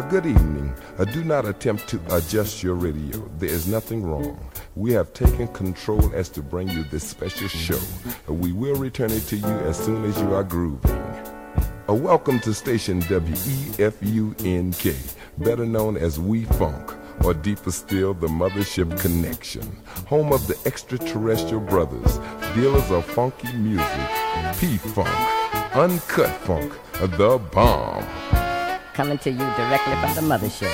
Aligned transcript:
A 0.00 0.02
good 0.04 0.24
evening. 0.24 0.74
Uh, 0.98 1.04
do 1.04 1.22
not 1.24 1.44
attempt 1.44 1.86
to 1.88 2.00
adjust 2.16 2.62
your 2.62 2.74
radio. 2.74 3.18
There 3.36 3.50
is 3.50 3.68
nothing 3.68 4.02
wrong. 4.02 4.40
We 4.74 4.94
have 4.94 5.12
taken 5.12 5.46
control 5.48 6.10
as 6.14 6.30
to 6.30 6.40
bring 6.40 6.70
you 6.70 6.84
this 6.84 7.06
special 7.06 7.48
show. 7.48 7.78
Uh, 8.26 8.32
we 8.32 8.52
will 8.52 8.76
return 8.76 9.10
it 9.10 9.24
to 9.24 9.36
you 9.36 9.44
as 9.44 9.76
soon 9.76 10.06
as 10.06 10.18
you 10.18 10.34
are 10.34 10.42
grooving. 10.42 10.90
Uh, 11.86 11.92
welcome 11.92 12.40
to 12.40 12.54
station 12.54 13.02
WEFUNK, 13.02 13.76
better 15.36 15.66
known 15.66 15.98
as 15.98 16.18
We 16.18 16.46
Funk, 16.46 16.94
or 17.22 17.34
deeper 17.34 17.70
still, 17.70 18.14
the 18.14 18.28
Mothership 18.28 18.98
Connection, 19.02 19.70
home 20.06 20.32
of 20.32 20.46
the 20.46 20.58
extraterrestrial 20.64 21.60
brothers, 21.60 22.18
dealers 22.54 22.90
of 22.90 23.04
funky 23.04 23.52
music, 23.52 24.08
P 24.58 24.78
Funk, 24.78 25.10
Uncut 25.76 26.34
Funk, 26.40 26.72
the 27.18 27.38
bomb. 27.52 28.19
Coming 28.94 29.18
to 29.18 29.30
you 29.30 29.38
directly 29.38 29.94
from 29.94 30.14
the 30.14 30.34
mothership. 30.34 30.72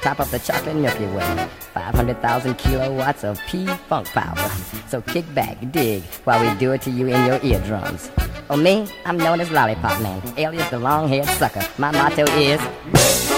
Top 0.00 0.20
of 0.20 0.30
the 0.30 0.38
chocolate 0.38 0.76
Milky 0.76 1.06
Way. 1.06 1.48
500,000 1.74 2.54
kilowatts 2.56 3.24
of 3.24 3.40
P-Funk 3.48 4.06
power. 4.08 4.50
So 4.88 5.02
kick 5.02 5.24
back, 5.34 5.58
dig, 5.72 6.02
while 6.24 6.40
we 6.40 6.58
do 6.58 6.72
it 6.72 6.82
to 6.82 6.90
you 6.90 7.08
in 7.08 7.26
your 7.26 7.40
eardrums. 7.42 8.10
Oh, 8.48 8.56
me? 8.56 8.88
I'm 9.04 9.16
known 9.16 9.40
as 9.40 9.50
Lollipop 9.50 10.00
Man, 10.00 10.22
alias 10.36 10.70
the 10.70 10.78
long-haired 10.78 11.26
sucker. 11.26 11.62
My 11.78 11.90
motto 11.90 12.24
is... 12.38 13.35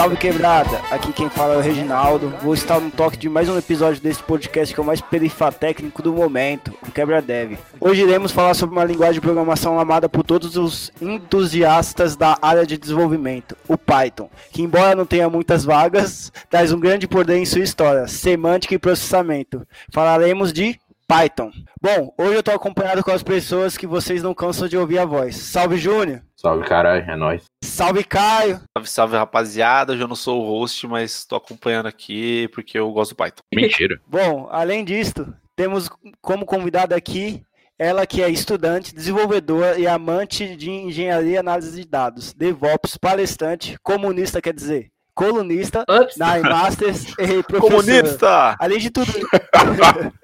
Salve 0.00 0.16
quebrada! 0.16 0.80
Aqui 0.90 1.12
quem 1.12 1.28
fala 1.28 1.52
é 1.52 1.56
o 1.58 1.60
Reginaldo. 1.60 2.32
Vou 2.40 2.54
estar 2.54 2.80
no 2.80 2.90
toque 2.90 3.18
de 3.18 3.28
mais 3.28 3.50
um 3.50 3.58
episódio 3.58 4.00
desse 4.00 4.22
podcast 4.22 4.72
que 4.72 4.80
é 4.80 4.82
o 4.82 4.86
mais 4.86 5.02
perifatécnico 5.02 6.00
do 6.00 6.10
momento, 6.10 6.72
o 6.88 6.90
Quebra 6.90 7.20
Dev. 7.20 7.58
Hoje 7.78 8.00
iremos 8.00 8.32
falar 8.32 8.54
sobre 8.54 8.74
uma 8.74 8.84
linguagem 8.86 9.16
de 9.16 9.20
programação 9.20 9.78
amada 9.78 10.08
por 10.08 10.22
todos 10.22 10.56
os 10.56 10.90
entusiastas 11.02 12.16
da 12.16 12.38
área 12.40 12.64
de 12.64 12.78
desenvolvimento, 12.78 13.54
o 13.68 13.76
Python, 13.76 14.30
que 14.50 14.62
embora 14.62 14.94
não 14.94 15.04
tenha 15.04 15.28
muitas 15.28 15.66
vagas, 15.66 16.32
traz 16.48 16.72
um 16.72 16.80
grande 16.80 17.06
poder 17.06 17.36
em 17.36 17.44
sua 17.44 17.60
história, 17.60 18.08
semântica 18.08 18.74
e 18.74 18.78
processamento. 18.78 19.66
Falaremos 19.92 20.50
de 20.50 20.80
Python. 21.10 21.50
Bom, 21.82 22.14
hoje 22.16 22.36
eu 22.36 22.42
tô 22.42 22.52
acompanhado 22.52 23.02
com 23.02 23.10
as 23.10 23.20
pessoas 23.20 23.76
que 23.76 23.84
vocês 23.84 24.22
não 24.22 24.32
cansam 24.32 24.68
de 24.68 24.76
ouvir 24.78 25.00
a 25.00 25.04
voz. 25.04 25.34
Salve 25.34 25.76
Júnior! 25.76 26.22
Salve 26.36 26.64
caralho, 26.64 27.10
é 27.10 27.16
nóis. 27.16 27.42
Salve 27.64 28.04
Caio! 28.04 28.60
Salve, 28.78 28.88
salve 28.88 29.16
rapaziada. 29.16 29.92
Eu 29.92 30.06
não 30.06 30.14
sou 30.14 30.40
o 30.40 30.46
host, 30.46 30.86
mas 30.86 31.24
tô 31.24 31.34
acompanhando 31.34 31.86
aqui 31.86 32.46
porque 32.54 32.78
eu 32.78 32.88
gosto 32.92 33.10
do 33.10 33.16
Python. 33.16 33.42
Mentira. 33.52 34.00
Bom, 34.06 34.48
além 34.52 34.84
disto, 34.84 35.34
temos 35.56 35.90
como 36.22 36.46
convidada 36.46 36.94
aqui 36.94 37.42
ela 37.76 38.06
que 38.06 38.22
é 38.22 38.28
estudante, 38.28 38.94
desenvolvedora 38.94 39.80
e 39.80 39.88
amante 39.88 40.54
de 40.54 40.70
engenharia 40.70 41.32
e 41.32 41.38
análise 41.38 41.80
de 41.80 41.88
dados, 41.88 42.32
DevOps, 42.34 42.96
palestrante, 42.96 43.76
comunista, 43.82 44.40
quer 44.40 44.54
dizer, 44.54 44.90
colunista, 45.12 45.84
Ups. 45.88 46.16
na 46.16 46.38
iMasters 46.38 47.14
e 47.18 47.42
professora. 47.42 47.60
Comunista! 47.60 48.56
Além 48.60 48.78
de 48.78 48.90
tudo, 48.90 49.10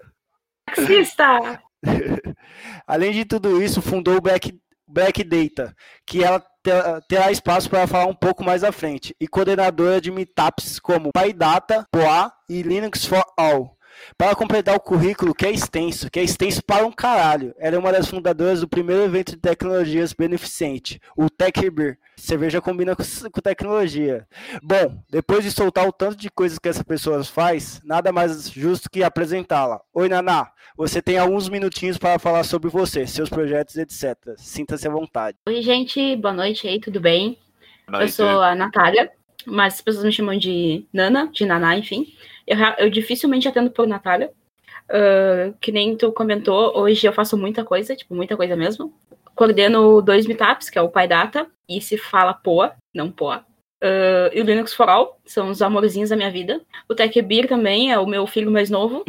Taxista! 0.67 1.61
além 2.86 3.12
de 3.12 3.25
tudo 3.25 3.62
isso, 3.62 3.81
fundou 3.81 4.17
o 4.17 4.20
Black, 4.20 4.59
Black 4.86 5.22
Data, 5.25 5.75
que 6.06 6.22
ela 6.25 6.41
te- 6.41 7.06
terá 7.09 7.31
espaço 7.31 7.70
para 7.70 7.86
falar 7.86 8.06
um 8.06 8.14
pouco 8.14 8.42
mais 8.42 8.64
à 8.64 8.72
frente, 8.72 9.14
e 9.20 9.28
coordenadora 9.28 10.00
de 10.00 10.11
meetups 10.11 10.78
como 10.81 11.11
PyData, 11.12 11.87
POA 11.91 12.33
e 12.48 12.62
Linux 12.62 13.05
for 13.05 13.25
All. 13.37 13.76
Para 14.17 14.35
completar 14.35 14.75
o 14.75 14.81
currículo, 14.81 15.35
que 15.35 15.47
é 15.47 15.51
extenso, 15.51 16.11
que 16.11 16.19
é 16.19 16.23
extenso 16.23 16.63
para 16.65 16.87
um 16.87 16.93
caralho, 16.93 17.55
ela 17.59 17.77
é 17.77 17.79
uma 17.79 17.93
das 17.93 18.09
fundadoras 18.09 18.61
do 18.61 18.69
primeiro 18.69 19.03
evento 19.03 19.33
de 19.33 19.39
tecnologias 19.39 20.13
beneficente, 20.13 21.01
o 21.17 21.29
Tech 21.29 21.71
Beer. 21.71 21.99
Cerveja 22.17 22.63
combina 22.63 22.97
com, 22.97 23.03
com 23.31 23.41
tecnologia. 23.41 24.27
Bom, 24.63 25.03
depois 25.11 25.45
de 25.45 25.51
soltar 25.51 25.87
o 25.87 25.93
tanto 25.93 26.17
de 26.17 26.31
coisas 26.31 26.59
que 26.59 26.69
essa 26.69 26.83
pessoa 26.83 27.23
faz, 27.25 27.81
nada 27.85 28.11
mais 28.11 28.51
justo 28.51 28.89
que 28.91 29.03
apresentá-la. 29.03 29.81
Oi, 29.93 30.09
Naná, 30.09 30.51
você 30.77 31.03
tem 31.03 31.19
alguns 31.19 31.49
minutinhos 31.49 31.99
para 31.99 32.19
falar 32.19 32.45
sobre 32.45 32.71
você, 32.71 33.06
seus 33.06 33.29
projetos, 33.29 33.77
etc. 33.77 34.17
Sinta-se 34.39 34.89
à 34.89 34.91
vontade. 34.91 35.37
Oi, 35.47 35.61
gente, 35.61 36.17
boa 36.17 36.33
noite 36.33 36.67
aí, 36.67 36.81
tudo 36.81 37.01
bem? 37.01 37.39
Eu 37.87 37.93
Noite. 37.93 38.12
sou 38.12 38.43
a 38.43 38.55
Natália, 38.55 39.11
mas 39.47 39.75
as 39.75 39.81
pessoas 39.81 40.05
me 40.05 40.12
chamam 40.12 40.37
de 40.37 40.87
Nana, 40.93 41.31
de 41.33 41.45
Naná, 41.47 41.77
enfim. 41.79 42.06
Eu, 42.47 42.57
eu 42.79 42.91
dificilmente 42.91 43.49
atendo 43.49 43.71
por 43.71 43.87
Natália. 43.87 44.31
Ah, 44.89 45.53
que 45.61 45.73
nem 45.73 45.97
tu 45.97 46.12
comentou, 46.12 46.77
hoje 46.79 47.07
eu 47.07 47.12
faço 47.12 47.37
muita 47.37 47.65
coisa, 47.65 47.97
tipo, 47.97 48.15
muita 48.15 48.37
coisa 48.37 48.57
mesmo. 48.57 48.93
Coordeno 49.34 50.01
dois 50.01 50.27
meetups, 50.27 50.71
que 50.71 50.79
é 50.79 50.83
o 50.83 50.89
Pai 50.89 51.06
Data, 51.06 51.47
e 51.69 51.81
se 51.81 51.99
fala 51.99 52.33
POA, 52.33 52.75
não 52.95 53.11
POA. 53.11 53.45
Ah, 53.83 54.31
e 54.33 54.41
o 54.41 54.45
Linux 54.45 54.73
for 54.75 54.89
All, 54.89 55.21
são 55.25 55.51
os 55.51 55.62
amorzinhos 55.62 56.11
da 56.11 56.17
minha 56.17 56.31
vida. 56.31 56.61
O 56.89 56.95
Tech 56.95 57.21
Beer 57.23 57.49
também 57.49 57.93
é 57.93 57.99
o 57.99 58.06
meu 58.06 58.27
filho 58.27 58.51
mais 58.51 58.71
novo, 58.71 59.05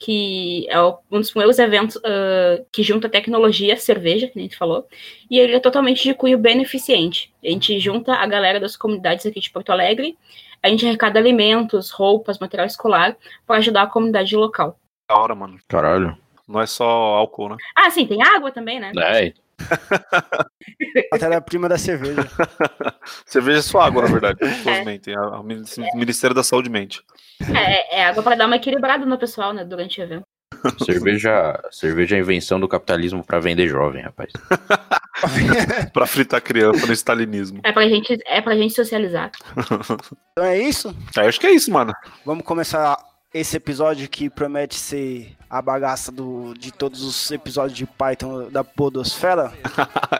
que 0.00 0.66
é 0.68 0.80
um 0.80 1.18
dos 1.18 1.30
primeiros 1.30 1.58
eventos 1.58 1.98
ah, 2.04 2.62
que 2.72 2.82
junta 2.82 3.08
tecnologia, 3.08 3.76
cerveja, 3.76 4.28
que 4.28 4.36
nem 4.36 4.48
tu 4.48 4.56
falou. 4.56 4.86
E 5.30 5.38
ele 5.38 5.56
é 5.56 5.60
totalmente 5.60 6.02
de 6.04 6.14
cunho 6.14 6.38
beneficente. 6.38 7.32
A 7.44 7.48
gente 7.48 7.78
junta 7.80 8.14
a 8.14 8.26
galera 8.26 8.60
das 8.60 8.76
comunidades 8.76 9.26
aqui 9.26 9.40
de 9.40 9.50
Porto 9.50 9.70
Alegre, 9.70 10.16
a 10.62 10.68
gente 10.68 10.86
arrecada 10.86 11.18
alimentos, 11.18 11.90
roupas, 11.90 12.38
material 12.38 12.66
escolar 12.66 13.16
para 13.46 13.56
ajudar 13.56 13.82
a 13.82 13.86
comunidade 13.86 14.34
local. 14.36 14.78
Da 15.08 15.16
hora, 15.16 15.34
mano. 15.34 15.58
Caralho. 15.68 16.16
Não 16.46 16.60
é 16.60 16.66
só 16.66 16.84
álcool, 16.86 17.50
né? 17.50 17.56
Ah, 17.76 17.90
sim, 17.90 18.06
tem 18.06 18.22
água 18.22 18.50
também, 18.50 18.80
né? 18.80 18.92
É, 18.96 19.32
Matéria-prima 21.12 21.68
da 21.68 21.76
cerveja. 21.76 22.22
Cerveja 23.26 23.58
é 23.58 23.62
só 23.62 23.80
água, 23.80 24.02
na 24.02 24.08
verdade. 24.08 24.38
Infelizmente. 24.44 25.10
O 25.16 25.96
Ministério 25.98 26.34
da 26.34 26.42
Saúde 26.42 26.70
mente. 26.70 27.02
É, 27.40 27.98
é 27.98 28.04
água 28.04 28.22
para 28.22 28.36
dar 28.36 28.46
uma 28.46 28.56
equilibrada 28.56 29.04
no 29.04 29.18
pessoal, 29.18 29.52
né, 29.52 29.64
durante 29.64 30.00
o 30.00 30.04
evento. 30.04 30.24
cerveja, 30.84 31.60
cerveja 31.70 32.16
é 32.16 32.18
a 32.18 32.22
invenção 32.22 32.58
do 32.58 32.68
capitalismo 32.68 33.24
pra 33.24 33.38
vender 33.40 33.68
jovem, 33.68 34.02
rapaz. 34.02 34.32
Pra 35.92 36.06
fritar 36.06 36.40
criança 36.40 36.86
no 36.86 36.92
stalinismo. 36.92 37.60
É 37.64 37.72
pra 37.72 37.88
gente, 37.88 38.16
é 38.24 38.40
pra 38.40 38.56
gente 38.56 38.72
socializar. 38.74 39.32
Então 40.32 40.46
é 40.46 40.56
isso? 40.56 40.94
Eu 41.16 41.28
acho 41.28 41.40
que 41.40 41.48
é 41.48 41.50
isso, 41.50 41.68
mano. 41.72 41.92
Vamos 42.24 42.44
começar 42.44 42.96
esse 43.34 43.56
episódio 43.56 44.08
que 44.08 44.30
promete 44.30 44.76
ser 44.76 45.34
a 45.50 45.60
bagaça 45.60 46.12
do, 46.12 46.54
de 46.54 46.70
todos 46.72 47.02
os 47.02 47.30
episódios 47.32 47.76
de 47.76 47.86
Python 47.86 48.48
da 48.48 48.62
Podosfera. 48.62 49.52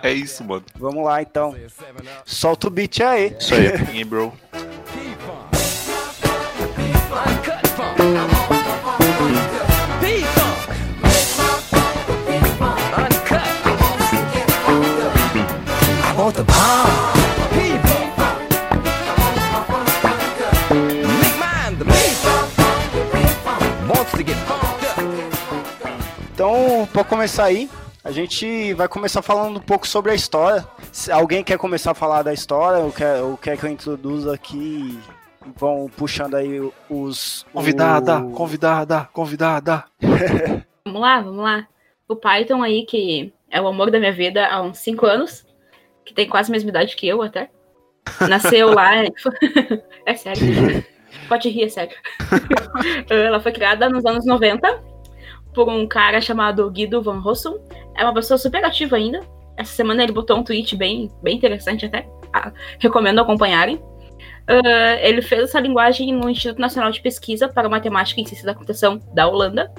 é 0.03 0.13
isso, 0.13 0.43
mano. 0.43 0.65
Vamos 0.75 1.05
lá 1.05 1.23
então. 1.23 1.55
Solta 2.25 2.67
o 2.67 2.71
beat 2.71 3.01
aí. 3.01 3.37
Isso 3.39 3.55
aí. 3.55 3.69
Então, 26.33 26.89
para 26.93 27.05
começar 27.05 27.45
aí, 27.45 27.69
a 28.05 28.11
gente 28.11 28.73
vai 28.75 28.89
começar 28.89 29.23
falando 29.23 29.57
um 29.57 29.63
pouco 29.63 29.87
sobre 29.87 30.13
a 30.13 30.15
história. 30.15 30.67
Se 30.93 31.11
alguém 31.11 31.43
quer 31.43 31.59
começar 31.59 31.91
a 31.93 31.95
falar 31.95 32.23
da 32.23 32.33
história, 32.33 32.83
ou 32.85 32.93
quer, 32.93 33.21
ou 33.23 33.37
quer 33.37 33.57
que 33.59 33.65
eu 33.65 33.71
introduza 33.71 34.35
aqui, 34.35 34.99
vão 35.57 35.91
puxando 35.97 36.35
aí 36.37 36.61
os. 36.89 37.45
Convidada, 37.53 38.19
o- 38.21 38.31
convidada, 38.33 39.09
convidada. 39.13 39.85
Vamos 40.85 41.03
lá, 41.03 41.21
vamos 41.21 41.43
lá. 41.45 41.67
O 42.09 42.17
Python 42.17 42.63
aí, 42.63 42.87
que 42.87 43.31
é 43.51 43.61
o 43.61 43.67
amor 43.69 43.91
da 43.91 43.99
minha 43.99 44.13
vida 44.13 44.47
há 44.47 44.63
uns 44.63 44.79
5 44.79 45.05
anos, 45.05 45.45
que 46.09 46.15
tem 46.15 46.27
quase 46.29 46.51
a 46.51 46.53
mesma 46.53 46.71
idade 46.71 46.97
que 46.97 47.07
eu 47.07 47.21
até. 47.23 47.51
Nasceu 48.29 48.73
lá. 48.73 48.91
é 50.07 50.15
sério. 50.15 50.85
Pode 51.29 51.49
rir, 51.51 51.65
é 51.65 51.69
sério. 51.69 51.97
Ela 53.09 53.39
foi 53.39 53.53
criada 53.53 53.89
nos 53.89 54.05
anos 54.07 54.25
90 54.25 54.83
por 55.55 55.69
um 55.69 55.87
cara 55.87 56.21
chamado 56.21 56.71
Guido 56.71 57.03
Van 57.03 57.21
Rossum. 57.21 57.59
É 57.95 58.03
uma 58.05 58.15
pessoa 58.15 58.39
super 58.39 58.65
ativa 58.65 58.97
ainda. 58.97 59.21
Essa 59.57 59.73
semana 59.73 60.03
ele 60.03 60.13
botou 60.13 60.39
um 60.39 60.43
tweet 60.43 60.75
bem, 60.77 61.11
bem 61.23 61.37
interessante 61.37 61.85
até. 61.87 62.09
Ah, 62.33 62.53
recomendo 62.79 63.21
acompanharem. 63.21 63.81
Ah, 64.47 64.97
ele 65.03 65.21
fez 65.21 65.43
essa 65.43 65.61
linguagem 65.61 66.13
no 66.15 66.31
Instituto 66.31 66.61
Nacional 66.61 66.91
de 66.91 67.03
Pesquisa 67.03 67.49
para 67.49 67.69
Matemática 67.69 68.21
e 68.21 68.27
Ciência 68.27 68.47
da 68.47 68.55
Computação 68.55 68.99
da 69.13 69.27
Holanda 69.29 69.71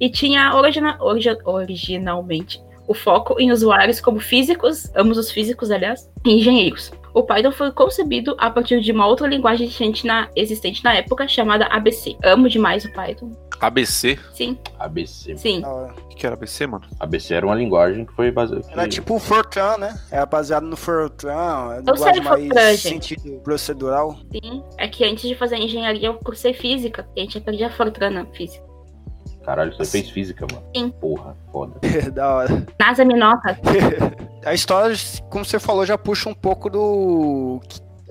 e 0.00 0.10
tinha 0.10 0.54
origina- 0.56 0.96
origi- 1.00 1.38
originalmente 1.44 2.60
o 2.90 2.94
foco 2.94 3.36
em 3.38 3.52
usuários 3.52 4.00
como 4.00 4.18
físicos, 4.18 4.90
ambos 4.96 5.16
os 5.16 5.30
físicos, 5.30 5.70
aliás, 5.70 6.10
e 6.24 6.32
engenheiros. 6.40 6.90
O 7.14 7.22
Python 7.22 7.52
foi 7.52 7.70
concebido 7.70 8.34
a 8.36 8.50
partir 8.50 8.80
de 8.80 8.90
uma 8.90 9.06
outra 9.06 9.28
linguagem 9.28 9.68
existente 9.68 10.04
na, 10.04 10.28
existente 10.34 10.82
na 10.82 10.94
época 10.94 11.28
chamada 11.28 11.66
ABC. 11.66 12.16
Amo 12.24 12.48
demais 12.48 12.84
o 12.84 12.92
Python. 12.92 13.30
ABC? 13.60 14.18
Sim, 14.32 14.58
ABC. 14.76 15.36
sim. 15.36 15.62
O 15.64 16.08
que 16.08 16.16
que 16.16 16.26
era 16.26 16.34
ABC, 16.34 16.66
mano? 16.66 16.84
ABC 16.98 17.32
era 17.32 17.46
uma 17.46 17.54
linguagem 17.54 18.04
que 18.04 18.12
foi 18.12 18.32
baseada. 18.32 18.66
Era 18.72 18.88
tipo 18.88 19.14
o 19.14 19.20
Fortran, 19.20 19.76
né? 19.76 19.96
Era 20.10 20.26
baseado 20.26 20.64
no 20.64 20.76
Fortran, 20.76 21.76
é 21.76 21.82
Eu 21.86 21.96
sei 21.96 22.12
linguagem 22.12 22.22
mais 22.22 22.42
Fortran, 22.42 22.76
gente. 22.76 23.06
sentido 23.14 23.40
procedural. 23.42 24.18
Sim. 24.32 24.64
É 24.76 24.88
que 24.88 25.04
antes 25.04 25.28
de 25.28 25.36
fazer 25.36 25.58
engenharia 25.58 26.08
eu 26.08 26.14
cursei 26.14 26.54
física. 26.54 27.08
E 27.14 27.20
a 27.20 27.22
gente 27.22 27.38
aprendia 27.38 27.70
Fortran 27.70 28.10
na 28.10 28.26
física. 28.26 28.69
Caralho, 29.44 29.74
você 29.74 29.84
fez 29.84 30.10
física, 30.10 30.46
mano. 30.50 30.64
Sim. 30.76 30.90
Porra, 30.90 31.36
foda. 31.50 31.74
da 32.12 32.34
hora. 32.34 32.66
NASA 32.78 33.04
me 33.04 33.14
nota. 33.16 33.58
A 34.44 34.54
história, 34.54 34.96
como 35.28 35.44
você 35.44 35.58
falou, 35.58 35.84
já 35.84 35.98
puxa 35.98 36.28
um 36.28 36.34
pouco 36.34 36.70
do 36.70 37.60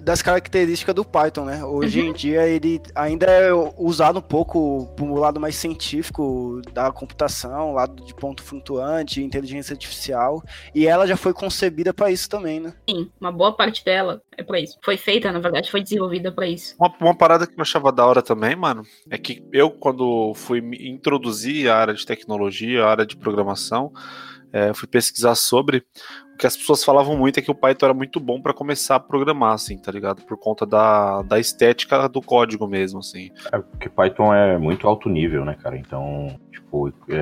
das 0.09 0.23
características 0.23 0.95
do 0.95 1.05
Python, 1.05 1.45
né? 1.45 1.63
Hoje 1.63 1.99
em 1.99 2.11
dia 2.11 2.47
ele 2.47 2.81
ainda 2.95 3.27
é 3.27 3.53
usado 3.77 4.17
um 4.17 4.23
pouco 4.23 4.91
pro 4.95 5.13
lado 5.13 5.39
mais 5.39 5.53
científico 5.55 6.63
da 6.73 6.91
computação, 6.91 7.73
lado 7.73 8.03
de 8.03 8.15
ponto 8.15 8.41
flutuante, 8.41 9.21
inteligência 9.21 9.73
artificial, 9.73 10.43
e 10.73 10.87
ela 10.87 11.05
já 11.05 11.15
foi 11.15 11.31
concebida 11.31 11.93
para 11.93 12.09
isso 12.09 12.27
também, 12.27 12.59
né? 12.59 12.73
Sim, 12.89 13.11
uma 13.21 13.31
boa 13.31 13.55
parte 13.55 13.85
dela 13.85 14.19
é 14.35 14.41
pra 14.41 14.59
isso. 14.59 14.79
Foi 14.83 14.97
feita, 14.97 15.31
na 15.31 15.37
verdade, 15.39 15.69
foi 15.69 15.83
desenvolvida 15.83 16.31
pra 16.31 16.47
isso. 16.47 16.73
Uma, 16.79 16.91
uma 16.99 17.15
parada 17.15 17.45
que 17.45 17.53
eu 17.53 17.61
achava 17.61 17.91
da 17.91 18.03
hora 18.03 18.23
também, 18.23 18.55
mano, 18.55 18.81
é 19.11 19.17
que 19.19 19.47
eu, 19.53 19.69
quando 19.69 20.33
fui 20.33 20.59
me 20.59 20.89
introduzir 20.89 21.69
a 21.69 21.77
área 21.77 21.93
de 21.93 22.03
tecnologia, 22.03 22.83
a 22.83 22.89
área 22.89 23.05
de 23.05 23.15
programação, 23.15 23.93
é, 24.53 24.73
fui 24.73 24.87
pesquisar 24.87 25.35
sobre. 25.35 25.83
O 26.33 26.37
que 26.39 26.47
as 26.47 26.55
pessoas 26.55 26.83
falavam 26.83 27.17
muito 27.17 27.37
é 27.37 27.41
que 27.41 27.51
o 27.51 27.55
Python 27.55 27.87
era 27.87 27.93
muito 27.93 28.17
bom 28.19 28.41
pra 28.41 28.53
começar 28.53 28.95
a 28.95 28.99
programar, 28.99 29.53
assim, 29.53 29.77
tá 29.77 29.91
ligado? 29.91 30.23
Por 30.23 30.37
conta 30.37 30.65
da, 30.65 31.21
da 31.23 31.37
estética 31.39 32.07
do 32.07 32.21
código 32.21 32.65
mesmo, 32.67 32.99
assim. 32.99 33.29
É 33.51 33.59
porque 33.59 33.89
Python 33.89 34.33
é 34.33 34.57
muito 34.57 34.87
alto 34.87 35.09
nível, 35.09 35.43
né, 35.43 35.55
cara? 35.61 35.77
Então, 35.77 36.39
tipo, 36.51 36.87
é, 37.09 37.17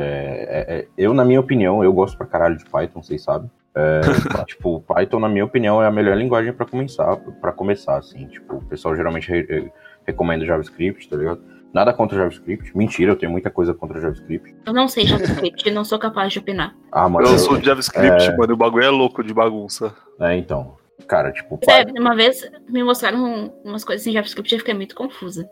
é- 0.67 0.75
é- 0.79 0.87
eu, 0.97 1.13
na 1.15 1.25
minha 1.25 1.39
opinião, 1.39 1.83
eu 1.83 1.91
gosto 1.91 2.15
pra 2.17 2.27
caralho 2.27 2.57
de 2.57 2.65
Python, 2.65 3.01
vocês 3.01 3.23
sabem. 3.23 3.49
É, 3.75 4.01
tipo, 4.45 4.81
Python, 4.81 5.19
na 5.19 5.29
minha 5.29 5.45
opinião, 5.45 5.81
é 5.81 5.87
a 5.87 5.91
melhor 5.91 6.15
linguagem 6.15 6.53
pra 6.53 6.65
começar, 6.65 7.15
para 7.41 7.51
começar, 7.51 7.97
assim. 7.97 8.27
Tipo, 8.27 8.57
o 8.57 8.65
pessoal 8.65 8.95
geralmente 8.95 9.29
re- 9.31 9.71
recomenda 10.05 10.45
JavaScript, 10.45 11.09
tá 11.09 11.15
ligado? 11.17 11.41
Nada 11.77 11.93
contra 11.93 12.17
JavaScript. 12.17 12.75
Mentira, 12.75 13.11
eu 13.11 13.15
tenho 13.15 13.31
muita 13.31 13.51
coisa 13.51 13.71
contra 13.71 14.01
JavaScript. 14.01 14.55
Eu 14.65 14.73
não 14.73 14.87
sei 14.87 15.05
JavaScript, 15.05 15.69
não 15.69 15.85
sou 15.85 15.99
capaz 15.99 16.33
de 16.33 16.39
opinar. 16.39 16.75
Ah, 16.91 17.07
mas 17.07 17.29
Eu 17.29 17.37
sou 17.37 17.55
de 17.55 17.67
JavaScript, 17.67 18.35
mano, 18.35 18.51
e 18.51 18.55
o 18.55 18.57
bagulho 18.57 18.83
é 18.83 18.89
louco 18.89 19.23
de 19.23 19.31
bagunça. 19.31 19.95
É, 20.19 20.35
então. 20.35 20.75
Cara, 21.07 21.31
tipo, 21.31 21.59
É, 21.69 21.85
uma 21.99 22.15
vez 22.15 22.49
me 22.67 22.83
mostraram 22.83 23.53
umas 23.63 23.83
coisas 23.85 24.07
em 24.07 24.11
JavaScript 24.11 24.51
e 24.51 24.55
eu 24.55 24.59
fiquei 24.59 24.73
muito 24.73 24.95
confusa. 24.95 25.47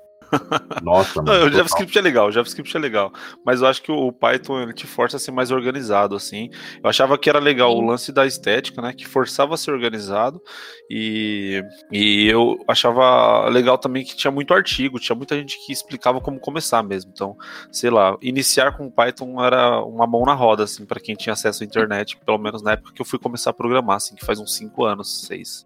Nossa, 0.83 1.21
Não, 1.21 1.33
mano. 1.33 1.45
o 1.45 1.49
JavaScript 1.49 1.97
é 1.97 2.01
legal, 2.01 2.27
o 2.27 2.31
JavaScript 2.31 2.75
é 2.75 2.79
legal. 2.79 3.11
Mas 3.45 3.61
eu 3.61 3.67
acho 3.67 3.81
que 3.81 3.91
o 3.91 4.11
Python 4.11 4.61
ele 4.61 4.73
te 4.73 4.87
força 4.87 5.17
a 5.17 5.19
ser 5.19 5.31
mais 5.31 5.51
organizado, 5.51 6.15
assim. 6.15 6.49
Eu 6.83 6.89
achava 6.89 7.17
que 7.17 7.29
era 7.29 7.39
legal 7.39 7.75
o 7.75 7.81
lance 7.81 8.11
da 8.11 8.25
estética, 8.25 8.81
né? 8.81 8.93
Que 8.93 9.05
forçava 9.07 9.53
a 9.53 9.57
ser 9.57 9.71
organizado. 9.71 10.41
E, 10.89 11.63
e 11.91 12.27
eu 12.27 12.57
achava 12.67 13.47
legal 13.49 13.77
também 13.77 14.03
que 14.03 14.15
tinha 14.15 14.31
muito 14.31 14.53
artigo, 14.53 14.99
tinha 14.99 15.15
muita 15.15 15.35
gente 15.35 15.57
que 15.65 15.73
explicava 15.73 16.19
como 16.21 16.39
começar 16.39 16.83
mesmo. 16.83 17.11
Então, 17.13 17.35
sei 17.71 17.89
lá, 17.89 18.17
iniciar 18.21 18.77
com 18.77 18.89
Python 18.89 19.43
era 19.43 19.79
uma 19.83 20.07
mão 20.07 20.23
na 20.25 20.33
roda, 20.33 20.63
assim, 20.63 20.85
para 20.85 20.99
quem 20.99 21.15
tinha 21.15 21.33
acesso 21.33 21.63
à 21.63 21.65
internet, 21.65 22.17
pelo 22.25 22.37
menos 22.37 22.61
na 22.61 22.73
época 22.73 22.93
que 22.93 23.01
eu 23.01 23.05
fui 23.05 23.19
começar 23.19 23.49
a 23.51 23.53
programar, 23.53 23.97
assim, 23.97 24.15
que 24.15 24.25
faz 24.25 24.39
uns 24.39 24.55
5 24.55 24.85
anos, 24.85 25.25
6. 25.27 25.65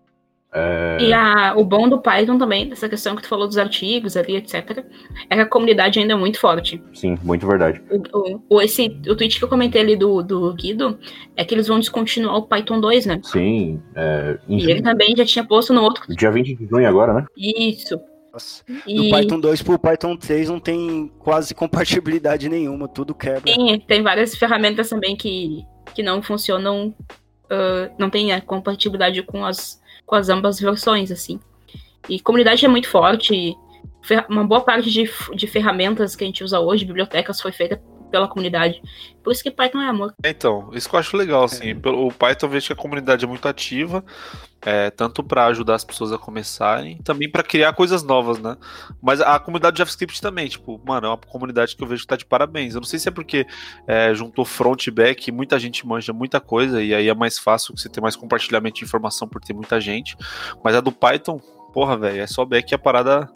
É, 0.52 0.98
E 1.02 1.14
a, 1.14 1.54
o 1.56 1.64
bom 1.64 1.88
do 1.88 2.02
Python 2.02 2.38
também, 2.38 2.68
dessa 2.68 2.90
questão 2.90 3.16
que 3.16 3.22
tu 3.22 3.28
falou 3.28 3.48
dos 3.48 3.58
artigos 3.58 4.18
ali, 4.18 4.36
etc., 4.36 4.84
é 5.30 5.36
que 5.36 5.42
a 5.42 5.46
comunidade 5.46 6.00
ainda 6.00 6.14
é 6.14 6.16
muito 6.16 6.40
forte. 6.40 6.82
sim, 6.94 7.18
muito 7.24 7.46
verdade. 7.46 7.82
O, 7.92 8.18
o, 8.18 8.42
o- 8.58 8.62
esse, 8.62 8.88
o 9.08 9.16
tweet 9.16 9.38
que 9.38 9.44
eu 9.44 9.50
comentei 9.50 9.82
ali 9.82 9.96
do, 9.96 10.24
do 10.24 10.52
Guido 10.56 10.98
é 11.36 11.46
que 11.46 11.54
eles 11.54 11.68
vão 11.68 11.80
descontinuar 11.80 12.36
o 12.38 12.48
Python 12.48 12.80
2, 12.80 13.06
né? 13.06 13.20
Sim, 13.24 13.80
é, 13.96 14.40
E 14.48 14.70
ele 14.70 14.82
também 14.82 15.16
já 15.16 15.24
tinha 15.26 15.46
posto 15.46 15.72
no 15.74 15.84
outro. 15.84 16.04
dia 16.16 16.32
20 16.32 16.56
de 16.56 16.66
junho 16.68 16.88
agora, 16.88 17.14
né? 17.14 17.26
Isso. 17.38 18.00
Nossa. 18.34 18.64
E 18.88 18.96
Do 18.96 19.10
Python 19.10 19.40
2 19.40 19.62
pro 19.64 19.78
Python 19.80 20.16
3 20.16 20.50
não 20.50 20.60
tem 20.60 21.12
quase 21.20 21.54
compatibilidade 21.54 22.48
nenhuma, 22.50 22.88
tudo 22.88 23.14
quebra. 23.14 23.42
tem, 23.42 23.80
tem 23.82 24.02
várias 24.04 24.36
ferramentas 24.36 24.90
também 24.90 25.16
que, 25.16 25.64
que 25.96 26.02
não 26.04 26.22
funcionam, 26.22 26.94
ah, 27.50 27.90
não 27.98 28.10
tem 28.10 28.32
a 28.32 28.40
compatibilidade 28.42 29.22
com 29.24 29.44
as, 29.44 29.80
com 30.10 30.16
as 30.16 30.28
ambas 30.28 30.60
versões, 30.60 31.12
assim. 31.12 31.40
E 32.10 32.20
comunidade 32.20 32.66
é 32.66 32.68
muito 32.68 32.90
forte. 32.90 33.56
Uma 34.28 34.44
boa 34.44 34.62
parte 34.62 34.90
de, 34.90 35.08
de 35.36 35.46
ferramentas 35.46 36.16
que 36.16 36.24
a 36.24 36.28
gente 36.28 36.44
usa 36.44 36.60
hoje, 36.60 36.84
bibliotecas, 36.84 37.40
foi 37.40 37.52
feita 37.52 37.80
pela 38.10 38.28
comunidade. 38.28 38.82
Por 39.24 39.32
isso 39.34 39.44
que 39.44 39.52
Python 39.52 39.82
é 39.82 39.88
amor. 39.88 40.14
Então, 40.24 40.70
isso 40.74 40.90
que 40.90 40.96
eu 40.96 41.00
acho 41.00 41.16
legal, 41.16 41.44
assim. 41.44 41.76
Pelo- 41.76 42.08
O 42.08 42.12
Python 42.12 42.46
eu 42.48 42.50
vejo 42.50 42.68
que 42.68 42.74
a 42.74 42.76
comunidade 42.76 43.24
é 43.24 43.28
muito 43.28 43.48
ativa, 43.48 44.04
é, 44.62 44.90
tanto 44.90 45.24
para 45.24 45.46
ajudar 45.48 45.76
as 45.76 45.84
pessoas 45.84 46.12
a 46.12 46.18
começarem, 46.18 46.98
também 47.04 47.30
para 47.30 47.44
criar 47.44 47.74
coisas 47.74 48.02
novas, 48.04 48.40
né? 48.40 48.58
Mas 49.02 49.22
a 49.22 49.38
comunidade 49.40 49.76
de 49.76 49.80
JavaScript 49.80 50.22
também, 50.22 50.48
tipo, 50.48 50.82
mano, 50.86 51.08
é 51.08 51.10
uma 51.10 51.18
comunidade 51.18 51.76
que 51.76 51.84
eu 51.84 51.88
vejo 51.88 52.02
que 52.02 52.08
tá 52.08 52.16
de 52.16 52.26
parabéns. 52.26 52.74
Eu 52.76 52.82
não 52.82 52.88
sei 52.88 52.98
se 53.00 53.08
é 53.08 53.12
porque 53.12 53.46
é, 53.88 54.14
juntou 54.14 54.44
front 54.46 54.88
e 54.88 54.92
back, 54.92 55.32
muita 55.32 55.60
gente 55.60 55.86
manja 55.86 56.12
muita 56.12 56.40
coisa, 56.40 56.82
e 56.82 56.94
aí 56.94 57.08
é 57.08 57.14
mais 57.14 57.38
fácil 57.38 57.78
você 57.78 57.88
ter 57.90 58.02
mais 58.02 58.16
compartilhamento 58.16 58.78
de 58.80 58.86
informação 58.86 59.28
por 59.28 59.42
ter 59.42 59.54
muita 59.54 59.80
gente. 59.80 60.18
Mas 60.64 60.76
a 60.76 60.82
do 60.82 60.92
Python, 60.92 61.40
porra, 61.74 61.96
velho, 61.98 62.22
é 62.22 62.28
só 62.28 62.44
back 62.46 62.72
e 62.72 62.76
a 62.76 62.80
parada. 62.80 63.30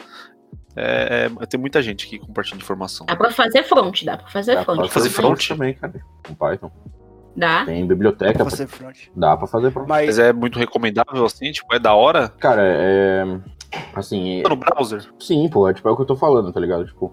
É, 0.76 1.30
é- 1.42 1.46
tem 1.46 1.60
muita 1.60 1.82
gente 1.82 2.08
que 2.08 2.18
compartilha 2.20 2.58
informação. 2.58 3.06
Dá 3.06 3.16
pra 3.16 3.30
fazer 3.32 3.64
front, 3.64 4.04
dá 4.04 4.18
pra 4.18 4.28
fazer 4.28 4.56
Dá 4.56 4.64
pra 4.66 4.76
front. 4.76 4.90
fazer 4.90 5.10
front? 5.10 5.48
também, 5.48 5.74
cara, 5.76 5.94
com 6.28 6.34
Python. 6.34 6.72
Dá. 7.36 7.66
Tem 7.66 7.86
biblioteca, 7.88 8.34
Pra 8.34 8.50
fazer 8.50 8.68
front. 8.68 8.98
dá 9.16 9.36
pra 9.38 9.48
fazer 9.48 9.72
front. 9.72 9.88
Mas 9.88 10.06
Mas 10.06 10.20
é 10.20 10.32
muito 10.34 10.60
recomendável, 10.60 11.26
assim, 11.26 11.52
tipo, 11.52 11.74
é 11.74 11.80
da 11.80 11.94
hora. 11.94 12.30
Cara, 12.30 12.62
é. 12.64 13.24
Assim, 13.96 14.44
No 14.44 14.56
browser. 14.56 15.04
sim, 15.20 15.50
pô, 15.50 15.68
é, 15.68 15.74
tipo, 15.74 15.88
é 15.90 15.92
o 15.92 15.96
que 15.96 16.02
eu 16.04 16.06
tô 16.06 16.16
falando, 16.16 16.52
tá 16.54 16.60
ligado? 16.60 16.86
Tipo, 16.86 17.12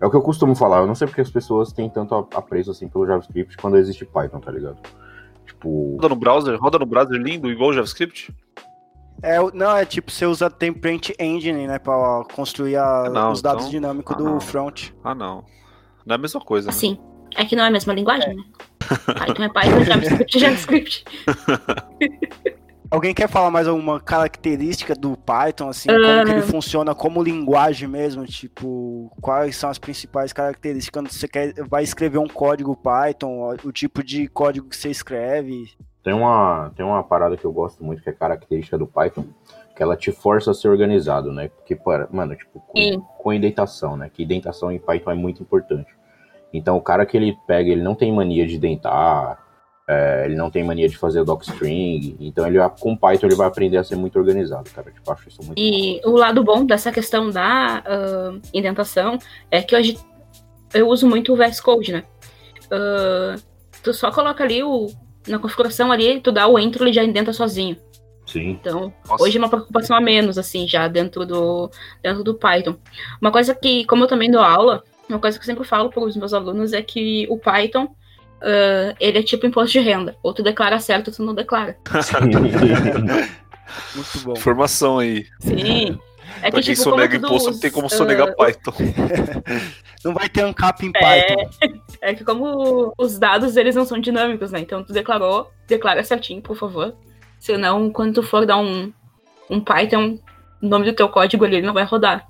é 0.00 0.06
o 0.06 0.10
que 0.10 0.16
eu 0.16 0.22
costumo 0.22 0.54
falar. 0.54 0.78
Eu 0.78 0.86
não 0.86 0.94
sei 0.94 1.08
porque 1.08 1.20
as 1.20 1.30
pessoas 1.30 1.72
têm 1.72 1.90
tanto 1.90 2.14
apreço 2.34 2.70
assim 2.70 2.88
pelo 2.88 3.06
JavaScript 3.06 3.56
quando 3.56 3.76
existe 3.76 4.04
Python, 4.04 4.38
tá 4.38 4.52
ligado? 4.52 4.78
Tipo. 5.44 5.92
Roda 5.96 6.08
no 6.08 6.16
browser, 6.16 6.56
roda 6.60 6.78
no 6.78 6.86
browser 6.86 7.20
lindo, 7.20 7.50
igual 7.50 7.70
o 7.70 7.72
JavaScript. 7.72 8.32
É, 9.22 9.38
não, 9.52 9.76
é 9.76 9.84
tipo, 9.84 10.10
você 10.10 10.26
usa 10.26 10.48
Template 10.50 11.14
Engine, 11.18 11.66
né, 11.66 11.78
pra 11.78 12.22
construir 12.34 12.76
a- 12.76 13.08
Não, 13.10 13.32
os 13.32 13.42
dados 13.42 13.62
então- 13.64 13.70
dinâmicos 13.70 14.14
ah, 14.14 14.18
do 14.18 14.24
não. 14.24 14.40
front. 14.40 14.90
Ah, 15.02 15.14
não. 15.14 15.44
Não 16.04 16.12
é 16.12 16.16
a 16.16 16.18
mesma 16.18 16.40
coisa. 16.40 16.66
Né? 16.68 16.70
Assim. 16.70 16.98
É 17.36 17.44
que 17.44 17.54
não 17.56 17.64
é 17.64 17.66
a 17.66 17.70
mesma 17.70 17.92
linguagem, 17.92 18.34
né? 18.34 18.42
Python 19.18 19.42
é 19.44 19.48
Python, 19.48 19.84
JavaScript 19.84 20.36
é 20.36 20.40
JavaScript. 20.40 21.04
Alguém 22.88 23.12
quer 23.12 23.28
falar 23.28 23.50
mais 23.50 23.66
alguma 23.66 23.98
característica 24.00 24.94
do 24.94 25.16
Python, 25.16 25.68
assim, 25.68 25.88
como 25.88 26.24
que 26.24 26.30
ele 26.30 26.42
funciona 26.42 26.94
como 26.94 27.20
linguagem 27.20 27.88
mesmo? 27.88 28.24
Tipo, 28.24 29.12
quais 29.20 29.56
são 29.56 29.68
as 29.68 29.76
principais 29.76 30.32
características 30.32 31.02
quando 31.02 31.10
você 31.12 31.26
quer, 31.26 31.52
vai 31.68 31.82
escrever 31.82 32.18
um 32.18 32.28
código 32.28 32.76
Python, 32.76 33.56
o 33.64 33.72
tipo 33.72 34.04
de 34.04 34.28
código 34.28 34.68
que 34.68 34.76
você 34.76 34.88
escreve? 34.88 35.68
Tem 36.06 36.14
uma, 36.14 36.70
tem 36.76 36.86
uma 36.86 37.02
parada 37.02 37.36
que 37.36 37.44
eu 37.44 37.50
gosto 37.50 37.82
muito, 37.82 38.00
que 38.00 38.08
é 38.08 38.12
característica 38.12 38.78
do 38.78 38.86
Python, 38.86 39.24
que 39.74 39.82
ela 39.82 39.96
te 39.96 40.12
força 40.12 40.52
a 40.52 40.54
ser 40.54 40.68
organizado, 40.68 41.32
né? 41.32 41.48
Porque, 41.48 41.74
para- 41.74 42.06
mano, 42.12 42.36
tipo, 42.36 42.60
com, 42.60 43.00
com 43.00 43.32
indentação, 43.32 43.96
né? 43.96 44.08
Que 44.08 44.22
indentação 44.22 44.70
em 44.70 44.78
Python 44.78 45.10
é 45.10 45.14
muito 45.16 45.42
importante. 45.42 45.92
Então, 46.52 46.76
o 46.76 46.80
cara 46.80 47.04
que 47.04 47.16
ele 47.16 47.36
pega, 47.44 47.72
ele 47.72 47.82
não 47.82 47.96
tem 47.96 48.12
mania 48.14 48.46
de 48.46 48.54
indentar, 48.54 49.44
é, 49.88 50.26
ele 50.26 50.36
não 50.36 50.48
tem 50.48 50.62
mania 50.62 50.88
de 50.88 50.96
fazer 50.96 51.24
docstring, 51.24 52.16
então 52.20 52.46
ele, 52.46 52.56
com 52.78 52.96
Python 52.96 53.26
ele 53.26 53.34
vai 53.34 53.48
aprender 53.48 53.76
a 53.76 53.82
ser 53.82 53.96
muito 53.96 54.16
organizado, 54.16 54.70
cara. 54.70 54.92
Tipo, 54.92 55.10
acho 55.10 55.28
isso 55.28 55.42
muito 55.42 55.58
E 55.58 56.00
o 56.04 56.12
lado 56.12 56.44
bom 56.44 56.64
dessa 56.64 56.92
questão 56.92 57.30
da 57.30 57.82
ah, 57.84 58.38
indentação 58.54 59.18
é 59.50 59.60
que 59.60 59.74
hoje 59.74 59.98
eu 60.72 60.86
uso 60.86 61.08
muito 61.08 61.32
o 61.32 61.36
VS 61.36 61.60
Code, 61.60 61.90
né? 61.90 62.04
Ah, 62.70 63.34
tu 63.82 63.92
só 63.92 64.12
coloca 64.12 64.44
ali 64.44 64.62
o. 64.62 64.86
Na 65.26 65.38
configuração 65.38 65.90
ali, 65.90 66.20
tu 66.20 66.30
dá 66.30 66.46
o 66.46 66.58
enter, 66.58 66.82
ele 66.82 66.92
já 66.92 67.04
indenta 67.04 67.32
sozinho. 67.32 67.76
Sim. 68.26 68.50
Então, 68.50 68.92
Nossa. 69.08 69.22
hoje 69.22 69.36
é 69.36 69.40
uma 69.40 69.48
preocupação 69.48 69.96
a 69.96 70.00
menos, 70.00 70.36
assim, 70.36 70.66
já 70.66 70.88
dentro 70.88 71.24
do, 71.24 71.70
dentro 72.02 72.24
do 72.24 72.34
Python. 72.34 72.76
Uma 73.20 73.30
coisa 73.30 73.54
que, 73.54 73.84
como 73.86 74.04
eu 74.04 74.08
também 74.08 74.30
dou 74.30 74.40
aula, 74.40 74.82
uma 75.08 75.18
coisa 75.18 75.38
que 75.38 75.42
eu 75.42 75.46
sempre 75.46 75.64
falo 75.64 75.90
para 75.90 76.02
os 76.02 76.16
meus 76.16 76.34
alunos 76.34 76.72
é 76.72 76.82
que 76.82 77.26
o 77.30 77.38
Python, 77.38 77.88
ah, 78.42 78.94
ele 78.98 79.18
é 79.18 79.22
tipo 79.22 79.46
imposto 79.46 79.72
de 79.72 79.80
renda. 79.80 80.16
Ou 80.22 80.34
tu 80.34 80.42
declara 80.42 80.78
certo, 80.80 81.08
ou 81.08 81.14
tu 81.14 81.22
não 81.22 81.34
declara. 81.34 81.76
Muito 83.94 84.18
bom. 84.24 84.32
Informação 84.32 84.98
aí. 84.98 85.26
Sim. 85.40 85.98
É 86.42 86.50
pra 86.50 86.60
que, 86.60 86.66
quem 86.66 86.74
tipo, 86.74 86.90
sonega 86.90 87.16
imposto, 87.16 87.50
não 87.50 87.60
tem 87.60 87.70
como 87.70 87.88
sonegar 87.88 88.34
Python. 88.34 88.72
Não 90.04 90.14
vai 90.14 90.28
ter 90.28 90.42
ANCAP 90.42 90.86
em 90.86 90.92
É. 90.94 91.00
Python. 91.00 91.50
É 92.00 92.14
que 92.14 92.22
como 92.22 92.94
os 92.96 93.18
dados, 93.18 93.56
eles 93.56 93.74
não 93.74 93.84
são 93.84 93.98
dinâmicos, 93.98 94.52
né? 94.52 94.60
Então 94.60 94.84
tu 94.84 94.92
declarou, 94.92 95.50
declara 95.66 96.04
certinho, 96.04 96.40
por 96.40 96.56
favor. 96.56 96.94
Senão, 97.40 97.90
quando 97.90 98.14
tu 98.14 98.22
for 98.22 98.46
dar 98.46 98.58
um, 98.58 98.92
um 99.50 99.58
Python, 99.60 100.16
o 100.62 100.66
nome 100.68 100.84
do 100.84 100.92
teu 100.92 101.08
código 101.08 101.44
ali 101.44 101.56
ele 101.56 101.66
não 101.66 101.74
vai 101.74 101.82
rodar. 101.82 102.24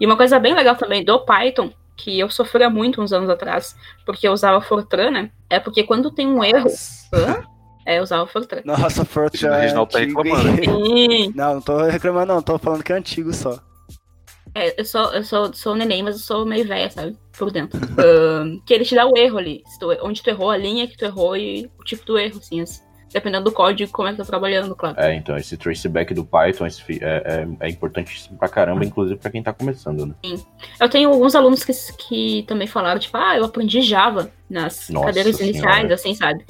E 0.00 0.06
uma 0.06 0.16
coisa 0.16 0.38
bem 0.38 0.54
legal 0.54 0.74
também 0.76 1.04
do 1.04 1.18
Python 1.18 1.70
que 1.98 2.18
eu 2.18 2.30
sofria 2.30 2.70
muito 2.70 3.02
uns 3.02 3.12
anos 3.12 3.28
atrás, 3.28 3.76
porque 4.06 4.26
eu 4.26 4.32
usava 4.32 4.62
Fortran, 4.62 5.10
né? 5.10 5.30
É 5.50 5.58
porque 5.58 5.82
quando 5.82 6.10
tem 6.10 6.26
um 6.26 6.42
erro. 6.42 6.70
Hã? 7.12 7.44
É, 7.88 7.98
eu 7.98 8.02
usava 8.02 8.26
Fortran. 8.26 8.60
Nossa, 8.66 9.02
Fortran. 9.02 9.50
O 9.50 9.60
Reginaldo 9.60 9.90
tá 9.90 9.98
antigo, 10.00 10.20
reclamando. 10.22 10.62
Sim. 10.62 11.32
Não, 11.34 11.54
não 11.54 11.60
tô 11.62 11.78
reclamando, 11.84 12.34
não. 12.34 12.42
Tô 12.42 12.58
falando 12.58 12.84
que 12.84 12.92
é 12.92 12.96
antigo 12.96 13.32
só. 13.32 13.58
É, 14.54 14.78
eu 14.78 14.84
sou, 14.84 15.10
eu 15.14 15.24
sou, 15.24 15.54
sou 15.54 15.74
neném, 15.74 16.02
mas 16.02 16.16
eu 16.16 16.20
sou 16.20 16.44
meio 16.44 16.66
velha, 16.68 16.90
sabe? 16.90 17.16
Por 17.38 17.50
dentro. 17.50 17.80
Que 18.66 18.74
ele 18.74 18.84
te 18.84 18.94
dá 18.94 19.06
o 19.06 19.16
erro 19.16 19.38
ali. 19.38 19.62
tu- 19.80 19.96
onde 20.02 20.22
tu 20.22 20.28
errou, 20.28 20.50
a 20.50 20.56
linha 20.58 20.86
que 20.86 20.98
tu 20.98 21.06
errou 21.06 21.34
e 21.34 21.70
o 21.80 21.84
tipo 21.84 22.04
do 22.04 22.18
erro, 22.18 22.36
assim. 22.36 22.60
assim. 22.60 22.82
Dependendo 23.10 23.44
do 23.44 23.52
código, 23.52 23.90
como 23.90 24.06
é 24.06 24.10
que 24.10 24.18
tá 24.18 24.24
trabalhando, 24.26 24.76
claro. 24.76 25.00
É, 25.00 25.14
então, 25.14 25.34
esse 25.38 25.56
traceback 25.56 26.12
do 26.12 26.26
Python 26.26 26.66
é, 26.66 26.70
é, 27.00 27.48
é 27.60 27.70
importantíssimo 27.70 28.36
pra 28.36 28.50
caramba, 28.50 28.84
inclusive 28.84 29.18
pra 29.18 29.30
quem 29.30 29.42
tá 29.42 29.50
começando, 29.50 30.04
né? 30.04 30.14
Eu 30.78 30.90
tenho 30.90 31.08
alguns 31.08 31.34
alunos 31.34 31.64
que, 31.64 31.72
que 31.96 32.44
também 32.46 32.66
falaram, 32.66 33.00
tipo, 33.00 33.16
ah, 33.16 33.34
eu 33.34 33.46
aprendi 33.46 33.80
Java 33.80 34.30
nas 34.50 34.90
Nossa 34.90 35.06
cadeiras 35.06 35.40
iniciais, 35.40 35.76
Senhora. 35.76 35.94
assim, 35.94 36.14
sabe? 36.14 36.44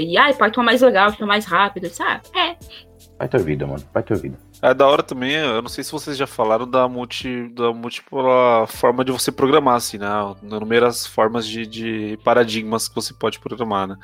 E, 0.00 0.16
ah, 0.16 0.32
Python 0.32 0.62
é 0.62 0.64
mais 0.64 0.82
legal, 0.82 1.14
é 1.18 1.24
mais 1.24 1.44
rápido. 1.44 1.90
Ah, 2.00 2.20
é. 2.36 2.56
Vai 3.18 3.28
ter 3.28 3.42
vida, 3.42 3.66
mano. 3.66 3.82
Vai 3.92 4.02
ter 4.02 4.16
vida. 4.16 4.36
É 4.60 4.72
da 4.72 4.86
hora 4.86 5.02
também, 5.02 5.34
eu 5.34 5.60
não 5.60 5.68
sei 5.68 5.84
se 5.84 5.92
vocês 5.92 6.16
já 6.16 6.26
falaram 6.26 6.68
da, 6.68 6.88
multi, 6.88 7.48
da 7.50 7.72
múltipla 7.72 8.66
forma 8.66 9.04
de 9.04 9.12
você 9.12 9.30
programar, 9.30 9.76
assim, 9.76 9.98
né? 9.98 10.08
Inúmeras 10.42 11.06
formas 11.06 11.46
de, 11.46 11.66
de 11.66 12.18
paradigmas 12.24 12.88
que 12.88 12.94
você 12.94 13.12
pode 13.12 13.38
programar, 13.38 13.86
né? 13.86 13.96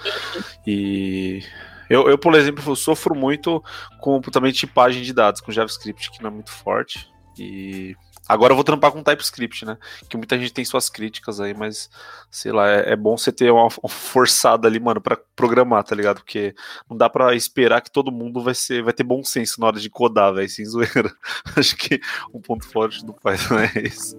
E 0.67 1.43
eu, 1.89 2.09
eu, 2.09 2.19
por 2.19 2.35
exemplo, 2.35 2.63
eu 2.67 2.77
sofro 2.77 3.17
muito 3.17 3.63
com 4.01 4.21
também 4.21 4.53
tipagem 4.53 5.03
de 5.03 5.13
dados, 5.13 5.41
com 5.41 5.51
JavaScript, 5.51 6.11
que 6.11 6.23
não 6.23 6.31
é 6.31 6.35
muito 6.35 6.53
forte. 6.53 7.11
E 7.39 7.97
agora 8.31 8.53
eu 8.53 8.57
vou 8.57 8.65
trampar 8.65 8.93
com 8.93 9.03
TypeScript, 9.03 9.65
né? 9.65 9.77
Que 10.09 10.17
muita 10.17 10.39
gente 10.39 10.53
tem 10.53 10.65
suas 10.65 10.89
críticas 10.89 11.41
aí, 11.41 11.53
mas 11.53 11.91
sei 12.31 12.53
lá, 12.53 12.71
é, 12.71 12.93
é 12.93 12.97
bom 12.97 13.17
você 13.17 13.33
ter 13.33 13.51
uma, 13.51 13.69
forçada 13.71 14.69
ali, 14.69 14.79
mano, 14.79 15.01
pra 15.01 15.19
programar, 15.35 15.83
tá 15.83 15.95
ligado? 15.95 16.19
Porque 16.19 16.55
não 16.89 16.97
dá 16.97 17.11
pra 17.11 17.35
esperar 17.35 17.81
que 17.81 17.91
todo 17.91 18.13
mundo 18.13 18.43
vai 18.43 18.55
ser, 18.55 18.83
vai 18.83 18.93
ter 18.93 19.05
bom 19.05 19.25
senso 19.25 19.61
na 19.61 19.67
hora 19.67 19.81
de 19.81 19.91
codar, 19.91 20.33
velho, 20.33 20.49
sem 20.49 20.65
zoeira. 20.65 21.13
Acho 21.57 21.77
que 21.77 22.01
um 22.33 22.41
ponto 22.41 22.67
forte 22.67 23.05
do 23.05 23.13
Python 23.13 23.59
é 23.59 23.73
esse. 23.85 24.17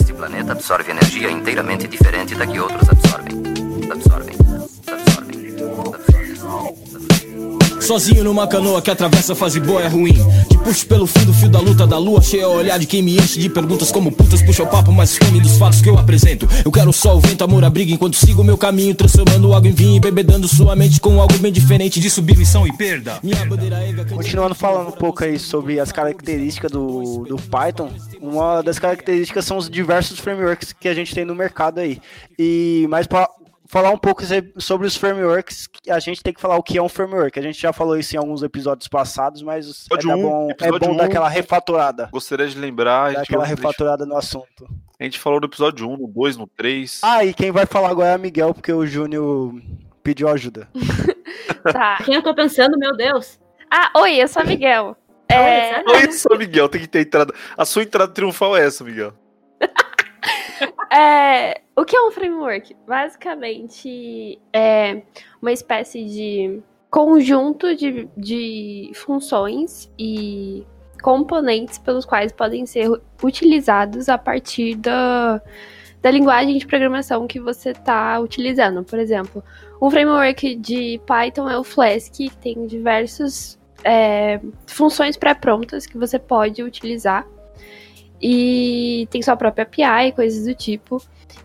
Este 0.00 0.14
planeta 0.14 0.52
absorve 0.52 0.90
energia 0.90 1.30
inteiramente 1.30 1.88
diferente 1.88 2.34
da 2.34 2.46
que 2.46 2.58
outros 2.58 2.88
absorvem. 2.88 3.42
Absorvem. 3.90 4.36
Absorvem. 4.86 5.58
Absorvem. 5.58 7.67
Sozinho 7.88 8.22
numa 8.22 8.46
canoa 8.46 8.82
que 8.82 8.90
atravessa 8.90 9.32
a 9.32 9.34
fase 9.34 9.58
boa 9.58 9.82
é 9.82 9.88
ruim. 9.88 10.12
Te 10.46 10.58
puxo 10.58 10.86
pelo 10.86 11.06
fim 11.06 11.24
do 11.24 11.32
fio 11.32 11.48
da 11.48 11.58
luta 11.58 11.86
da 11.86 11.96
lua, 11.96 12.20
cheio 12.20 12.44
a 12.44 12.48
olhar 12.50 12.78
de 12.78 12.84
quem 12.84 13.00
me 13.00 13.16
enche 13.16 13.40
de 13.40 13.48
perguntas 13.48 13.90
como 13.90 14.12
putas 14.12 14.42
puxa 14.42 14.62
o 14.62 14.66
papo, 14.66 14.92
mas 14.92 15.18
come 15.18 15.40
dos 15.40 15.56
fatos 15.56 15.80
que 15.80 15.88
eu 15.88 15.96
apresento. 15.96 16.46
Eu 16.62 16.70
quero 16.70 16.92
só 16.92 17.16
o 17.16 17.20
vento, 17.20 17.44
amor, 17.44 17.64
a 17.64 17.70
briga 17.70 17.90
enquanto 17.90 18.16
sigo 18.16 18.44
meu 18.44 18.58
caminho, 18.58 18.94
transformando 18.94 19.54
água 19.54 19.70
em 19.70 19.72
vinho 19.72 19.96
e 19.96 20.00
bebedando 20.00 20.46
sua 20.46 20.76
mente 20.76 21.00
com 21.00 21.18
algo 21.18 21.38
bem 21.38 21.50
diferente 21.50 21.98
de 21.98 22.10
submissão 22.10 22.66
e 22.66 22.76
perda. 22.76 23.20
É 23.24 24.04
Continuando 24.14 24.54
falando 24.54 24.88
um 24.88 24.92
pouco 24.92 25.24
aí 25.24 25.38
sobre 25.38 25.80
as 25.80 25.90
características 25.90 26.70
do, 26.70 27.24
do 27.26 27.36
Python, 27.36 27.88
uma 28.20 28.60
das 28.60 28.78
características 28.78 29.46
são 29.46 29.56
os 29.56 29.70
diversos 29.70 30.18
frameworks 30.18 30.74
que 30.78 30.88
a 30.88 30.94
gente 30.94 31.14
tem 31.14 31.24
no 31.24 31.34
mercado 31.34 31.78
aí. 31.78 32.02
E 32.38 32.86
mais 32.90 33.06
para 33.06 33.30
falar 33.68 33.90
um 33.90 33.98
pouco 33.98 34.22
sobre 34.58 34.86
os 34.86 34.96
frameworks, 34.96 35.68
a 35.88 35.98
gente 36.00 36.22
tem 36.22 36.32
que 36.32 36.40
falar 36.40 36.56
o 36.56 36.62
que 36.62 36.78
é 36.78 36.82
um 36.82 36.88
framework. 36.88 37.38
A 37.38 37.42
gente 37.42 37.60
já 37.60 37.72
falou 37.72 37.96
isso 37.98 38.16
em 38.16 38.18
alguns 38.18 38.42
episódios 38.42 38.88
passados, 38.88 39.42
mas 39.42 39.86
é, 39.90 39.94
um, 40.14 40.22
bom, 40.22 40.48
é 40.48 40.52
episódio 40.52 40.88
bom 40.88 40.94
um. 40.94 40.96
dar 40.96 41.04
aquela 41.04 41.28
refatorada. 41.28 42.08
Gostaria 42.10 42.48
de 42.48 42.58
lembrar, 42.58 43.10
a 43.10 43.12
Dar 43.12 43.20
aquela 43.22 43.44
a 43.44 43.46
gente- 43.46 43.56
refatorada 43.58 44.04
no 44.06 44.16
assunto. 44.16 44.66
a 44.98 45.04
gente 45.04 45.18
falou 45.18 45.38
no 45.40 45.46
episódio 45.46 45.88
1, 45.88 45.96
no 45.98 46.08
2, 46.08 46.36
no 46.38 46.46
3. 46.46 47.00
Ah, 47.04 47.24
e 47.24 47.32
quem 47.34 47.50
vai 47.52 47.66
falar 47.66 47.90
agora 47.90 48.08
é 48.08 48.14
a 48.14 48.18
Miguel, 48.18 48.54
porque 48.54 48.72
o 48.72 48.86
Júnior 48.86 49.54
pediu 50.02 50.28
ajuda. 50.28 50.68
Tá. 51.72 51.98
Quem 52.04 52.14
eu 52.14 52.22
tô 52.22 52.34
pensando, 52.34 52.78
meu 52.78 52.96
Deus? 52.96 53.38
Ah, 53.70 53.90
oi, 54.00 54.22
eu 54.22 54.28
sou 54.28 54.40
a 54.42 54.44
Miguel. 54.44 54.96
É, 55.30 55.80
Oi, 55.86 56.12
sou 56.12 56.38
Miguel, 56.38 56.68
tem 56.68 56.80
que 56.80 56.86
ter 56.86 57.00
entrada. 57.00 57.34
A 57.56 57.64
sua 57.66 57.82
entrada 57.82 58.10
triunfal 58.12 58.56
é 58.56 58.64
essa, 58.64 58.82
Miguel. 58.82 59.12
é, 60.98 61.60
o 61.76 61.84
que 61.84 61.96
é 61.96 62.00
um 62.00 62.10
framework? 62.10 62.76
Basicamente 62.86 64.40
é 64.52 65.02
uma 65.40 65.52
espécie 65.52 66.04
de 66.04 66.60
conjunto 66.90 67.74
de, 67.76 68.08
de 68.16 68.90
funções 68.94 69.90
e 69.98 70.66
componentes 71.02 71.78
pelos 71.78 72.04
quais 72.04 72.32
podem 72.32 72.66
ser 72.66 72.90
utilizados 73.22 74.08
a 74.08 74.18
partir 74.18 74.74
da, 74.74 75.40
da 76.02 76.10
linguagem 76.10 76.58
de 76.58 76.66
programação 76.66 77.26
que 77.26 77.38
você 77.38 77.70
está 77.70 78.18
utilizando. 78.18 78.82
Por 78.82 78.98
exemplo, 78.98 79.44
um 79.80 79.90
framework 79.90 80.56
de 80.56 81.00
Python 81.06 81.48
é 81.48 81.56
o 81.56 81.62
Flask, 81.62 82.12
que 82.12 82.30
tem 82.38 82.66
diversas 82.66 83.58
é, 83.84 84.40
funções 84.66 85.16
pré-prontas 85.16 85.86
que 85.86 85.96
você 85.96 86.18
pode 86.18 86.62
utilizar. 86.62 87.26
E 88.20 89.06
tem 89.10 89.22
sua 89.22 89.36
própria 89.36 89.62
API, 89.62 90.12
coisas 90.12 90.44
do 90.44 90.54
tipo. 90.54 91.00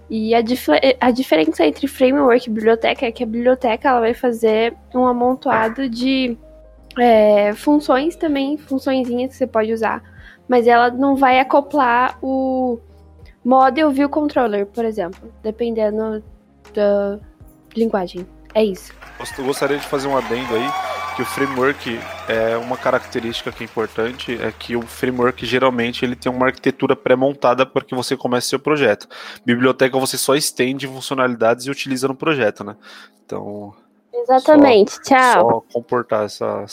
E 0.09 0.35
a, 0.35 0.41
dif 0.41 0.67
a 0.99 1.11
diferença 1.11 1.65
entre 1.65 1.87
framework 1.87 2.47
e 2.47 2.51
biblioteca 2.51 3.05
é 3.05 3.11
que 3.11 3.23
a 3.23 3.25
biblioteca 3.25 3.89
ela 3.89 3.99
vai 3.99 4.13
fazer 4.13 4.75
um 4.93 5.05
amontoado 5.05 5.89
de 5.89 6.37
é, 6.99 7.53
funções 7.53 8.15
também, 8.15 8.57
funçõezinhas 8.57 9.31
que 9.31 9.37
você 9.37 9.47
pode 9.47 9.71
usar, 9.71 10.03
mas 10.47 10.67
ela 10.67 10.89
não 10.89 11.15
vai 11.15 11.39
acoplar 11.39 12.17
o 12.21 12.79
Model 13.43 13.91
View 13.91 14.09
Controller, 14.09 14.65
por 14.65 14.85
exemplo, 14.85 15.31
dependendo 15.41 16.23
da 16.73 17.19
linguagem. 17.75 18.25
É 18.53 18.63
isso. 18.63 18.93
Gostaria 19.39 19.77
de 19.77 19.85
fazer 19.85 20.07
um 20.07 20.17
adendo 20.17 20.53
aí, 20.53 20.92
que 21.15 21.21
o 21.21 21.25
framework 21.25 21.99
é 22.27 22.57
uma 22.57 22.75
característica 22.75 23.51
que 23.51 23.63
é 23.63 23.65
importante, 23.65 24.37
é 24.41 24.51
que 24.51 24.75
o 24.75 24.81
framework 24.81 25.45
geralmente 25.45 26.03
ele 26.03 26.15
tem 26.15 26.31
uma 26.31 26.47
arquitetura 26.47 26.95
pré-montada 26.95 27.65
para 27.65 27.83
que 27.83 27.93
você 27.93 28.17
comece 28.17 28.47
seu 28.47 28.59
projeto. 28.59 29.07
Biblioteca 29.45 29.97
você 29.99 30.17
só 30.17 30.35
estende 30.35 30.87
funcionalidades 30.87 31.65
e 31.65 31.71
utiliza 31.71 32.07
no 32.07 32.15
projeto, 32.15 32.63
né? 32.63 32.75
Então, 33.25 33.73
Exatamente. 34.23 35.01
Tchau. 35.01 35.49
só 35.49 35.63
comportar 35.73 36.25
essa, 36.25 36.65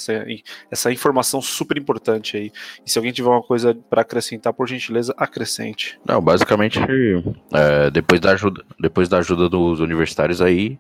essa, 0.70 0.92
informação 0.92 1.42
super 1.42 1.76
importante 1.76 2.36
aí. 2.36 2.52
E 2.86 2.90
se 2.90 2.98
alguém 2.98 3.12
tiver 3.12 3.28
uma 3.28 3.42
coisa 3.42 3.76
para 3.88 4.02
acrescentar, 4.02 4.52
por 4.52 4.68
gentileza, 4.68 5.14
acrescente. 5.16 5.98
Não, 6.06 6.20
basicamente, 6.20 6.78
é, 7.52 7.90
depois, 7.90 8.20
da 8.20 8.32
ajuda, 8.32 8.64
depois 8.78 9.08
da 9.08 9.18
ajuda 9.18 9.48
dos 9.48 9.80
universitários 9.80 10.40
aí, 10.40 10.78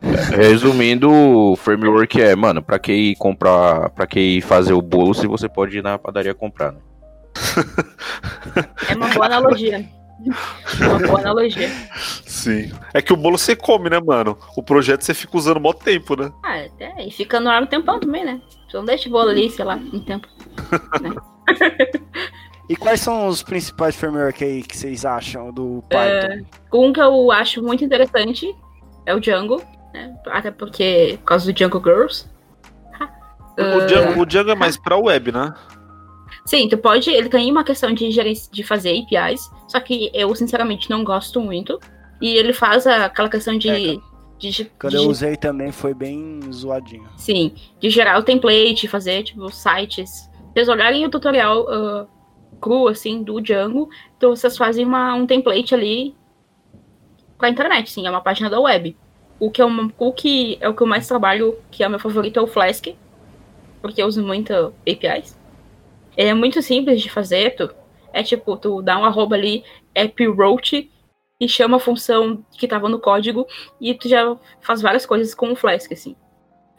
resumindo, 0.00 1.10
o 1.10 1.56
framework 1.56 2.20
é, 2.20 2.34
mano, 2.34 2.62
pra 2.62 2.78
que 2.78 2.92
ir 2.92 3.16
comprar, 3.16 3.90
pra 3.90 4.06
que 4.06 4.18
ir 4.18 4.40
fazer 4.40 4.72
o 4.72 4.82
bolo 4.82 5.14
se 5.14 5.26
você 5.26 5.48
pode 5.48 5.78
ir 5.78 5.82
na 5.82 5.98
padaria 5.98 6.34
comprar, 6.34 6.72
né? 6.72 6.78
É 8.88 8.94
uma 8.94 9.08
boa 9.08 9.26
analogia. 9.26 9.88
uma 10.80 10.98
boa 10.98 11.20
analogia. 11.20 11.68
Sim. 12.26 12.72
É 12.92 13.00
que 13.02 13.12
o 13.12 13.16
bolo 13.16 13.38
você 13.38 13.54
come, 13.54 13.90
né, 13.90 14.00
mano? 14.00 14.38
O 14.56 14.62
projeto 14.62 15.02
você 15.02 15.14
fica 15.14 15.36
usando 15.36 15.60
mó 15.60 15.72
tempo, 15.72 16.16
né? 16.16 16.32
Ah, 16.44 16.58
é, 16.58 17.06
e 17.06 17.10
fica 17.10 17.40
no 17.40 17.50
ar 17.50 17.62
um 17.62 17.66
tempão 17.66 18.00
também, 18.00 18.24
né? 18.24 18.40
Você 18.68 18.76
não 18.76 18.84
deixa 18.84 19.08
o 19.08 19.12
bolo 19.12 19.30
ali, 19.30 19.50
sei 19.50 19.64
lá, 19.64 19.76
um 19.76 20.00
tempo. 20.00 20.28
E 22.68 22.76
quais 22.76 23.00
são 23.00 23.26
os 23.26 23.42
principais 23.42 23.96
frameworks 23.96 24.42
aí 24.42 24.62
que 24.62 24.76
vocês 24.76 25.04
acham 25.04 25.52
do 25.52 25.82
Python? 25.88 26.46
Um 26.72 26.92
que 26.92 27.00
eu 27.00 27.32
acho 27.32 27.60
muito 27.60 27.84
interessante 27.84 28.54
é 29.04 29.12
o 29.12 29.18
Django, 29.18 29.60
né? 29.92 30.16
Até 30.26 30.50
porque, 30.50 31.16
por 31.20 31.26
causa 31.26 31.46
do 31.46 31.52
Django 31.52 31.82
Girls. 31.82 32.26
O 33.58 33.86
Django, 33.86 34.20
o 34.22 34.24
Django 34.26 34.50
é 34.50 34.54
mais 34.54 34.76
pra 34.76 34.96
web, 34.96 35.32
né? 35.32 35.52
Sim, 36.46 36.68
tu 36.68 36.78
pode. 36.78 37.10
Ele 37.10 37.28
tem 37.28 37.50
uma 37.50 37.62
questão 37.62 37.92
de, 37.92 38.08
de 38.50 38.62
fazer 38.64 38.98
APIs, 38.98 39.50
só 39.68 39.78
que 39.80 40.10
eu, 40.14 40.34
sinceramente, 40.34 40.88
não 40.88 41.04
gosto 41.04 41.40
muito. 41.40 41.78
E 42.20 42.36
ele 42.36 42.52
faz 42.52 42.86
aquela 42.86 43.28
questão 43.28 43.58
de. 43.58 43.68
É, 43.68 43.96
de, 44.38 44.50
de- 44.50 44.64
Quando 44.80 44.94
eu 44.94 45.02
usei 45.08 45.36
também 45.36 45.70
foi 45.70 45.92
bem 45.92 46.40
zoadinho. 46.50 47.08
Sim, 47.16 47.54
de 47.78 47.90
gerar 47.90 48.18
o 48.18 48.22
template, 48.22 48.88
fazer, 48.88 49.22
tipo, 49.22 49.50
sites. 49.50 50.10
Se 50.10 50.30
vocês 50.54 50.68
olharem 50.68 51.04
o 51.04 51.10
tutorial 51.10 51.66
ah, 51.68 52.06
cru, 52.60 52.88
assim, 52.88 53.22
do 53.22 53.40
Django, 53.40 53.88
então 54.16 54.34
vocês 54.34 54.56
fazem 54.56 54.84
uma, 54.86 55.14
um 55.14 55.26
template 55.26 55.74
ali 55.74 56.14
pra 57.38 57.48
internet, 57.50 57.90
sim, 57.90 58.06
é 58.06 58.10
uma 58.10 58.20
página 58.20 58.48
da 58.48 58.58
web. 58.58 58.96
O 59.40 59.50
que, 59.50 59.62
é 59.62 59.64
o 59.64 60.12
que 60.12 60.58
é 60.60 60.68
o 60.68 60.74
que 60.74 60.82
eu 60.82 60.86
mais 60.86 61.08
trabalho, 61.08 61.58
que 61.70 61.82
é 61.82 61.86
o 61.86 61.90
meu 61.90 61.98
favorito, 61.98 62.38
é 62.38 62.42
o 62.42 62.46
Flask, 62.46 62.88
porque 63.80 64.02
eu 64.02 64.06
uso 64.06 64.22
muito 64.22 64.52
APIs. 64.86 65.36
Ele 66.16 66.28
é 66.28 66.34
muito 66.34 66.60
simples 66.60 67.00
de 67.00 67.08
fazer, 67.08 67.56
tu, 67.56 67.70
é 68.12 68.22
tipo, 68.22 68.56
tu 68.56 68.82
dá 68.82 68.98
um 68.98 69.04
arroba 69.04 69.36
ali, 69.36 69.64
appwrote, 69.96 70.90
e 71.40 71.48
chama 71.48 71.78
a 71.78 71.80
função 71.80 72.44
que 72.52 72.68
tava 72.68 72.88
no 72.88 73.00
código, 73.00 73.46
e 73.80 73.94
tu 73.94 74.08
já 74.08 74.36
faz 74.60 74.82
várias 74.82 75.06
coisas 75.06 75.34
com 75.34 75.50
o 75.50 75.56
Flask, 75.56 75.90
assim. 75.90 76.14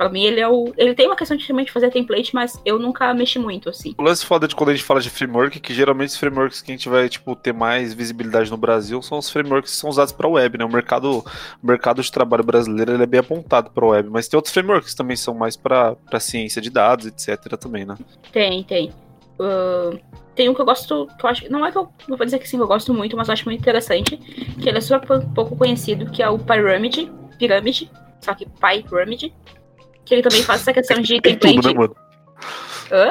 Pra 0.01 0.09
mim, 0.09 0.23
ele 0.23 0.39
é 0.39 0.47
o. 0.47 0.73
Ele 0.77 0.95
tem 0.95 1.05
uma 1.05 1.15
questão 1.15 1.37
de 1.37 1.45
realmente 1.45 1.71
fazer 1.71 1.91
template, 1.91 2.33
mas 2.33 2.59
eu 2.65 2.79
nunca 2.79 3.13
mexi 3.13 3.37
muito, 3.37 3.69
assim. 3.69 3.93
O 3.99 4.01
lance 4.01 4.25
foda 4.25 4.47
de 4.47 4.55
quando 4.55 4.69
a 4.69 4.73
gente 4.73 4.83
fala 4.83 4.99
de 4.99 5.11
framework, 5.11 5.59
é 5.59 5.61
que 5.61 5.75
geralmente 5.75 6.09
os 6.09 6.17
frameworks 6.17 6.59
que 6.59 6.71
a 6.71 6.75
gente 6.75 6.89
vai, 6.89 7.07
tipo, 7.07 7.35
ter 7.35 7.53
mais 7.53 7.93
visibilidade 7.93 8.49
no 8.49 8.57
Brasil 8.57 8.99
são 9.03 9.19
os 9.19 9.29
frameworks 9.29 9.69
que 9.69 9.77
são 9.77 9.91
usados 9.91 10.11
pra 10.11 10.27
web, 10.27 10.57
né? 10.57 10.65
O 10.65 10.71
mercado, 10.71 11.19
o 11.19 11.67
mercado 11.67 12.01
de 12.01 12.11
trabalho 12.11 12.43
brasileiro 12.43 12.93
ele 12.93 13.03
é 13.03 13.05
bem 13.05 13.19
apontado 13.19 13.69
pra 13.69 13.85
web, 13.85 14.09
mas 14.09 14.27
tem 14.27 14.39
outros 14.39 14.51
frameworks 14.51 14.89
que 14.89 14.97
também 14.97 15.15
são 15.15 15.35
mais 15.35 15.55
pra, 15.55 15.95
pra 15.95 16.19
ciência 16.19 16.59
de 16.59 16.71
dados, 16.71 17.05
etc. 17.05 17.55
também, 17.55 17.85
né? 17.85 17.95
Tem, 18.31 18.63
tem. 18.63 18.91
Uh, 19.39 19.99
tem 20.33 20.49
um 20.49 20.55
que 20.55 20.61
eu 20.61 20.65
gosto, 20.65 21.07
que 21.19 21.23
eu 21.23 21.29
acho, 21.29 21.51
não 21.51 21.63
é 21.63 21.71
que 21.71 21.77
eu 21.77 21.87
não 22.07 22.17
vou 22.17 22.25
dizer 22.25 22.39
que 22.39 22.49
sim, 22.49 22.57
eu 22.57 22.65
gosto 22.65 22.91
muito, 22.91 23.15
mas 23.15 23.27
eu 23.27 23.33
acho 23.33 23.45
muito 23.45 23.59
interessante, 23.59 24.17
que 24.17 24.67
ele 24.67 24.79
é 24.79 24.81
super 24.81 25.23
pouco 25.35 25.55
conhecido, 25.55 26.09
que 26.09 26.23
é 26.23 26.29
o 26.29 26.39
Pyramid, 26.39 27.07
Pyramid, 27.37 27.87
só 28.19 28.33
que 28.33 28.47
Pyramid, 28.47 29.31
que 30.05 30.13
ele 30.15 30.21
também 30.21 30.43
faz 30.43 30.61
essa 30.61 30.73
questão 30.73 30.99
de 31.01 31.21
Tem 31.21 31.35
template. 31.35 31.55
tudo, 31.61 31.67
né, 31.67 31.73
mano? 31.73 31.95
Hã? 32.91 33.09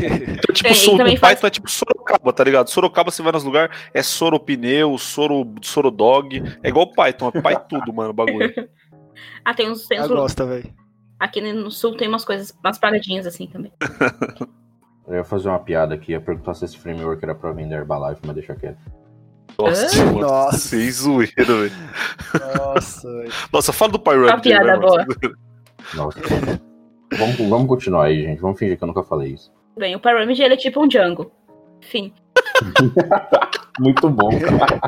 Então, 0.00 0.52
tipo, 0.52 0.68
É, 0.68 0.72
e 0.72 0.74
soro, 0.74 0.96
também 0.98 1.14
o 1.14 1.18
faz- 1.18 1.34
Python 1.34 1.46
é 1.46 1.50
tipo 1.50 1.70
Sorocaba, 1.70 2.32
tá 2.32 2.42
ligado? 2.42 2.68
Sorocaba 2.68 3.10
você 3.10 3.22
vai 3.22 3.30
nos 3.32 3.44
lugares, 3.44 3.76
é 3.94 4.02
Soropneu, 4.02 4.98
Soro, 4.98 5.54
Sorodog. 5.62 6.42
É 6.62 6.68
igual 6.68 6.86
o 6.86 6.92
Python, 6.92 7.30
é 7.34 7.40
Python 7.40 7.66
tudo, 7.68 7.92
mano, 7.92 8.10
o 8.10 8.14
bagulho. 8.14 8.52
Ah, 9.44 9.52
tem 9.54 9.70
uns, 9.70 9.86
tem 9.86 10.00
uns 10.00 10.08
Eu 10.08 10.16
gosto, 10.16 10.46
velho. 10.46 10.72
aqui 11.18 11.40
no 11.40 11.70
sul 11.70 11.96
tem 11.96 12.08
umas 12.08 12.24
coisas, 12.24 12.52
umas 12.64 12.78
paradinhas 12.78 13.26
assim 13.26 13.46
também. 13.46 13.72
Eu 15.06 15.16
ia 15.16 15.24
fazer 15.24 15.48
uma 15.48 15.58
piada 15.58 15.94
aqui, 15.94 16.12
ia 16.12 16.20
perguntar 16.20 16.54
se 16.54 16.64
esse 16.64 16.78
framework 16.78 17.22
era 17.24 17.34
pra 17.34 17.52
vender 17.52 17.74
Herbalife, 17.74 18.20
mas 18.24 18.34
deixa 18.36 18.54
quieto. 18.54 18.78
Nossa, 19.58 20.04
mano. 20.06 20.20
Nossa. 20.20 20.58
Sem 20.58 20.90
zoeira, 20.90 21.44
velho. 21.44 21.72
Nossa, 22.56 23.12
velho. 23.12 23.32
Nossa, 23.52 23.72
fala 23.72 23.92
do 23.92 23.98
Pyramid. 23.98 24.30
Uma 24.32 24.40
piada 24.40 24.64
né, 24.64 24.76
mano? 24.76 24.86
boa. 24.86 25.06
Nossa. 25.94 26.20
vamos, 27.16 27.36
vamos 27.36 27.68
continuar 27.68 28.06
aí, 28.06 28.22
gente. 28.22 28.40
Vamos 28.40 28.58
fingir 28.58 28.76
que 28.76 28.84
eu 28.84 28.88
nunca 28.88 29.02
falei 29.02 29.32
isso. 29.32 29.52
Bem, 29.76 29.94
o 29.96 30.00
Pyramid 30.00 30.40
ele 30.40 30.54
é 30.54 30.56
tipo 30.56 30.82
um 30.82 30.88
Django. 30.88 31.32
Enfim. 31.82 32.12
Muito 33.80 34.08
bom, 34.08 34.30
cara. 34.38 34.80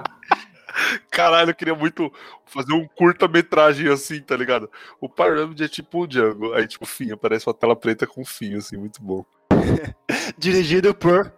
Caralho, 1.11 1.50
eu 1.50 1.54
queria 1.54 1.75
muito 1.75 2.12
fazer 2.44 2.73
um 2.73 2.87
curta-metragem 2.96 3.88
assim, 3.88 4.20
tá 4.20 4.37
ligado? 4.37 4.68
O 5.00 5.08
Pyramid 5.08 5.62
é 5.62 5.68
tipo 5.68 6.02
o 6.02 6.06
Django. 6.06 6.52
Aí, 6.52 6.66
tipo, 6.66 6.84
fim, 6.84 7.12
aparece 7.12 7.46
uma 7.46 7.54
tela 7.54 7.76
preta 7.76 8.06
com 8.06 8.25
fim, 8.25 8.56
assim, 8.56 8.76
muito 8.76 9.00
bom. 9.00 9.25
Dirigido 10.37 10.92
por 10.92 11.32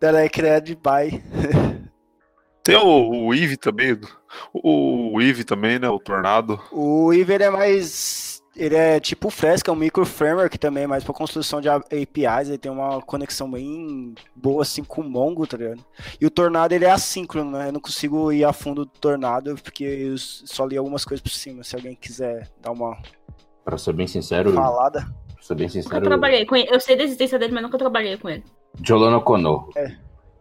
Telecred 0.00 0.76
Pai. 0.76 1.22
Tem 2.64 2.76
o, 2.76 3.26
o 3.26 3.34
Eve 3.34 3.58
também. 3.58 4.00
O, 4.52 5.16
o 5.16 5.20
Eve 5.20 5.44
também, 5.44 5.78
né? 5.78 5.88
O 5.88 5.98
Tornado. 5.98 6.58
O 6.72 7.12
Iver 7.12 7.42
é 7.42 7.50
mais. 7.50 8.33
Ele 8.56 8.76
é 8.76 9.00
tipo 9.00 9.28
o 9.28 9.30
Fresca, 9.30 9.70
é 9.70 9.74
um 9.74 9.76
micro 9.76 10.06
framework 10.06 10.56
também, 10.58 10.86
mais 10.86 11.02
pra 11.02 11.12
construção 11.12 11.60
de 11.60 11.68
APIs. 11.68 12.48
Ele 12.48 12.58
tem 12.58 12.70
uma 12.70 13.02
conexão 13.02 13.50
bem 13.50 14.14
boa 14.34 14.62
assim 14.62 14.84
com 14.84 15.00
o 15.00 15.04
Mongo, 15.10 15.44
tá 15.46 15.56
ligado? 15.56 15.84
E 16.20 16.24
o 16.26 16.30
Tornado 16.30 16.72
ele 16.72 16.84
é 16.84 16.90
assíncrono, 16.90 17.50
né? 17.58 17.68
Eu 17.68 17.72
não 17.72 17.80
consigo 17.80 18.30
ir 18.32 18.44
a 18.44 18.52
fundo 18.52 18.84
do 18.84 18.90
Tornado 18.92 19.56
porque 19.62 19.82
eu 19.84 20.16
só 20.18 20.64
li 20.66 20.76
algumas 20.76 21.04
coisas 21.04 21.20
por 21.22 21.30
cima. 21.30 21.64
Se 21.64 21.74
alguém 21.74 21.96
quiser 21.96 22.48
dar 22.62 22.70
uma 22.70 22.96
Pra 23.64 23.76
ser 23.76 23.92
bem 23.92 24.06
sincero, 24.06 24.52
falada. 24.52 25.00
pra 25.00 25.42
ser 25.42 25.54
bem 25.56 25.66
Nunca 25.66 25.82
sincero, 25.82 26.04
trabalhei 26.04 26.46
com 26.46 26.54
ele. 26.54 26.68
Eu 26.72 26.78
sei 26.78 26.96
da 26.96 27.02
existência 27.02 27.38
dele, 27.38 27.52
mas 27.52 27.62
nunca 27.62 27.76
trabalhei 27.78 28.16
com 28.18 28.28
ele. 28.28 28.44
Jolano 28.82 29.20
Kono. 29.20 29.68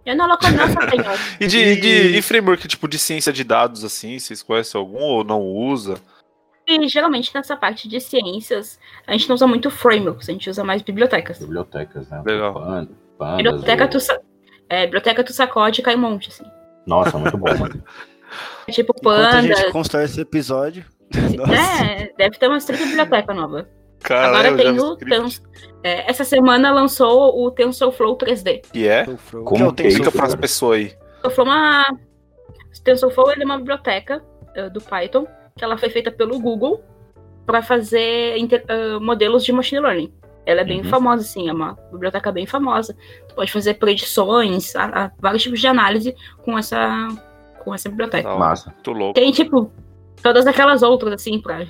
Eu 0.05 0.15
não 0.17 0.25
coloco 0.25 0.47
nossa 0.51 0.81
senhor. 0.91 1.17
E 1.39 1.47
de, 1.47 1.57
E- 1.57 1.75
de 1.81 2.17
e 2.17 2.21
framework, 2.21 2.67
tipo, 2.67 2.87
de 2.87 2.99
ciência 2.99 3.31
de 3.33 3.43
dados, 3.43 3.83
assim, 3.83 4.19
vocês 4.19 4.43
conhecem 4.43 4.77
algum 4.77 4.99
ou 5.01 5.23
não 5.23 5.41
usa? 5.41 5.95
E 6.67 6.87
geralmente 6.87 7.31
nessa 7.33 7.55
parte 7.57 7.87
de 7.89 7.99
ciências, 7.99 8.79
a 9.05 9.11
gente 9.11 9.27
não 9.27 9.35
usa 9.35 9.45
muito 9.47 9.69
frameworks, 9.69 10.29
a 10.29 10.31
gente 10.31 10.49
usa 10.49 10.63
mais 10.63 10.81
bibliotecas. 10.81 11.39
Bibliotecas, 11.39 12.09
né? 12.09 12.21
Legal. 12.25 12.53
Pan- 12.53 12.87
Pandas, 13.17 13.37
Biblioteca 13.37 13.87
tu, 13.87 13.97
é, 14.69 14.85
biblioteca 14.85 15.23
tu 15.23 15.33
sacode 15.33 15.81
e 15.81 15.83
cai 15.83 15.95
um 15.95 15.99
monte, 15.99 16.29
assim. 16.29 16.43
Nossa, 16.87 17.17
muito 17.17 17.37
bom, 17.37 17.57
mano. 17.57 17.83
É 18.67 18.71
tipo 18.71 18.95
Enquanto 18.97 19.35
a 19.35 19.41
gente 19.43 19.71
constrói 19.71 20.05
esse 20.05 20.19
episódio. 20.19 20.83
Nossa. 21.37 21.53
É, 21.85 22.11
deve 22.17 22.37
ter 22.39 22.47
umas 22.47 22.65
30 22.65 22.85
bibliotecas 22.85 23.35
novas. 23.35 23.65
Caralho, 24.01 24.35
Agora 24.49 24.57
tem 24.57 24.79
o. 24.79 24.95
Tens- 24.95 25.43
é, 25.83 26.09
essa 26.09 26.23
semana 26.23 26.71
lançou 26.73 27.39
o 27.45 27.51
TensorFlow 27.51 28.17
3D. 28.17 28.63
E 28.73 28.87
é? 28.87 29.05
Como 29.45 29.55
que 29.57 29.63
o 29.65 29.73
que 29.73 29.87
isso, 29.87 29.97
Fica 29.97 30.11
pras 30.11 30.29
cara? 30.29 30.41
pessoas 30.41 30.77
aí. 30.79 30.85
TensorFlow 31.21 31.45
é 31.47 31.49
uma. 31.51 31.91
o 31.91 32.83
TensorFlow 32.83 33.31
ele 33.31 33.43
é 33.43 33.45
uma 33.45 33.57
biblioteca 33.59 34.23
eh, 34.55 34.69
do 34.71 34.81
Python 34.81 35.27
que 35.55 35.63
ela 35.63 35.77
foi 35.77 35.89
feita 35.89 36.11
pelo 36.11 36.39
Google 36.39 36.83
para 37.45 37.61
fazer 37.61 38.37
inter- 38.37 38.63
ah, 38.67 38.99
modelos 38.99 39.43
de 39.43 39.51
machine 39.51 39.81
learning. 39.81 40.11
Ela 40.45 40.61
é 40.61 40.65
bem 40.65 40.79
Uhum. 40.79 40.85
famosa, 40.89 41.21
assim, 41.23 41.47
é 41.47 41.53
uma 41.53 41.77
biblioteca 41.91 42.31
bem 42.31 42.45
famosa. 42.45 42.95
Tu 43.29 43.35
pode 43.35 43.51
fazer 43.51 43.75
predições, 43.75 44.75
a- 44.75 45.05
a- 45.05 45.11
vários 45.19 45.41
tipos 45.43 45.59
de 45.59 45.67
análise 45.67 46.15
com 46.43 46.57
essa, 46.57 47.07
com 47.63 47.73
essa 47.73 47.87
biblioteca. 47.89 48.27
Tá, 48.27 48.35
Massa. 48.35 48.73
Louco. 48.85 49.13
Tem, 49.13 49.31
tipo, 49.31 49.71
todas 50.21 50.45
aquelas 50.45 50.81
outras, 50.83 51.13
assim, 51.13 51.39
pra 51.39 51.65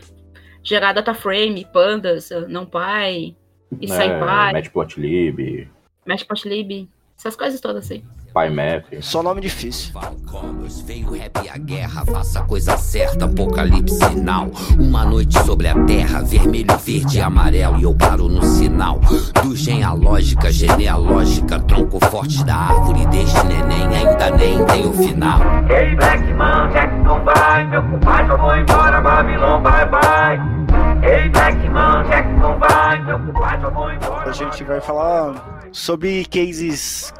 gerar 0.63 0.93
dataframe, 0.93 1.67
pandas, 1.71 2.29
NumPy, 2.47 3.35
e 3.79 3.85
É, 3.85 3.87
SciPy, 3.87 4.53
Matplotlib, 4.53 5.69
Matplotlib, 6.05 6.89
essas 7.17 7.35
coisas 7.35 7.59
todas, 7.61 7.85
assim. 7.85 8.03
PyMap. 8.33 8.85
Só 9.01 9.21
nome 9.21 9.41
difícil. 9.41 9.93
Falconos, 9.93 10.81
veio 10.81 11.09
o 11.09 11.13
rap 11.13 11.39
e 11.43 11.49
a 11.49 11.57
guerra, 11.57 12.03
faça 12.05 12.39
a 12.39 12.43
coisa 12.43 12.75
certa, 12.77 13.25
apocalipse 13.25 13.95
sinal. 13.95 14.49
Uma 14.79 15.05
noite 15.05 15.37
sobre 15.45 15.67
a 15.67 15.75
terra, 15.85 16.21
vermelho, 16.23 16.75
verde 16.77 17.19
e 17.19 17.21
amarelo, 17.21 17.79
e 17.79 17.83
eu 17.83 17.93
paro 17.93 18.27
no 18.27 18.43
sinal. 18.43 18.99
Do 19.43 19.55
genealógica, 19.55 20.51
genealógica, 20.51 21.59
tronco 21.59 21.99
forte 22.07 22.43
da 22.43 22.55
árvore 22.55 23.05
deste 23.07 23.45
neném, 23.45 23.95
ainda 23.95 24.31
nem 24.31 24.65
tem 24.65 24.87
o 24.87 24.93
final. 24.93 25.39
Ei, 25.69 25.95
Black 25.95 26.33
Man, 26.33 26.69
Jack 26.73 26.95
não 27.03 27.23
vai, 27.23 27.67
meu 27.67 27.83
compadre, 27.83 28.31
eu 28.31 28.37
vou 28.37 28.57
embora, 28.57 29.01
Babylon, 29.01 29.61
bye 29.61 29.85
bye. 29.85 30.63
Ei, 31.07 31.29
Black 31.29 31.69
Man, 31.69 32.03
Jack 32.09 32.27
não 32.33 32.57
vai, 32.57 33.03
meu 33.03 33.19
compadre, 33.19 33.65
eu 33.65 33.71
vou 33.71 33.91
embora. 33.91 34.29
A 34.29 34.33
gente 34.33 34.63
vai 34.63 34.81
falar 34.81 35.69
sobre 35.71 36.25
cases. 36.25 37.13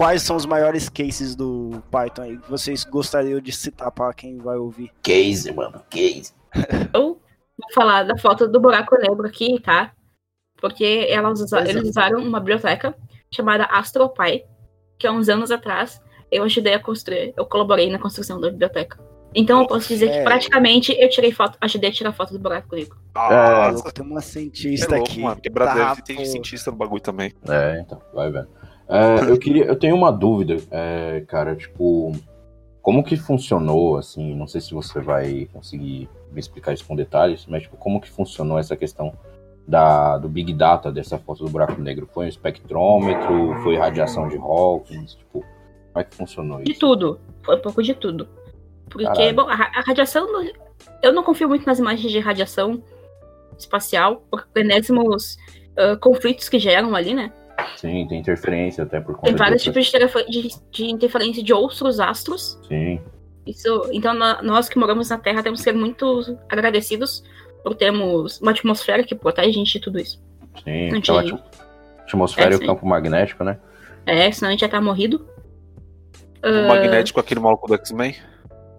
Quais 0.00 0.22
são 0.22 0.34
os 0.34 0.46
maiores 0.46 0.88
cases 0.88 1.36
do 1.36 1.82
Python 1.90 2.22
aí 2.22 2.38
que 2.38 2.48
vocês 2.50 2.84
gostariam 2.84 3.38
de 3.38 3.52
citar 3.52 3.90
para 3.92 4.14
quem 4.14 4.38
vai 4.38 4.56
ouvir? 4.56 4.90
Case, 5.02 5.52
mano, 5.52 5.82
case. 5.90 6.32
Eu 6.94 7.20
vou 7.58 7.74
falar 7.74 8.04
da 8.04 8.16
foto 8.16 8.48
do 8.48 8.58
buraco 8.58 8.96
negro 8.96 9.26
aqui, 9.26 9.60
tá? 9.60 9.92
Porque 10.58 11.06
elas 11.10 11.42
usa- 11.42 11.68
eles 11.68 11.86
usaram 11.90 12.18
uma 12.22 12.40
biblioteca 12.40 12.96
chamada 13.30 13.64
AstroPy, 13.64 14.42
que 14.98 15.06
há 15.06 15.12
uns 15.12 15.28
anos 15.28 15.50
atrás 15.50 16.00
eu 16.32 16.44
ajudei 16.44 16.72
a 16.72 16.80
construir, 16.80 17.34
eu 17.36 17.44
colaborei 17.44 17.90
na 17.90 17.98
construção 17.98 18.40
da 18.40 18.48
biblioteca. 18.48 18.98
Então 19.34 19.60
eu 19.60 19.66
posso 19.66 19.86
dizer 19.88 20.08
que 20.08 20.16
É. 20.16 20.24
praticamente 20.24 20.96
eu 20.98 21.10
tirei 21.10 21.30
foto, 21.30 21.58
ajudei 21.60 21.90
a 21.90 21.92
tirar 21.92 22.12
foto 22.14 22.32
do 22.32 22.38
buraco 22.38 22.74
negro. 22.74 22.96
Ah, 23.14 23.68
Louco, 23.70 23.92
tem 23.92 24.02
uma 24.06 24.20
é 24.20 24.22
cientista 24.22 24.96
louco, 24.96 25.10
aqui. 25.10 25.20
mano. 25.20 25.40
Quebrado 25.42 25.78
Tá, 25.78 25.88
deve 25.90 26.02
ter 26.02 26.14
pô. 26.16 26.24
cientista 26.24 26.70
no 26.70 26.78
bagulho 26.78 27.02
também. 27.02 27.34
É, 27.46 27.80
então, 27.80 28.00
vai 28.14 28.30
vendo. 28.30 28.48
É, 28.90 29.30
eu 29.30 29.38
queria, 29.38 29.64
eu 29.64 29.76
tenho 29.76 29.94
uma 29.94 30.10
dúvida, 30.10 30.56
é, 30.70 31.22
cara, 31.28 31.54
tipo, 31.54 32.12
como 32.82 33.04
que 33.04 33.16
funcionou, 33.16 33.96
assim, 33.96 34.34
não 34.34 34.48
sei 34.48 34.60
se 34.60 34.74
você 34.74 35.00
vai 35.00 35.48
conseguir 35.52 36.08
me 36.32 36.40
explicar 36.40 36.72
isso 36.72 36.84
com 36.84 36.96
detalhes, 36.96 37.46
mas 37.46 37.62
tipo, 37.62 37.76
como 37.76 38.00
que 38.00 38.10
funcionou 38.10 38.58
essa 38.58 38.76
questão 38.76 39.12
da, 39.66 40.18
do 40.18 40.28
Big 40.28 40.52
Data 40.52 40.90
dessa 40.90 41.18
foto 41.18 41.44
do 41.44 41.50
buraco 41.50 41.80
negro? 41.80 42.08
Foi 42.12 42.26
um 42.26 42.28
espectrômetro, 42.28 43.54
foi 43.62 43.76
radiação 43.76 44.28
de 44.28 44.36
Hawkins, 44.36 45.14
tipo, 45.14 45.44
como 45.92 46.02
é 46.02 46.04
que 46.04 46.16
funcionou 46.16 46.58
De 46.62 46.72
isso? 46.72 46.80
tudo. 46.80 47.20
Foi 47.44 47.56
um 47.56 47.60
pouco 47.60 47.82
de 47.82 47.94
tudo. 47.94 48.28
Porque, 48.88 49.04
Caralho. 49.04 49.34
bom, 49.36 49.48
a, 49.48 49.54
a 49.54 49.82
radiação. 49.86 50.26
Eu 51.02 51.12
não 51.12 51.22
confio 51.22 51.48
muito 51.48 51.64
nas 51.64 51.78
imagens 51.78 52.10
de 52.10 52.18
radiação 52.18 52.82
espacial, 53.56 54.22
por 54.30 54.46
enésimos 54.56 55.36
ah, 55.76 55.96
conflitos 55.96 56.48
que 56.48 56.58
geram 56.58 56.94
ali, 56.94 57.14
né? 57.14 57.32
Sim, 57.76 58.06
tem 58.08 58.20
interferência 58.20 58.84
até 58.84 59.00
por 59.00 59.14
conta 59.16 59.26
Tem 59.26 59.34
vários 59.36 59.62
tipos 59.62 59.86
de, 59.86 59.98
de, 60.28 60.48
de 60.70 60.84
interferência 60.90 61.42
de 61.42 61.52
outros 61.52 61.98
astros. 62.00 62.58
Sim, 62.68 63.00
Isso, 63.46 63.88
então, 63.92 64.12
na- 64.14 64.42
nós 64.42 64.68
que 64.68 64.78
moramos 64.78 65.08
na 65.08 65.18
Terra 65.18 65.42
temos 65.42 65.60
que 65.60 65.64
ser 65.64 65.72
muito 65.74 66.36
agradecidos 66.48 67.22
por 67.64 67.74
termos 67.74 68.40
uma 68.40 68.50
atmosfera 68.52 69.02
que 69.02 69.14
protege 69.14 69.48
a 69.48 69.52
gente 69.52 69.72
de 69.72 69.80
tudo 69.80 69.98
isso. 69.98 70.22
sim. 70.64 70.90
Não 70.90 70.98
a 70.98 71.02
tinha- 71.02 71.20
atmo- 71.20 71.40
atmosfera 72.04 72.54
É, 72.54 72.58
e 72.58 72.62
o 72.62 72.66
campo 72.66 72.86
magnético, 72.86 73.44
né? 73.44 73.58
É, 74.06 74.30
senão 74.32 74.48
a 74.48 74.52
gente 74.52 74.60
já 74.60 74.68
tá 74.68 74.80
morrido. 74.80 75.26
O 76.42 76.46
Ah, 76.46 76.68
magnético, 76.68 77.20
aquele 77.20 77.40
maluco 77.40 77.66
do 77.68 77.74
X-Men. 77.74 78.16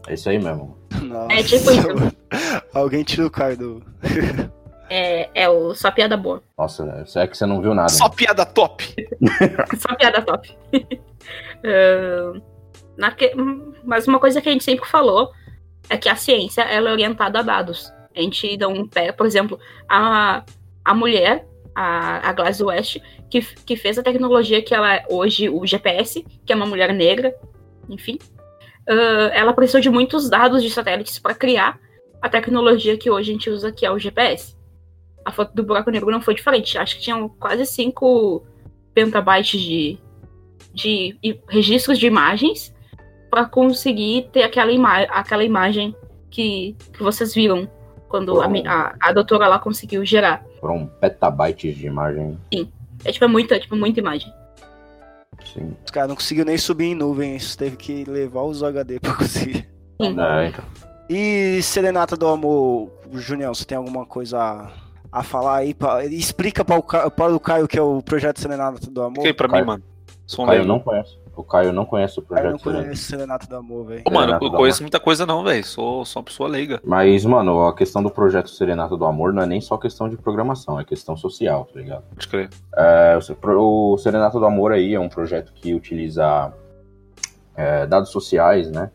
É 0.07 0.13
isso 0.15 0.29
aí 0.29 0.39
mesmo. 0.39 0.77
Nossa, 1.03 1.31
É 1.33 1.43
tipo 1.43 1.71
isso. 1.71 1.87
Alguém 2.73 3.03
tira 3.03 3.25
o 3.27 3.31
cara 3.31 3.55
do. 3.55 3.83
É, 4.93 5.29
é 5.33 5.49
o 5.49 5.73
só 5.73 5.89
piada 5.89 6.17
boa. 6.17 6.43
Nossa, 6.57 7.05
é 7.15 7.25
que 7.25 7.37
você 7.37 7.45
não 7.45 7.61
viu 7.61 7.73
nada. 7.73 7.87
Só 7.87 8.09
piada 8.09 8.45
top. 8.45 8.93
Só 9.79 9.95
piada 9.95 10.21
top. 10.21 10.53
Ah, 11.63 12.33
naque- 12.97 13.33
Mas 13.83 14.07
uma 14.07 14.19
coisa 14.19 14.41
que 14.41 14.49
a 14.49 14.51
gente 14.51 14.63
sempre 14.63 14.89
falou 14.89 15.29
é 15.89 15.95
que 15.95 16.09
a 16.09 16.15
ciência 16.15 16.61
ela 16.63 16.89
é 16.89 16.91
orientada 16.91 17.39
a 17.39 17.43
dados. 17.43 17.93
A 18.15 18.19
gente 18.19 18.57
não 18.57 18.87
pega, 18.87 19.13
por 19.13 19.25
exemplo, 19.27 19.59
a, 19.87 20.43
a 20.83 20.93
mulher, 20.93 21.45
a, 21.75 22.27
a 22.29 22.33
Glass 22.33 22.59
West, 22.61 22.97
que, 23.29 23.41
que 23.63 23.75
fez 23.75 23.97
a 23.97 24.03
tecnologia 24.03 24.61
que 24.61 24.73
ela 24.73 24.95
é 24.95 25.05
hoje, 25.09 25.47
o 25.49 25.65
GPS, 25.65 26.25
que 26.45 26.51
é 26.51 26.55
uma 26.55 26.65
mulher 26.65 26.91
negra, 26.93 27.33
enfim. 27.87 28.17
Uh, 28.89 29.29
ela 29.31 29.53
precisou 29.53 29.79
de 29.79 29.89
muitos 29.89 30.27
dados 30.29 30.63
de 30.63 30.69
satélites 30.71 31.19
para 31.19 31.35
criar 31.35 31.79
a 32.21 32.27
tecnologia 32.27 32.97
que 32.97 33.09
hoje 33.11 33.29
a 33.29 33.33
gente 33.33 33.49
usa, 33.49 33.71
que 33.71 33.85
é 33.85 33.91
o 33.91 33.99
GPS. 33.99 34.57
A 35.25 35.31
foto 35.31 35.53
do 35.53 35.63
buraco 35.63 35.91
negro 35.91 36.11
não 36.11 36.21
foi 36.21 36.33
diferente. 36.33 36.77
Acho 36.77 36.95
que 36.95 37.01
tinham 37.01 37.29
quase 37.29 37.65
5 37.65 38.43
petabytes 38.93 39.59
de, 39.61 39.99
de 40.73 41.39
registros 41.47 41.97
de 41.99 42.07
imagens 42.07 42.73
para 43.29 43.45
conseguir 43.45 44.29
ter 44.33 44.43
aquela, 44.43 44.71
ima 44.71 45.03
aquela 45.03 45.43
imagem 45.43 45.95
que, 46.29 46.75
que 46.93 47.01
vocês 47.01 47.33
viram 47.33 47.69
quando 48.09 48.41
a, 48.41 48.45
a, 48.45 48.95
a, 48.99 49.13
doutora 49.13 49.47
lá 49.47 49.57
conseguiu 49.57 50.05
gerar. 50.05 50.43
Foram 50.59 50.85
petabytes 50.99 51.77
de 51.77 51.87
imagem. 51.87 52.37
Sim. 52.53 52.69
É 53.05 53.11
tipo, 53.11 53.23
é 53.23 53.27
muita, 53.27 53.59
tipo, 53.59 53.75
muita 53.75 53.99
imagem. 53.99 54.31
Sim. 55.53 55.75
Os 55.83 55.89
caras 55.91 56.09
não 56.09 56.15
conseguiu 56.15 56.43
nem 56.43 56.57
subir 56.57 56.85
em 56.85 56.95
nuvens, 56.95 57.55
teve 57.55 57.77
que 57.77 58.03
levar 58.03 58.43
os 58.43 58.61
HD 58.61 58.99
pra 58.99 59.15
conseguir. 59.15 59.67
Sim. 60.01 60.19
É, 60.19 60.47
então. 60.47 60.65
E 61.09 61.61
Serenata 61.61 62.15
do 62.15 62.27
Amor, 62.27 62.91
Junião, 63.13 63.53
você 63.53 63.65
tem 63.65 63.77
alguma 63.77 64.05
coisa 64.05 64.71
a, 65.11 65.23
falar 65.23 65.57
aí? 65.57 65.73
Pra, 65.73 66.05
explica 66.05 66.63
para 66.63 66.77
o, 66.77 67.11
para 67.11 67.33
o 67.35 67.39
Caio 67.39 67.65
o 67.65 67.67
que 67.67 67.77
é 67.77 67.81
o 67.81 68.01
projeto 68.01 68.39
Serenata 68.39 68.89
do 68.89 69.01
Amor. 69.01 69.15
Fiquei 69.17 69.33
pra 69.33 69.47
Caio. 69.49 69.63
mim, 69.63 69.67
mano. 69.71 69.83
Sou 70.25 70.45
O 70.45 70.47
um 70.47 70.51
Caio 70.51 70.65
não 70.65 70.79
conhece. 70.79 71.19
O 71.33 71.43
Caio 71.43 71.71
não 71.73 71.85
conhece 71.85 72.19
o 72.19 72.21
Eu 72.21 72.25
projeto 72.25 72.51
não 72.51 72.59
Serenata. 72.59 72.83
conheço 72.85 73.03
Serenata 73.03 73.47
do 73.47 73.55
Amor, 73.55 73.85
velho. 73.85 74.01
Ô, 74.05 74.11
mano, 74.11 74.37
eu 74.41 74.51
conheço 74.51 74.83
muita 74.83 74.99
coisa 74.99 75.25
não, 75.25 75.43
velho. 75.43 75.63
Sou, 75.65 76.03
sou 76.05 76.19
uma 76.21 76.25
pessoa 76.25 76.47
leiga. 76.49 76.79
Mas, 76.83 77.25
mano, 77.25 77.65
a 77.67 77.75
questão 77.75 78.03
do 78.03 78.09
projeto 78.09 78.49
Serenata 78.49 78.95
do 78.97 79.05
Amor 79.05 79.33
não 79.33 79.41
é 79.41 79.45
nem 79.45 79.61
só 79.61 79.77
questão 79.77 80.07
de 80.09 80.17
programação, 80.17 80.79
é 80.79 80.83
questão 80.85 81.15
social, 81.17 81.65
tá 81.73 81.79
ligado? 81.79 82.03
Pode 82.13 82.27
crer. 82.27 82.49
É, 82.75 83.15
o 83.17 83.21
se- 83.21 83.35
o 83.43 83.97
Serenata 83.97 84.37
do 84.39 84.45
Amor 84.45 84.71
aí 84.73 84.93
é 84.93 84.99
um 84.99 85.09
projeto 85.09 85.51
que 85.53 85.73
utiliza 85.73 86.53
é, 87.55 87.85
dados 87.85 88.09
sociais, 88.11 88.69
né? 88.71 88.91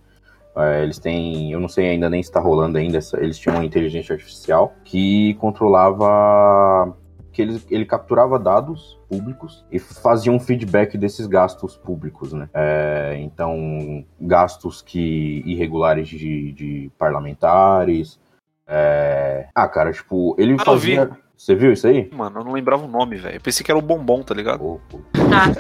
É, 0.57 0.83
eles 0.83 0.99
têm, 0.99 1.53
eu 1.53 1.61
não 1.61 1.69
sei 1.69 1.91
ainda 1.91 2.09
nem 2.09 2.23
se 2.23 2.31
está 2.31 2.41
rolando 2.41 2.79
ainda, 2.79 2.99
eles 3.19 3.39
tinham 3.39 3.57
uma 3.57 3.65
inteligência 3.65 4.15
artificial 4.15 4.75
que 4.85 5.35
controlava, 5.35 6.97
que 7.33 7.43
ele, 7.43 7.61
ele 7.71 7.85
capturava 7.85 8.39
dados 8.39 8.99
públicos 9.09 9.65
e 9.71 9.79
fazia 9.79 10.33
um 10.33 10.41
feedback 10.41 10.97
desses 10.97 11.27
gastos 11.27 11.77
públicos, 11.77 12.33
né? 12.33 12.49
É, 12.55 13.17
então, 13.21 14.05
gastos 14.21 14.81
que 14.81 15.43
irregulares 15.45 16.09
de, 16.09 16.53
de 16.53 16.91
parlamentares. 16.99 18.19
é, 18.67 19.49
Ah, 19.55 19.69
cara, 19.69 19.93
tipo, 19.93 20.35
ele 20.39 20.55
Ah, 20.59 20.65
fazia. 20.65 21.11
Você 21.37 21.55
viu 21.55 21.71
isso 21.71 21.87
aí? 21.87 22.09
Mano, 22.15 22.41
eu 22.41 22.45
não 22.45 22.53
lembrava 22.53 22.83
o 22.87 22.89
nome, 22.89 23.17
velho. 23.17 23.37
Eu 23.37 23.41
pensei 23.43 23.63
que 23.63 23.71
era 23.71 23.79
o 23.79 23.83
bombom, 23.83 24.23
tá 24.23 24.33
ligado? 24.35 24.81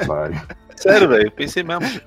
Pariu. 0.07 0.41
Sério, 0.75 1.09
velho. 1.11 1.27
eu 1.27 1.31
Pensei 1.31 1.63
mesmo. 1.63 2.01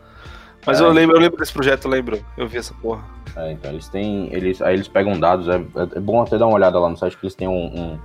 Mas 0.69 0.79
É. 0.81 0.83
eu 0.83 0.91
lembro, 0.91 1.15
eu 1.15 1.19
lembro 1.21 1.37
desse 1.37 1.51
projeto, 1.53 1.85
eu 1.85 1.91
lembro. 1.91 2.19
Eu 2.37 2.47
vi 2.47 2.57
essa 2.57 2.73
porra. 2.81 3.03
É, 3.35 3.51
então 3.51 3.71
eles 3.71 3.87
têm. 3.87 4.29
Eles, 4.33 4.61
aí 4.61 4.75
eles 4.75 4.87
pegam 4.87 5.19
dados, 5.19 5.47
é, 5.47 5.55
é- 5.55 5.97
é 5.97 5.99
bom 5.99 6.21
até 6.21 6.37
dar 6.37 6.45
uma 6.47 6.55
olhada 6.55 6.79
lá 6.79 6.89
no 6.89 6.97
site 6.97 7.17
que 7.17 7.25
eles 7.25 7.35
têm 7.35 7.47
um, 7.47 7.53
um- 7.53 7.99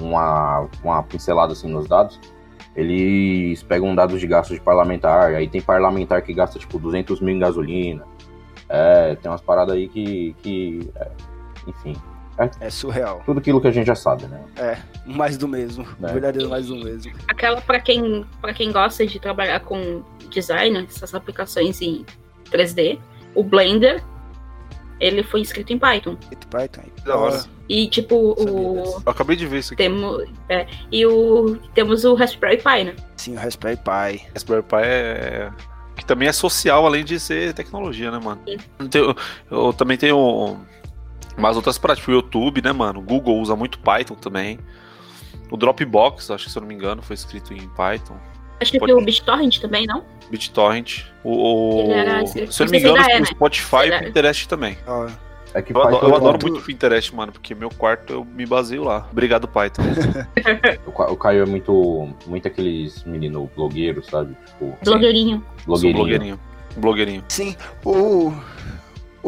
uma, 0.00 0.66
uma 0.82 1.02
pincelada 1.02 1.52
assim 1.52 1.68
nos 1.68 1.86
dados. 1.88 2.18
Eles 2.74 3.62
pegam 3.62 3.94
dados 3.94 4.20
de 4.20 4.26
gastos 4.26 4.56
de 4.56 4.62
parlamentar, 4.62 5.34
aí 5.34 5.48
tem 5.48 5.60
parlamentar 5.62 6.20
que 6.22 6.32
gasta 6.34 6.58
tipo 6.58 6.78
200 6.78 7.20
mil 7.20 7.34
em 7.34 7.38
gasolina. 7.38 8.04
É, 8.68 9.14
tem 9.16 9.30
umas 9.30 9.40
paradas 9.40 9.74
aí 9.74 9.88
que. 9.88 10.34
que 10.42 10.90
é, 10.96 11.10
enfim, 12.40 12.56
É 12.60 12.70
surreal. 12.70 13.22
tudo 13.24 13.38
aquilo 13.40 13.60
que 13.60 13.68
a 13.68 13.70
gente 13.70 13.86
já 13.86 13.94
sabe, 13.94 14.26
né? 14.26 14.40
É, 14.56 14.78
mais 15.06 15.36
do 15.38 15.46
mesmo. 15.48 15.86
É. 16.02 16.12
Verdadeiro 16.12 16.48
mais 16.50 16.66
do 16.66 16.76
mesmo. 16.76 17.12
Aquela, 17.28 17.60
pra 17.60 17.80
quem, 17.80 18.24
pra 18.40 18.52
quem 18.52 18.70
gosta 18.72 19.06
de 19.06 19.18
trabalhar 19.18 19.60
com 19.60 20.02
design, 20.30 20.86
essas 20.88 21.14
aplicações 21.14 21.80
em 21.80 22.04
3D, 22.50 22.98
o 23.34 23.42
Blender, 23.42 24.02
ele 25.00 25.22
foi 25.22 25.40
escrito 25.42 25.72
em 25.72 25.78
Python. 25.78 26.16
Escrito 26.20 26.46
Python. 26.48 26.82
Da 27.04 27.16
hora. 27.16 27.44
E, 27.68 27.88
tipo, 27.88 28.14
o... 28.38 29.02
Eu 29.04 29.10
acabei 29.12 29.36
de 29.36 29.46
ver 29.46 29.58
isso 29.58 29.74
aqui. 29.74 29.82
Temos, 29.82 30.24
é, 30.48 30.66
e 30.90 31.04
o, 31.04 31.56
temos 31.74 32.04
o 32.04 32.14
Raspberry 32.14 32.58
Pi, 32.58 32.84
né? 32.84 32.94
Sim, 33.16 33.34
o 33.34 33.40
Raspberry 33.40 33.76
Pi. 33.76 34.24
Raspberry 34.32 34.62
Pi 34.62 34.76
é. 34.84 35.50
Que 35.96 36.04
também 36.04 36.28
é 36.28 36.32
social, 36.32 36.84
além 36.86 37.04
de 37.04 37.18
ser 37.18 37.54
tecnologia, 37.54 38.10
né, 38.10 38.20
mano? 38.22 38.40
Sim. 38.46 38.56
Eu, 38.94 39.16
eu 39.50 39.72
também 39.72 39.96
tenho 39.96 40.60
umas 41.36 41.56
outras 41.56 41.78
práticas, 41.78 42.00
tipo 42.04 42.12
o 42.12 42.14
YouTube, 42.14 42.62
né, 42.62 42.72
mano? 42.72 43.00
O 43.00 43.02
Google 43.02 43.38
usa 43.40 43.54
muito 43.56 43.78
Python 43.78 44.14
também. 44.14 44.58
O 45.50 45.56
Dropbox, 45.56 46.30
acho 46.30 46.46
que 46.46 46.50
se 46.50 46.58
eu 46.58 46.60
não 46.62 46.68
me 46.68 46.74
engano, 46.74 47.02
foi 47.02 47.14
escrito 47.14 47.52
em 47.54 47.68
Python. 47.68 48.16
Acho 48.60 48.72
que 48.72 48.78
Pode- 48.78 48.92
o 48.94 49.04
BitTorrent 49.04 49.58
também, 49.60 49.86
não? 49.86 50.02
BitTorrent. 50.30 51.02
O, 51.22 51.88
o- 51.88 51.92
era- 51.92 52.26
se 52.26 52.38
eu 52.40 52.46
não 52.46 52.64
não 52.64 52.70
me 52.72 52.78
engano, 52.78 52.96
é, 53.10 53.20
o? 53.20 53.26
Spotify 53.26 53.76
e 53.86 53.90
o 53.96 53.98
Pinterest 54.04 54.48
também. 54.48 54.78
Ó, 54.86 55.08
É 55.54 55.62
que 55.62 55.72
Eu, 55.72 55.80
adoro, 55.80 55.94
Python 55.96 56.06
eu 56.08 56.12
é 56.12 56.16
adoro 56.16 56.30
muito- 56.32 56.46
muito 56.48 56.62
o 56.62 56.66
Pinterest, 56.66 57.14
mano, 57.14 57.32
porque 57.32 57.54
meu 57.54 57.70
quarto 57.70 58.12
eu 58.12 58.24
me 58.24 58.44
baseio 58.44 58.82
lá. 58.84 59.06
Obrigado, 59.10 59.46
Python. 59.48 59.82
O 60.86 60.92
Ca- 60.92 61.10
o 61.12 61.16
Caio 61.16 61.42
é 61.42 61.46
muito, 61.46 62.10
muito 62.26 62.46
aqueles 62.48 63.04
menino 63.04 63.48
blogueiro, 63.56 64.02
sabe? 64.04 64.36
Tipo, 64.46 64.76
Blogueirinho. 64.84 65.38
Sou 65.58 65.64
blogueirinho. 65.66 65.94
blogueirinho. 65.96 66.40
Blogueirinho. 66.76 67.24
Sim, 67.28 67.56
o, 67.84 68.34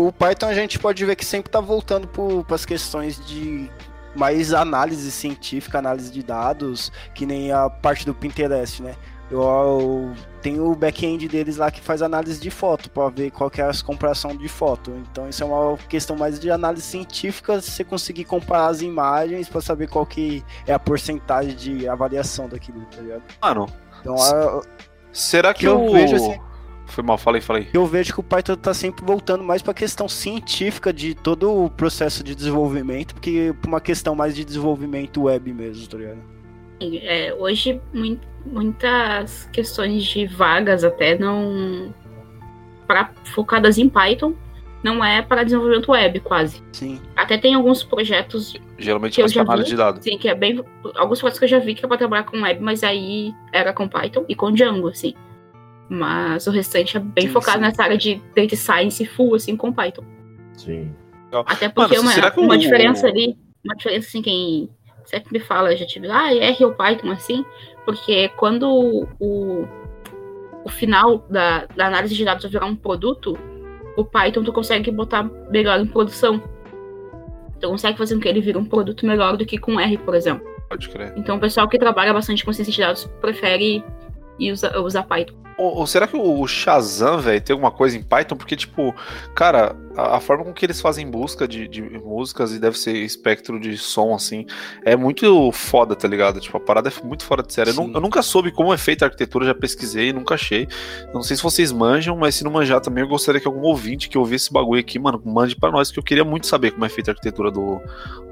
o 0.06 0.12
Python 0.12 0.46
a 0.46 0.54
gente 0.54 0.78
pode 0.78 1.04
ver 1.04 1.16
que 1.16 1.24
sempre 1.24 1.50
tá 1.50 1.60
voltando 1.60 2.06
para 2.46 2.54
as 2.54 2.64
questões 2.64 3.20
de 3.26 3.68
mais 4.14 4.52
análise 4.54 5.10
científica, 5.10 5.78
análise 5.78 6.10
de 6.10 6.22
dados, 6.22 6.90
que 7.14 7.26
nem 7.26 7.52
a 7.52 7.68
parte 7.68 8.06
do 8.06 8.14
Pinterest, 8.14 8.82
né? 8.82 8.94
Eu, 9.30 9.42
eu 9.42 10.12
tenho 10.40 10.70
o 10.70 10.74
back-end 10.74 11.28
deles 11.28 11.58
lá 11.58 11.70
que 11.70 11.80
faz 11.82 12.00
análise 12.00 12.40
de 12.40 12.50
foto, 12.50 12.88
para 12.90 13.10
ver 13.10 13.30
qual 13.30 13.50
que 13.50 13.60
é 13.60 13.64
as 13.64 13.82
comparação 13.82 14.34
de 14.34 14.48
foto. 14.48 14.90
Então 15.10 15.28
isso 15.28 15.42
é 15.42 15.46
uma 15.46 15.76
questão 15.88 16.16
mais 16.16 16.40
de 16.40 16.50
análise 16.50 16.82
científica, 16.82 17.60
se 17.60 17.70
você 17.70 17.84
conseguir 17.84 18.24
comparar 18.24 18.68
as 18.68 18.80
imagens 18.80 19.48
para 19.48 19.60
saber 19.60 19.88
qual 19.88 20.06
que 20.06 20.42
é 20.66 20.72
a 20.72 20.78
porcentagem 20.78 21.54
de 21.54 21.86
avaliação 21.88 22.48
daquilo, 22.48 22.80
tá 22.86 23.02
ligado? 23.02 23.22
Mano, 23.42 23.66
Então 24.00 24.14
a- 24.14 24.62
será 25.12 25.52
que, 25.52 25.60
Que 25.60 25.66
eu 25.66 25.84
o... 25.84 25.92
vejo 25.92 26.16
assim- 26.16 26.40
Foi 26.88 27.04
mal, 27.04 27.16
falei, 27.18 27.40
falei. 27.40 27.68
eu 27.72 27.86
vejo 27.86 28.12
que 28.14 28.20
o 28.20 28.22
Python 28.22 28.56
tá 28.56 28.74
sempre 28.74 29.04
voltando 29.04 29.44
mais 29.44 29.62
para 29.62 29.70
a 29.72 29.74
questão 29.74 30.08
científica 30.08 30.92
de 30.92 31.14
todo 31.14 31.64
o 31.64 31.70
processo 31.70 32.24
de 32.24 32.34
desenvolvimento, 32.34 33.14
porque 33.14 33.54
pra 33.60 33.68
uma 33.68 33.80
questão 33.80 34.14
mais 34.14 34.34
de 34.34 34.44
desenvolvimento 34.44 35.22
web 35.24 35.52
mesmo, 35.52 35.86
tá 35.86 35.96
ligado? 35.98 36.18
É, 36.80 37.34
hoje, 37.38 37.80
mui- 37.92 38.18
muitas 38.46 39.48
questões 39.52 40.04
de 40.04 40.26
vagas 40.26 40.82
até 40.84 41.18
não. 41.18 41.92
Pra, 42.86 43.10
focadas 43.24 43.76
em 43.76 43.88
Python, 43.88 44.32
não 44.82 45.04
é 45.04 45.20
para 45.20 45.42
desenvolvimento 45.44 45.90
web, 45.90 46.20
quase. 46.20 46.62
Sim. 46.72 47.00
Até 47.14 47.36
tem 47.36 47.54
alguns 47.54 47.82
projetos, 47.82 48.54
Geralmente 48.78 49.16
Que 49.16 49.22
eu 49.22 49.28
já 49.28 49.44
pra 49.44 49.54
análise 49.54 49.70
vi. 49.70 49.76
de 49.76 49.76
dados. 49.76 50.00
assim, 50.00 50.16
que 50.16 50.28
é 50.28 50.34
bem. 50.34 50.64
Alguns 50.96 51.18
projetos 51.20 51.38
que 51.38 51.44
eu 51.44 51.48
já 51.48 51.58
vi 51.58 51.74
que 51.74 51.84
é 51.84 51.88
pra 51.88 51.98
trabalhar 51.98 52.22
com 52.24 52.40
web, 52.40 52.60
mas 52.62 52.82
aí 52.84 53.34
era 53.52 53.72
com 53.72 53.88
Python 53.88 54.24
e 54.28 54.34
com 54.34 54.50
Django, 54.52 54.88
assim. 54.88 55.14
Mas 55.88 56.46
o 56.46 56.50
restante 56.50 56.96
é 56.96 57.00
bem 57.00 57.26
Sim, 57.26 57.32
focado 57.32 57.58
sim. 57.58 57.62
nessa 57.62 57.82
área 57.82 57.96
de 57.96 58.20
data 58.36 58.54
science 58.56 59.04
full, 59.06 59.34
assim, 59.34 59.56
com 59.56 59.72
Python. 59.72 60.04
Sim. 60.54 60.94
Até 61.46 61.68
porque 61.68 61.96
Mano, 61.98 62.10
uma, 62.10 62.32
uma 62.42 62.54
o- 62.54 62.58
diferença 62.58 63.06
ali, 63.06 63.36
uma 63.64 63.74
diferença 63.74 64.08
assim, 64.08 64.22
quem 64.22 64.68
sempre 65.04 65.32
me 65.32 65.40
fala, 65.40 65.74
já 65.76 65.86
tive, 65.86 66.08
ah, 66.10 66.34
R 66.34 66.64
ou 66.64 66.72
Python, 66.74 67.10
assim, 67.10 67.44
porque 67.84 68.28
quando 68.36 69.06
o, 69.18 69.66
o 70.64 70.68
final 70.68 71.18
da, 71.30 71.64
da 71.74 71.86
análise 71.86 72.14
de 72.14 72.24
dados 72.24 72.42
vai 72.42 72.50
virar 72.52 72.66
um 72.66 72.76
produto, 72.76 73.38
o 73.96 74.04
Python 74.04 74.42
tu 74.44 74.52
consegue 74.52 74.90
botar 74.90 75.22
melhor 75.50 75.80
em 75.80 75.86
produção. 75.86 76.42
Tu 77.60 77.66
consegue 77.68 77.96
fazer 77.98 78.14
com 78.14 78.20
que 78.20 78.28
ele 78.28 78.40
vire 78.40 78.56
um 78.58 78.64
produto 78.64 79.04
melhor 79.06 79.36
do 79.36 79.44
que 79.46 79.58
com 79.58 79.80
R, 79.80 79.96
por 79.98 80.14
exemplo. 80.14 80.46
Pode 80.68 80.88
crer. 80.90 81.12
Então 81.16 81.36
o 81.36 81.40
pessoal 81.40 81.66
que 81.68 81.78
trabalha 81.78 82.12
bastante 82.12 82.44
com 82.44 82.52
ciência 82.52 82.72
de 82.72 82.80
dados 82.80 83.10
prefere 83.20 83.82
e 84.38 84.52
usa, 84.52 84.78
usar 84.80 85.02
Python. 85.04 85.34
Ou, 85.58 85.78
ou 85.78 85.86
será 85.88 86.06
que 86.06 86.16
o 86.16 86.46
Shazam, 86.46 87.18
velho, 87.18 87.40
tem 87.40 87.52
alguma 87.52 87.72
coisa 87.72 87.96
em 87.96 88.02
Python? 88.02 88.36
Porque, 88.36 88.54
tipo, 88.54 88.94
cara, 89.34 89.74
a, 89.96 90.16
a 90.16 90.20
forma 90.20 90.44
com 90.44 90.52
que 90.52 90.64
eles 90.64 90.80
fazem 90.80 91.10
busca 91.10 91.48
de, 91.48 91.66
de 91.66 91.82
músicas 91.82 92.52
e 92.52 92.60
deve 92.60 92.78
ser 92.78 92.94
espectro 92.94 93.58
de 93.58 93.76
som, 93.76 94.14
assim, 94.14 94.46
é 94.84 94.94
muito 94.94 95.50
foda, 95.50 95.96
tá 95.96 96.06
ligado? 96.06 96.38
Tipo, 96.38 96.58
a 96.58 96.60
parada 96.60 96.88
é 96.88 97.04
muito 97.04 97.24
fora 97.24 97.42
de 97.42 97.52
série. 97.52 97.70
Eu, 97.70 97.90
eu 97.92 98.00
nunca 98.00 98.22
soube 98.22 98.52
como 98.52 98.72
é 98.72 98.78
feita 98.78 99.04
a 99.04 99.06
arquitetura, 99.06 99.46
já 99.46 99.54
pesquisei, 99.54 100.12
nunca 100.12 100.34
achei. 100.34 100.68
Eu 101.08 101.14
não 101.14 101.22
sei 101.24 101.36
se 101.36 101.42
vocês 101.42 101.72
manjam, 101.72 102.16
mas 102.16 102.36
se 102.36 102.44
não 102.44 102.52
manjar 102.52 102.80
também, 102.80 103.02
eu 103.02 103.08
gostaria 103.08 103.40
que 103.40 103.48
algum 103.48 103.62
ouvinte 103.62 104.08
que 104.08 104.16
ouvisse 104.16 104.44
esse 104.44 104.52
bagulho 104.52 104.80
aqui, 104.80 104.96
mano, 104.96 105.20
mande 105.24 105.56
pra 105.56 105.72
nós, 105.72 105.90
que 105.90 105.98
eu 105.98 106.04
queria 106.04 106.24
muito 106.24 106.46
saber 106.46 106.70
como 106.70 106.84
é 106.84 106.88
feita 106.88 107.10
a 107.10 107.12
arquitetura 107.12 107.50
do, 107.50 107.80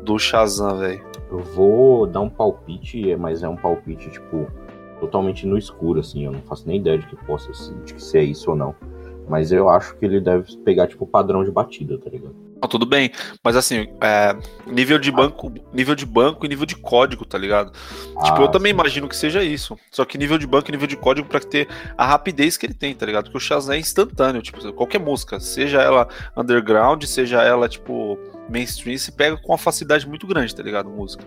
do 0.00 0.16
Shazam, 0.16 0.78
velho. 0.78 1.04
Eu 1.28 1.40
vou 1.40 2.06
dar 2.06 2.20
um 2.20 2.30
palpite, 2.30 3.16
mas 3.16 3.42
é 3.42 3.48
um 3.48 3.56
palpite, 3.56 4.08
tipo, 4.10 4.46
totalmente 5.00 5.46
no 5.46 5.56
escuro, 5.58 6.00
assim. 6.00 6.24
Eu 6.24 6.32
não 6.32 6.42
faço 6.42 6.66
nem 6.66 6.78
ideia 6.78 6.98
de 6.98 7.06
que 7.06 7.16
possa 7.16 7.50
de 7.84 7.94
que 7.94 8.02
se 8.02 8.18
é 8.18 8.22
isso 8.22 8.50
ou 8.50 8.56
não. 8.56 8.74
Mas 9.28 9.50
eu 9.50 9.68
acho 9.68 9.96
que 9.96 10.04
ele 10.04 10.20
deve 10.20 10.56
pegar, 10.58 10.86
tipo, 10.86 11.04
o 11.04 11.06
padrão 11.06 11.42
de 11.44 11.50
batida, 11.50 11.98
tá 11.98 12.08
ligado? 12.08 12.34
Não, 12.62 12.68
tudo 12.68 12.86
bem, 12.86 13.10
mas 13.44 13.54
assim, 13.54 13.86
é, 14.00 14.34
nível 14.66 14.98
de 14.98 15.10
banco, 15.12 15.52
nível 15.74 15.94
de 15.94 16.06
banco 16.06 16.46
e 16.46 16.48
nível 16.48 16.64
de 16.64 16.74
código, 16.76 17.24
tá 17.26 17.36
ligado? 17.36 17.70
tipo, 18.24 18.40
eu 18.40 18.44
Ah, 18.46 18.48
também 18.48 18.70
sim. 18.72 18.78
imagino 18.78 19.08
que 19.08 19.16
seja 19.16 19.42
isso. 19.42 19.76
Só 19.90 20.04
que 20.06 20.16
nível 20.16 20.38
de 20.38 20.46
banco 20.46 20.70
e 20.70 20.72
nível 20.72 20.86
de 20.86 20.96
código 20.96 21.28
pra 21.28 21.38
ter 21.40 21.68
a 21.98 22.06
rapidez 22.06 22.56
que 22.56 22.64
ele 22.64 22.72
tem, 22.72 22.94
tá 22.94 23.04
ligado? 23.04 23.24
Porque 23.24 23.36
o 23.36 23.40
Shazam 23.40 23.74
é 23.74 23.78
instantâneo, 23.78 24.40
tipo, 24.40 24.72
qualquer 24.72 25.00
música, 25.00 25.38
seja 25.38 25.82
ela 25.82 26.08
underground, 26.36 27.02
seja 27.04 27.42
ela, 27.42 27.68
tipo, 27.68 28.16
mainstream, 28.48 28.96
se 28.98 29.12
pega 29.12 29.36
com 29.36 29.52
uma 29.52 29.58
facilidade 29.58 30.06
muito 30.08 30.26
grande, 30.26 30.54
tá 30.54 30.62
ligado? 30.62 30.88
Música. 30.88 31.24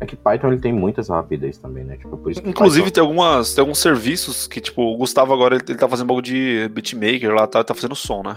É 0.00 0.06
que 0.06 0.16
Python 0.16 0.48
ele 0.48 0.60
tem 0.60 0.72
muitas 0.72 1.08
rapidez 1.08 1.58
também, 1.58 1.84
né? 1.84 1.96
Tipo, 1.96 2.16
por 2.16 2.32
isso 2.32 2.40
Inclusive, 2.44 2.84
Python- 2.86 2.94
tem, 2.94 3.00
algumas, 3.02 3.54
tem 3.54 3.62
alguns 3.62 3.78
serviços 3.78 4.46
que, 4.46 4.60
tipo, 4.60 4.82
o 4.82 4.96
Gustavo 4.96 5.32
agora 5.32 5.56
ele, 5.56 5.64
ele 5.68 5.78
tá 5.78 5.88
fazendo 5.88 6.08
bagulho 6.08 6.24
de 6.24 6.68
beatmaker 6.72 7.32
lá, 7.32 7.46
tá, 7.46 7.62
tá 7.62 7.74
fazendo 7.74 7.94
som, 7.94 8.22
né? 8.22 8.36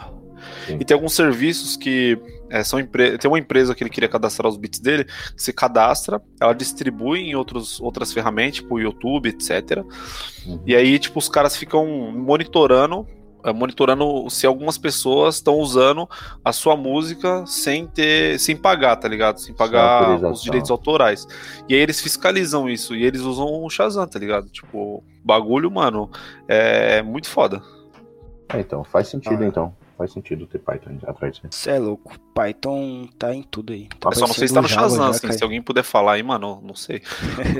Sim. 0.66 0.78
E 0.80 0.86
tem 0.86 0.96
alguns 0.96 1.14
serviços 1.14 1.78
que 1.78 2.18
é, 2.50 2.64
são 2.64 2.80
empre... 2.80 3.18
tem 3.18 3.30
uma 3.30 3.40
empresa 3.40 3.74
que 3.76 3.84
ele 3.84 3.90
queria 3.90 4.10
cadastrar 4.10 4.50
os 4.50 4.58
beats 4.58 4.80
dele, 4.80 5.06
que 5.06 5.42
você 5.42 5.54
cadastra, 5.54 6.22
ela 6.40 6.54
distribui 6.54 7.20
em 7.20 7.36
outros, 7.36 7.80
outras 7.80 8.12
ferramentas, 8.12 8.56
tipo 8.56 8.80
YouTube, 8.80 9.30
etc. 9.30 9.84
Uhum. 10.46 10.60
E 10.66 10.76
aí, 10.76 10.98
tipo, 11.00 11.20
os 11.20 11.30
caras 11.30 11.56
ficam 11.56 12.12
monitorando, 12.12 13.08
monitorando 13.56 14.30
se 14.30 14.46
algumas 14.46 14.78
pessoas 14.78 15.36
estão 15.36 15.56
usando 15.56 16.08
a 16.44 16.54
sua 16.54 16.76
música 16.76 17.44
sem 17.46 17.88
ter, 17.88 18.40
sem 18.40 18.56
pagar, 18.56 18.96
tá 18.98 19.08
ligado? 19.08 19.40
Sem 19.40 19.54
pagar 19.56 20.20
os 20.32 20.42
direitos 20.44 20.70
autorais. 20.70 21.28
E 21.68 21.74
aí 21.74 21.80
eles 21.80 22.00
fiscalizam 22.02 22.70
isso 22.70 22.96
e 22.96 23.04
eles 23.04 23.22
usam 23.22 23.64
o 23.64 23.70
Shazam, 23.70 24.08
tá 24.08 24.20
ligado? 24.20 24.50
Tipo, 24.50 25.04
bagulho, 25.24 25.72
mano, 25.72 26.10
é 26.48 27.02
muito 27.02 27.28
foda. 27.30 27.62
É, 28.54 28.60
então, 28.60 28.84
faz 28.84 29.08
sentido 29.08 29.44
Ah. 29.44 29.48
então. 29.48 29.82
Faz 29.98 30.14
sentido 30.14 30.48
ter 30.48 30.58
Python 30.58 30.98
atrás 31.06 31.36
disso. 31.36 31.48
Você 31.52 31.70
é 31.70 31.78
louco. 31.78 32.12
Python 32.34 33.08
tá 33.20 33.36
em 33.36 33.44
tudo 33.44 33.72
aí. 33.72 33.88
Tá 34.00 34.10
Eu 34.10 34.16
só 34.16 34.26
não 34.26 34.34
sei 34.34 34.48
se 34.48 34.54
tá 34.56 34.62
no 34.64 34.68
Java 34.68 34.90
Shazam, 34.90 35.06
assim, 35.08 35.32
se 35.32 35.44
alguém 35.44 35.62
puder 35.62 35.84
falar 35.84 36.14
aí, 36.14 36.24
mano, 36.24 36.60
não 36.64 36.74
sei. 36.74 37.04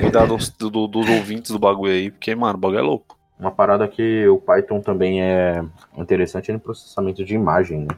Cuidar 0.02 0.26
dos, 0.26 0.50
do- 0.50 0.88
dos 0.88 1.08
ouvintes 1.08 1.52
do 1.52 1.60
bagulho 1.60 1.92
aí, 1.92 2.10
porque, 2.10 2.34
mano, 2.34 2.56
o 2.56 2.60
bagulho 2.60 2.80
é 2.80 2.82
louco. 2.82 3.16
Uma 3.42 3.50
parada 3.50 3.88
que 3.88 4.28
o 4.28 4.38
Python 4.38 4.82
também 4.82 5.24
é 5.24 5.66
interessante 5.98 6.52
é 6.52 6.54
no 6.54 6.60
processamento 6.60 7.26
de 7.26 7.34
imagem, 7.34 7.80
né? 7.80 7.96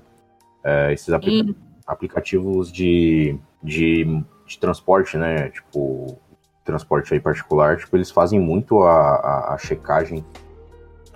É, 0.64 0.94
esses 0.94 1.10
aplicativos 1.86 2.72
de, 2.72 3.38
de, 3.62 4.24
de 4.48 4.58
transporte, 4.58 5.18
né? 5.18 5.50
Tipo, 5.50 6.18
transporte 6.64 7.14
aí 7.14 7.20
particular, 7.20 7.76
tipo, 7.76 7.98
eles 7.98 8.10
fazem 8.10 8.40
muito 8.40 8.84
a, 8.84 9.16
a, 9.16 9.54
a 9.56 9.58
checagem 9.58 10.24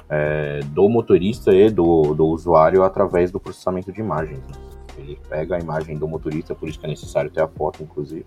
é, 0.09 0.59
do 0.71 0.89
motorista 0.89 1.55
e 1.55 1.69
do, 1.69 2.13
do 2.13 2.27
usuário 2.27 2.83
através 2.83 3.31
do 3.31 3.39
processamento 3.39 3.93
de 3.93 4.01
imagens. 4.01 4.39
né? 4.39 4.53
Ele 4.97 5.17
pega 5.29 5.55
a 5.55 5.59
imagem 5.59 5.97
do 5.97 6.05
motorista, 6.05 6.53
por 6.53 6.67
isso 6.67 6.77
que 6.77 6.85
é 6.85 6.89
necessário 6.89 7.31
ter 7.31 7.41
a 7.41 7.47
foto, 7.47 7.81
inclusive. 7.81 8.25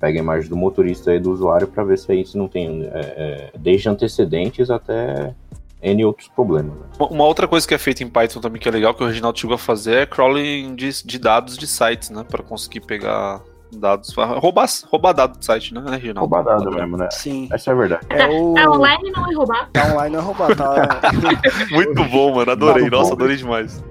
Pega 0.00 0.18
a 0.18 0.22
imagem 0.22 0.48
do 0.48 0.56
motorista 0.56 1.12
e 1.14 1.18
do 1.18 1.30
usuário 1.32 1.66
para 1.66 1.82
ver 1.84 1.98
se 1.98 2.10
aí 2.12 2.24
se 2.24 2.36
não 2.38 2.46
tem, 2.48 2.84
é, 2.84 2.90
é, 2.94 3.50
desde 3.58 3.88
antecedentes 3.88 4.70
até 4.70 5.34
N 5.82 6.04
outros 6.04 6.28
problemas. 6.28 6.72
né? 6.78 6.86
Uma- 6.98 7.24
outra 7.24 7.48
coisa 7.48 7.66
que 7.66 7.74
é 7.74 7.78
feita 7.78 8.02
em 8.02 8.08
Python 8.08 8.40
também 8.40 8.60
que 8.60 8.68
é 8.68 8.72
legal, 8.72 8.94
que 8.94 9.02
o 9.02 9.06
Reginaldo 9.06 9.38
chegou 9.38 9.54
a 9.54 9.58
fazer, 9.58 9.96
é 9.96 10.06
crawling 10.06 10.74
de, 10.74 11.04
de 11.04 11.18
dados 11.18 11.56
de 11.58 11.66
sites, 11.66 12.10
né? 12.10 12.24
Pra 12.28 12.42
conseguir 12.42 12.80
pegar 12.80 13.40
dados. 13.72 14.14
Roubar, 14.14 14.66
roubar 14.90 15.12
dados 15.12 15.38
do 15.38 15.44
site, 15.44 15.74
né, 15.74 15.80
Reginaldo? 15.90 16.20
Roubar 16.20 16.42
dado 16.42 16.70
mesmo, 16.70 16.96
né? 16.96 17.08
Sim. 17.10 17.48
Essa 17.52 17.70
é 17.70 17.72
a 17.74 17.76
verdade. 17.76 18.06
É 18.08 18.26
o... 18.26 18.54
Tá 18.54 18.70
online 18.70 19.10
não 19.10 19.30
é 19.30 19.34
roubar. 19.34 19.70
Tá 19.72 19.92
online 19.92 20.16
não 20.16 20.20
é 20.20 20.24
roubar, 20.24 20.56
tá... 20.56 21.00
Muito 21.70 22.04
bom, 22.04 22.34
mano. 22.36 22.50
Adorei. 22.52 22.88
Nossa, 22.88 23.10
bom. 23.10 23.16
adorei 23.16 23.36
demais. 23.36 23.84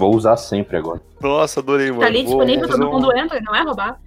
Vou 0.00 0.16
usar 0.16 0.38
sempre 0.38 0.78
agora. 0.78 0.98
Nossa, 1.20 1.60
adorei, 1.60 1.90
mano. 1.90 2.00
Tá 2.00 2.06
ali 2.06 2.22
disponível, 2.22 2.66
vou 2.66 2.78
todo 2.78 2.90
mundo 2.90 3.18
entra, 3.18 3.38
não 3.42 3.54
é 3.54 3.62
roubar. 3.62 4.00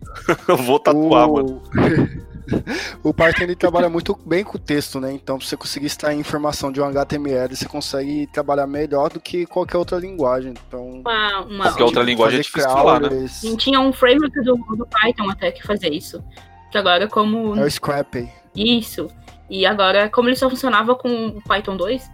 Eu 0.47 0.57
vou 0.65 0.79
tatuar, 0.79 1.29
o... 1.29 1.33
mano. 1.33 1.61
o 3.03 3.13
Python 3.13 3.43
ele 3.43 3.55
trabalha 3.55 3.87
muito 3.87 4.17
bem 4.25 4.43
com 4.43 4.57
o 4.57 4.59
texto, 4.59 4.99
né? 4.99 5.13
Então, 5.13 5.37
pra 5.37 5.45
você 5.45 5.55
conseguir 5.55 5.85
extrair 5.85 6.17
informação 6.17 6.71
de 6.71 6.81
um 6.81 6.85
HTML, 6.85 7.55
você 7.55 7.67
consegue 7.67 8.25
trabalhar 8.33 8.65
melhor 8.65 9.11
do 9.11 9.19
que 9.19 9.45
qualquer 9.45 9.77
outra 9.77 9.99
linguagem. 9.99 10.55
Então, 10.67 10.83
Uma, 11.01 11.41
uma, 11.41 11.63
Qualquer 11.65 11.83
outra 11.83 12.01
linguagem 12.01 12.39
é 12.39 12.41
difícil 12.41 12.71
falar, 12.71 12.99
né? 12.99 13.27
Sim, 13.27 13.55
Tinha 13.55 13.79
um 13.79 13.93
framework 13.93 14.35
do, 14.41 14.55
do 14.75 14.87
Python 14.87 15.29
até 15.29 15.51
que 15.51 15.61
fazia 15.61 15.93
isso. 15.93 16.23
Que 16.71 16.77
agora, 16.79 17.07
como. 17.07 17.55
É 17.55 17.63
o 17.63 17.69
Scrappy. 17.69 18.27
Isso. 18.55 19.07
E 19.47 19.63
agora, 19.63 20.09
como 20.09 20.27
ele 20.27 20.35
só 20.35 20.49
funcionava 20.49 20.95
com 20.95 21.27
o 21.27 21.41
Python 21.43 21.77
2, 21.77 22.09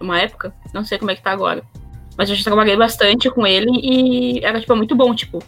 uma 0.00 0.18
época, 0.18 0.52
não 0.74 0.84
sei 0.84 0.98
como 0.98 1.12
é 1.12 1.14
que 1.14 1.22
tá 1.22 1.30
agora. 1.30 1.62
Mas 2.20 2.28
eu 2.28 2.36
já 2.36 2.44
trabalhei 2.44 2.76
bastante 2.76 3.30
com 3.30 3.46
ele 3.46 3.70
e 3.82 4.44
era, 4.44 4.60
tipo, 4.60 4.76
muito 4.76 4.94
bom, 4.94 5.14
tipo. 5.14 5.42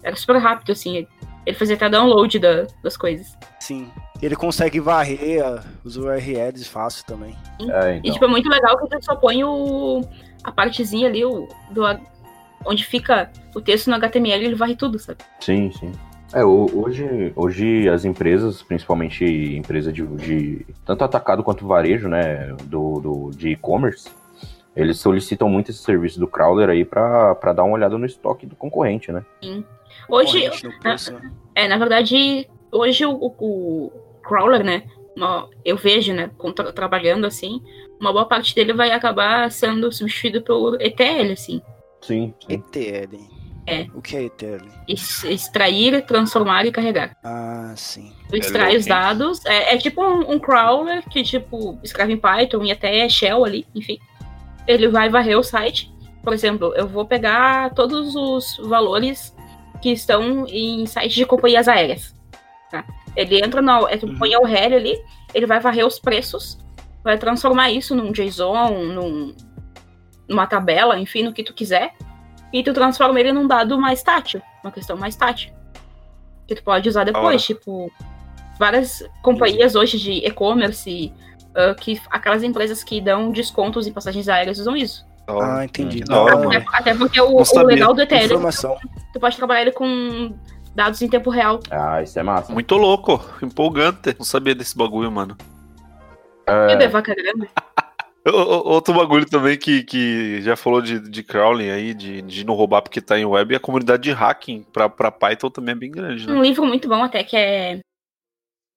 Era 0.00 0.14
super 0.14 0.36
rápido, 0.36 0.70
assim. 0.70 1.08
Ele 1.44 1.56
fazia 1.58 1.74
até 1.74 1.88
download 1.90 2.38
da- 2.38 2.68
das 2.84 2.96
coisas. 2.96 3.36
Sim. 3.58 3.90
Ele 4.22 4.36
consegue 4.36 4.78
varrer 4.78 5.42
os 5.82 5.96
URLs 5.96 6.68
fácil 6.68 7.04
também. 7.04 7.34
É, 7.68 7.94
E, 7.94 7.98
então. 7.98 8.12
tipo, 8.12 8.24
é 8.24 8.28
muito 8.28 8.48
legal 8.48 8.78
que 8.78 8.86
você 8.88 9.02
só 9.02 9.16
põe 9.16 9.42
o, 9.42 10.02
a 10.44 10.52
partezinha 10.52 11.08
ali, 11.08 11.24
o, 11.24 11.48
do, 11.72 11.82
onde 12.64 12.84
fica 12.84 13.28
o 13.52 13.60
texto 13.60 13.88
no 13.90 13.96
HTML, 13.96 14.44
ele 14.44 14.54
varre 14.54 14.76
tudo, 14.76 15.00
sabe? 15.00 15.18
Sim, 15.40 15.72
sim. 15.72 15.90
É, 16.32 16.44
ho- 16.44 16.70
hoje, 16.80 17.32
hoje 17.34 17.88
as 17.88 18.04
empresas, 18.04 18.62
principalmente 18.62 19.24
empresa 19.24 19.92
de, 19.92 20.06
de 20.06 20.64
tanto 20.86 21.02
atacado 21.02 21.42
quanto 21.42 21.66
varejo, 21.66 22.06
né, 22.08 22.54
do, 22.66 23.00
do- 23.00 23.30
de 23.36 23.48
e-commerce, 23.48 24.08
eles 24.74 24.98
solicitam 24.98 25.48
muito 25.48 25.70
esse 25.70 25.80
serviço 25.82 26.18
do 26.18 26.26
crawler 26.26 26.68
aí 26.70 26.84
pra 26.84 27.34
pra 27.34 27.52
dar 27.52 27.64
uma 27.64 27.74
olhada 27.74 27.96
no 27.98 28.06
estoque 28.06 28.46
do 28.46 28.56
concorrente, 28.56 29.12
né? 29.12 29.24
Hoje, 30.08 30.42
Corrente 30.42 30.66
no 30.66 30.80
preço, 30.80 31.12
né? 31.12 31.32
É, 31.54 31.68
na 31.68 31.76
verdade, 31.76 32.48
hoje 32.70 33.04
o, 33.04 33.12
o- 33.12 33.92
crawler, 34.22 34.64
né? 34.64 34.84
eu 35.64 35.76
vejo, 35.76 36.14
né? 36.14 36.30
trabalhando 36.74 37.26
assim, 37.26 37.60
uma 38.00 38.12
boa 38.12 38.24
parte 38.26 38.54
dele 38.54 38.72
vai 38.72 38.90
acabar 38.90 39.50
sendo 39.50 39.92
substituído 39.92 40.42
pelo 40.42 40.76
ETL, 40.80 41.32
assim. 41.32 41.60
Sim, 42.00 42.34
sim. 42.40 42.54
ETL. 42.54 43.16
É. 43.66 43.86
O 43.94 44.02
que 44.02 44.16
é 44.16 44.24
ETL? 44.24 44.66
Extrair, 44.88 46.04
transformar 46.04 46.66
e 46.66 46.72
carregar. 46.72 47.16
Ah, 47.22 47.72
sim. 47.76 48.12
Tu 48.28 48.36
extrai 48.36 48.76
os 48.76 48.86
dados. 48.86 49.44
É, 49.46 49.74
é 49.74 49.78
tipo 49.78 50.02
um, 50.02 50.32
um 50.32 50.38
crawler 50.38 51.08
que, 51.08 51.22
tipo, 51.22 51.78
escreve 51.82 52.12
em 52.12 52.16
Python 52.16 52.64
e 52.64 52.72
até 52.72 53.08
Shell 53.08 53.44
ali, 53.44 53.66
enfim. 53.74 53.98
Ele 54.66 54.88
vai 54.88 55.08
varrer 55.08 55.38
o 55.38 55.42
site. 55.42 55.92
Por 56.22 56.32
exemplo, 56.32 56.72
eu 56.76 56.86
vou 56.86 57.04
pegar 57.04 57.74
todos 57.74 58.14
os 58.14 58.56
valores 58.68 59.34
que 59.80 59.90
estão 59.90 60.46
em 60.48 60.86
sites 60.86 61.14
de 61.14 61.26
companhias 61.26 61.66
aéreas. 61.66 62.14
tá? 62.70 62.84
Ele 63.16 63.44
entra 63.44 63.60
no. 63.60 63.88
é, 63.88 63.96
Tu 63.96 64.06
põe 64.16 64.32
a 64.34 64.38
URL 64.40 64.76
ali, 64.76 64.96
ele 65.34 65.46
vai 65.46 65.58
varrer 65.58 65.86
os 65.86 65.98
preços, 65.98 66.58
vai 67.02 67.18
transformar 67.18 67.70
isso 67.70 67.94
num 67.94 68.12
JSON, 68.12 68.84
num, 68.84 69.34
numa 70.28 70.46
tabela, 70.46 70.98
enfim, 70.98 71.24
no 71.24 71.32
que 71.32 71.42
tu 71.42 71.52
quiser. 71.52 71.92
E 72.52 72.62
tu 72.62 72.72
transforma 72.72 73.18
ele 73.18 73.32
num 73.32 73.46
dado 73.46 73.78
mais 73.78 74.02
tátil, 74.02 74.40
uma 74.62 74.70
questão 74.70 74.96
mais 74.96 75.16
tátil. 75.16 75.52
Que 76.46 76.54
tu 76.54 76.62
pode 76.62 76.88
usar 76.88 77.04
depois, 77.04 77.42
tipo, 77.42 77.90
várias 78.58 79.02
companhias 79.22 79.74
hoje 79.74 79.98
de 79.98 80.12
e-commerce, 80.26 81.12
ah, 81.54 81.74
que 81.74 82.00
aquelas 82.10 82.42
empresas 82.42 82.82
que 82.84 83.00
dão 83.00 83.30
descontos 83.30 83.86
em 83.86 83.92
passagens 83.92 84.28
aéreas 84.28 84.58
usam 84.58 84.76
isso. 84.76 85.04
Ah, 85.26 85.64
entendi. 85.64 85.98
Que 86.00 86.04
da 86.04 86.20
hora, 86.20 86.34
Ah, 86.34 86.38
mano. 86.38 86.64
Até 86.72 86.94
porque 86.94 87.20
o, 87.20 87.36
o 87.36 87.62
legal 87.64 87.94
do 87.94 88.02
ETL, 88.02 88.24
Informação. 88.24 88.76
tu 89.12 89.20
pode 89.20 89.36
trabalhar 89.36 89.62
ele 89.62 89.72
com 89.72 90.34
dados 90.74 91.00
em 91.00 91.08
tempo 91.08 91.30
real. 91.30 91.60
Ah, 91.70 92.02
isso 92.02 92.18
é 92.18 92.22
massa. 92.22 92.52
Muito 92.52 92.76
louco, 92.76 93.24
empolgante. 93.42 94.14
Não 94.18 94.24
sabia 94.24 94.54
desse 94.54 94.76
bagulho, 94.76 95.10
mano. 95.12 95.36
É, 96.46 96.76
Devaca 96.76 97.14
grande. 97.14 97.48
O- 98.24 98.30
o- 98.30 98.68
Outro 98.74 98.94
bagulho 98.94 99.26
também 99.28 99.58
que, 99.58 99.82
que 99.82 100.40
já 100.42 100.54
falou 100.54 100.80
de, 100.80 101.00
de 101.00 101.24
crawling 101.24 101.70
aí, 101.70 101.92
de, 101.92 102.22
de 102.22 102.46
não 102.46 102.54
roubar 102.54 102.80
porque 102.80 103.00
tá 103.00 103.18
em 103.18 103.24
web, 103.24 103.52
e 103.52 103.56
a 103.56 103.60
comunidade 103.60 104.04
de 104.04 104.12
hacking 104.12 104.62
pra, 104.72 104.88
pra 104.88 105.10
Python 105.10 105.50
também 105.50 105.72
é 105.72 105.76
bem 105.76 105.90
grande, 105.90 106.24
né? 106.28 106.32
Um 106.32 106.40
livro 106.40 106.64
muito 106.64 106.88
bom 106.88 107.02
até 107.02 107.24
que 107.24 107.36
é 107.36 107.80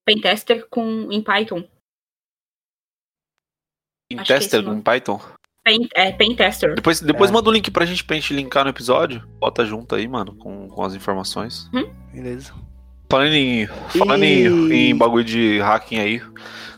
Pentester 0.03 0.65
com, 0.67 1.09
em 1.11 1.21
Python. 1.21 1.63
Em 4.11 4.19
acho 4.19 4.25
que 4.27 4.33
é 4.33 4.37
tester 4.37 4.59
esse 4.59 4.67
o 4.67 4.71
em 4.71 4.71
nome. 4.71 4.81
Python. 4.83 5.19
Pen, 5.63 5.87
é, 5.95 6.11
Pentester. 6.11 6.75
Depois, 6.75 7.01
depois 7.01 7.29
É. 7.31 7.33
manda 7.33 7.49
o 7.49 7.51
link 7.51 7.71
pra 7.71 7.85
gente, 7.85 8.03
pra 8.03 8.15
gente 8.15 8.33
linkar 8.33 8.63
no 8.63 8.69
episódio. 8.69 9.27
Bota 9.39 9.65
junto 9.65 9.95
aí, 9.95 10.07
mano, 10.07 10.35
com, 10.35 10.67
com 10.69 10.83
as 10.83 10.93
informações. 10.93 11.69
Beleza. 12.13 12.53
Falando 13.09 13.33
em, 13.33 13.67
falando 13.97 14.23
em, 14.23 14.89
em 14.89 14.95
bagulho 14.95 15.23
de 15.23 15.59
hacking 15.59 15.97
aí, 15.99 16.21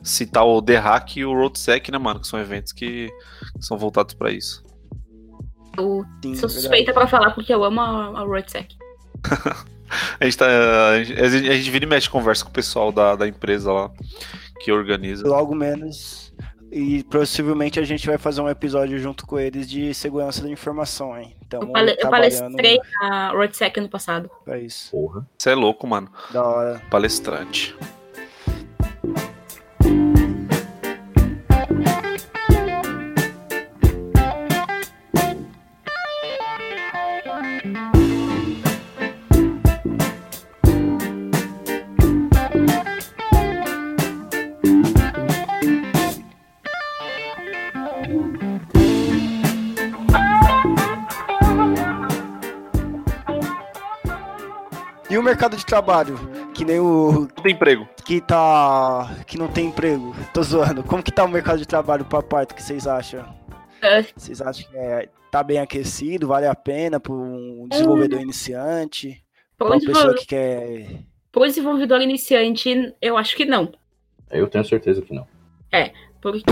citar 0.03 0.45
o 0.45 0.61
The 0.61 0.77
Hack 0.77 1.17
e 1.17 1.25
o 1.25 1.33
RoadSec, 1.33 1.91
né, 1.91 1.97
mano? 1.97 2.19
Que 2.21 2.27
são 2.27 2.39
eventos 2.39 2.71
que 2.71 3.09
são 3.59 3.77
voltados 3.77 4.13
pra 4.13 4.31
isso. 4.31 4.63
Eu 5.77 6.03
Sim, 6.23 6.35
sou 6.35 6.47
verdade. 6.47 6.53
suspeita 6.53 6.93
pra 6.93 7.07
falar 7.07 7.31
porque 7.31 7.53
eu 7.53 7.63
amo 7.63 7.81
a, 7.81 8.19
a 8.19 8.23
RoadSec. 8.23 8.75
A 10.19 10.25
gente, 10.25 10.37
tá, 10.37 10.45
a 10.91 11.01
gente, 11.01 11.17
a 11.49 11.53
gente 11.55 11.71
vira 11.71 11.85
e 11.85 11.87
mexe 11.87 12.09
conversa 12.09 12.43
com 12.43 12.49
o 12.49 12.53
pessoal 12.53 12.91
da, 12.91 13.15
da 13.15 13.25
empresa 13.25 13.71
lá 13.71 13.89
que 14.59 14.69
organiza. 14.69 15.25
Logo 15.25 15.55
menos. 15.55 16.33
E 16.71 17.03
possivelmente 17.06 17.80
a 17.80 17.84
gente 17.84 18.06
vai 18.06 18.17
fazer 18.17 18.41
um 18.41 18.49
episódio 18.49 18.99
junto 18.99 19.25
com 19.25 19.39
eles 19.39 19.69
de 19.69 19.93
segurança 19.93 20.41
da 20.43 20.49
informação, 20.49 21.17
hein? 21.17 21.36
Então, 21.45 21.62
Eu, 21.62 21.67
pale- 21.69 21.91
eu 21.93 21.97
trabalhando 21.97 22.39
palestrei 22.39 22.80
na 23.01 23.32
RoadSec 23.32 23.80
ano 23.80 23.89
passado. 23.89 24.30
pra 24.43 24.58
isso. 24.60 24.91
Porra. 24.91 25.25
Você 25.38 25.51
é 25.51 25.56
louco, 25.56 25.88
mano. 25.88 26.10
Da 26.32 26.43
hora. 26.43 26.82
Palestrante. 26.89 27.73
Mercado 55.38 55.56
de 55.56 55.65
trabalho? 55.65 56.17
Que 56.56 56.65
nem 56.65 56.80
o. 56.80 57.12
Não 57.12 57.28
tem 57.28 57.54
emprego. 57.54 57.88
Que 58.04 58.19
tá. 58.19 59.15
Que 59.28 59.38
não 59.38 59.47
tem 59.47 59.67
emprego. 59.67 60.15
Tô 60.34 60.41
zoando. 60.41 60.84
Como 60.84 61.04
que 61.04 61.12
tá 61.12 61.23
o 61.23 61.30
mercado 61.30 61.60
de 61.60 61.67
trabalho 61.67 62.04
pra 62.04 62.23
parte 62.23 62.56
que 62.56 62.63
vocês 62.63 62.88
acham? 62.88 63.23
É, 63.80 64.02
Vocês 64.02 64.41
acham 64.41 64.67
que 64.67 64.76
é, 64.76 65.08
tá 65.30 65.43
bem 65.43 65.60
aquecido? 65.60 66.28
Vale 66.28 66.47
a 66.47 66.56
pena 66.56 67.00
para 67.00 67.13
um 67.13 67.67
desenvolvedor 67.69 68.19
iniciante? 68.19 69.23
Pro 69.56 69.67
Pra 69.67 69.78
uma 69.78 69.86
pessoa 69.86 70.15
que 70.15 70.26
quer. 70.26 71.04
pro 71.32 71.45
desenvolvedor 71.45 72.02
iniciante, 72.02 72.95
eu 73.00 73.15
acho 73.15 73.36
que 73.36 73.45
não. 73.45 73.71
Eu 74.32 74.47
tenho 74.47 74.65
certeza 74.65 75.04
que 75.04 75.13
não. 75.13 75.28
Porque 76.21 76.51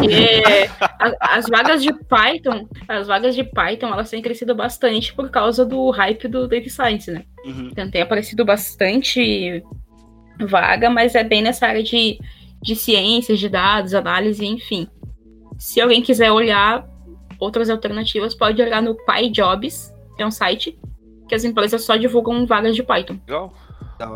a- 0.99 1.37
as 1.37 1.45
vagas 1.47 1.81
de 1.83 1.91
Python, 1.91 2.67
as 2.87 3.07
vagas 3.07 3.35
de 3.35 3.43
Python, 3.43 3.87
elas 3.87 4.09
têm 4.09 4.21
crescido 4.21 4.53
bastante 4.55 5.13
por 5.13 5.29
causa 5.29 5.65
do 5.65 5.89
hype 5.91 6.27
do 6.27 6.47
Data 6.47 6.69
Science, 6.69 7.11
né? 7.11 7.23
Uhum. 7.45 7.69
Então 7.71 7.89
tem 7.89 8.01
aparecido 8.01 8.45
bastante 8.45 9.63
vaga, 10.47 10.89
mas 10.89 11.15
é 11.15 11.23
bem 11.23 11.41
nessa 11.41 11.67
área 11.67 11.83
de, 11.83 12.19
de 12.61 12.75
ciências, 12.75 13.39
de 13.39 13.49
dados, 13.49 13.93
análise, 13.93 14.45
enfim. 14.45 14.87
Se 15.57 15.79
alguém 15.79 16.01
quiser 16.01 16.31
olhar 16.31 16.85
outras 17.39 17.69
alternativas, 17.69 18.33
pode 18.35 18.61
olhar 18.61 18.81
no 18.81 18.95
PyJobs, 19.05 19.93
que 20.15 20.23
é 20.23 20.25
um 20.25 20.31
site 20.31 20.77
que 21.27 21.33
as 21.35 21.43
empresas 21.43 21.83
só 21.83 21.95
divulgam 21.95 22.45
vagas 22.45 22.75
de 22.75 22.83
Python. 22.83 23.17
Legal. 23.27 23.53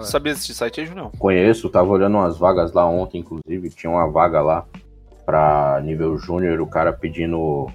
Sabia 0.02 0.34
desse 0.34 0.54
site 0.54 0.82
aí, 0.82 0.86
Junião? 0.86 1.10
Conheço, 1.18 1.70
tava 1.70 1.90
olhando 1.90 2.18
umas 2.18 2.38
vagas 2.38 2.74
lá 2.74 2.86
ontem, 2.86 3.20
inclusive, 3.20 3.70
tinha 3.70 3.90
uma 3.90 4.12
vaga 4.12 4.42
lá 4.42 4.66
pra 5.30 5.80
nível 5.84 6.18
júnior, 6.18 6.60
o 6.60 6.66
cara 6.66 6.92
pedindo 6.92 7.68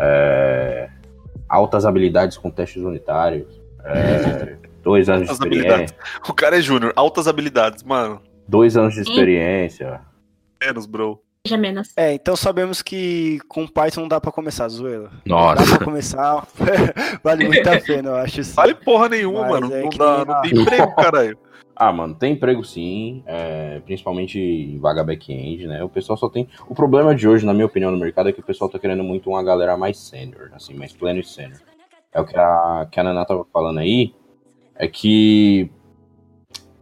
é, 0.00 0.88
altas 1.48 1.86
habilidades 1.86 2.36
com 2.36 2.50
testes 2.50 2.82
unitários, 2.82 3.46
é, 3.84 4.56
dois 4.82 5.08
anos 5.08 5.26
de 5.26 5.30
Altas 5.30 5.46
experiência, 5.46 5.96
O 6.28 6.34
cara 6.34 6.58
é 6.58 6.60
júnior, 6.60 6.92
altas 6.96 7.28
habilidades, 7.28 7.84
mano. 7.84 8.20
dois 8.48 8.76
anos 8.76 8.94
de 8.94 9.02
experiência. 9.02 10.00
Menos, 10.60 10.84
bro. 10.84 11.22
Já 11.46 11.56
menos. 11.56 11.92
É, 11.96 12.14
então 12.14 12.34
sabemos 12.34 12.82
que 12.82 13.38
com 13.48 13.64
Python 13.64 14.00
não 14.02 14.08
dá 14.08 14.20
pra 14.20 14.32
começar, 14.32 14.66
zoeira. 14.68 15.08
Nossa. 15.24 15.64
Dá 15.64 15.76
pra 15.76 15.84
começar. 15.84 16.46
vale 17.22 17.46
muito 17.46 17.68
a 17.68 17.80
pena, 17.80 18.08
eu 18.10 18.16
acho. 18.16 18.42
Sim. 18.42 18.54
Vale 18.54 18.74
porra 18.74 19.08
nenhuma, 19.08 19.42
Mas 19.42 19.50
mano. 19.60 19.72
é 19.72 19.82
não, 19.82 19.88
dá, 19.90 20.24
não 20.24 20.42
tem 20.42 20.60
emprego, 20.60 20.94
caralho. 20.98 21.38
Ah, 21.84 21.92
mano, 21.92 22.14
tem 22.14 22.34
emprego 22.34 22.64
sim, 22.64 23.24
é, 23.26 23.80
principalmente 23.80 24.38
em 24.38 24.78
vaga 24.78 25.02
back-end, 25.02 25.66
né? 25.66 25.82
O 25.82 25.88
pessoal 25.88 26.16
só 26.16 26.28
tem. 26.28 26.48
O 26.68 26.76
problema 26.76 27.12
de 27.12 27.26
hoje, 27.26 27.44
na 27.44 27.52
minha 27.52 27.66
opinião, 27.66 27.90
no 27.90 27.98
mercado 27.98 28.28
é 28.28 28.32
que 28.32 28.38
o 28.38 28.44
pessoal 28.44 28.70
tá 28.70 28.78
querendo 28.78 29.02
muito 29.02 29.28
uma 29.28 29.42
galera 29.42 29.76
mais 29.76 29.98
sênior, 29.98 30.48
assim, 30.54 30.74
mais 30.74 30.92
pleno 30.92 31.18
e 31.18 31.24
sênior. 31.24 31.58
É 32.12 32.20
o 32.20 32.24
que 32.24 32.36
a, 32.36 32.86
que 32.88 33.00
a 33.00 33.02
Naná 33.02 33.24
tava 33.24 33.44
falando 33.52 33.80
aí, 33.80 34.14
é 34.76 34.86
que 34.86 35.72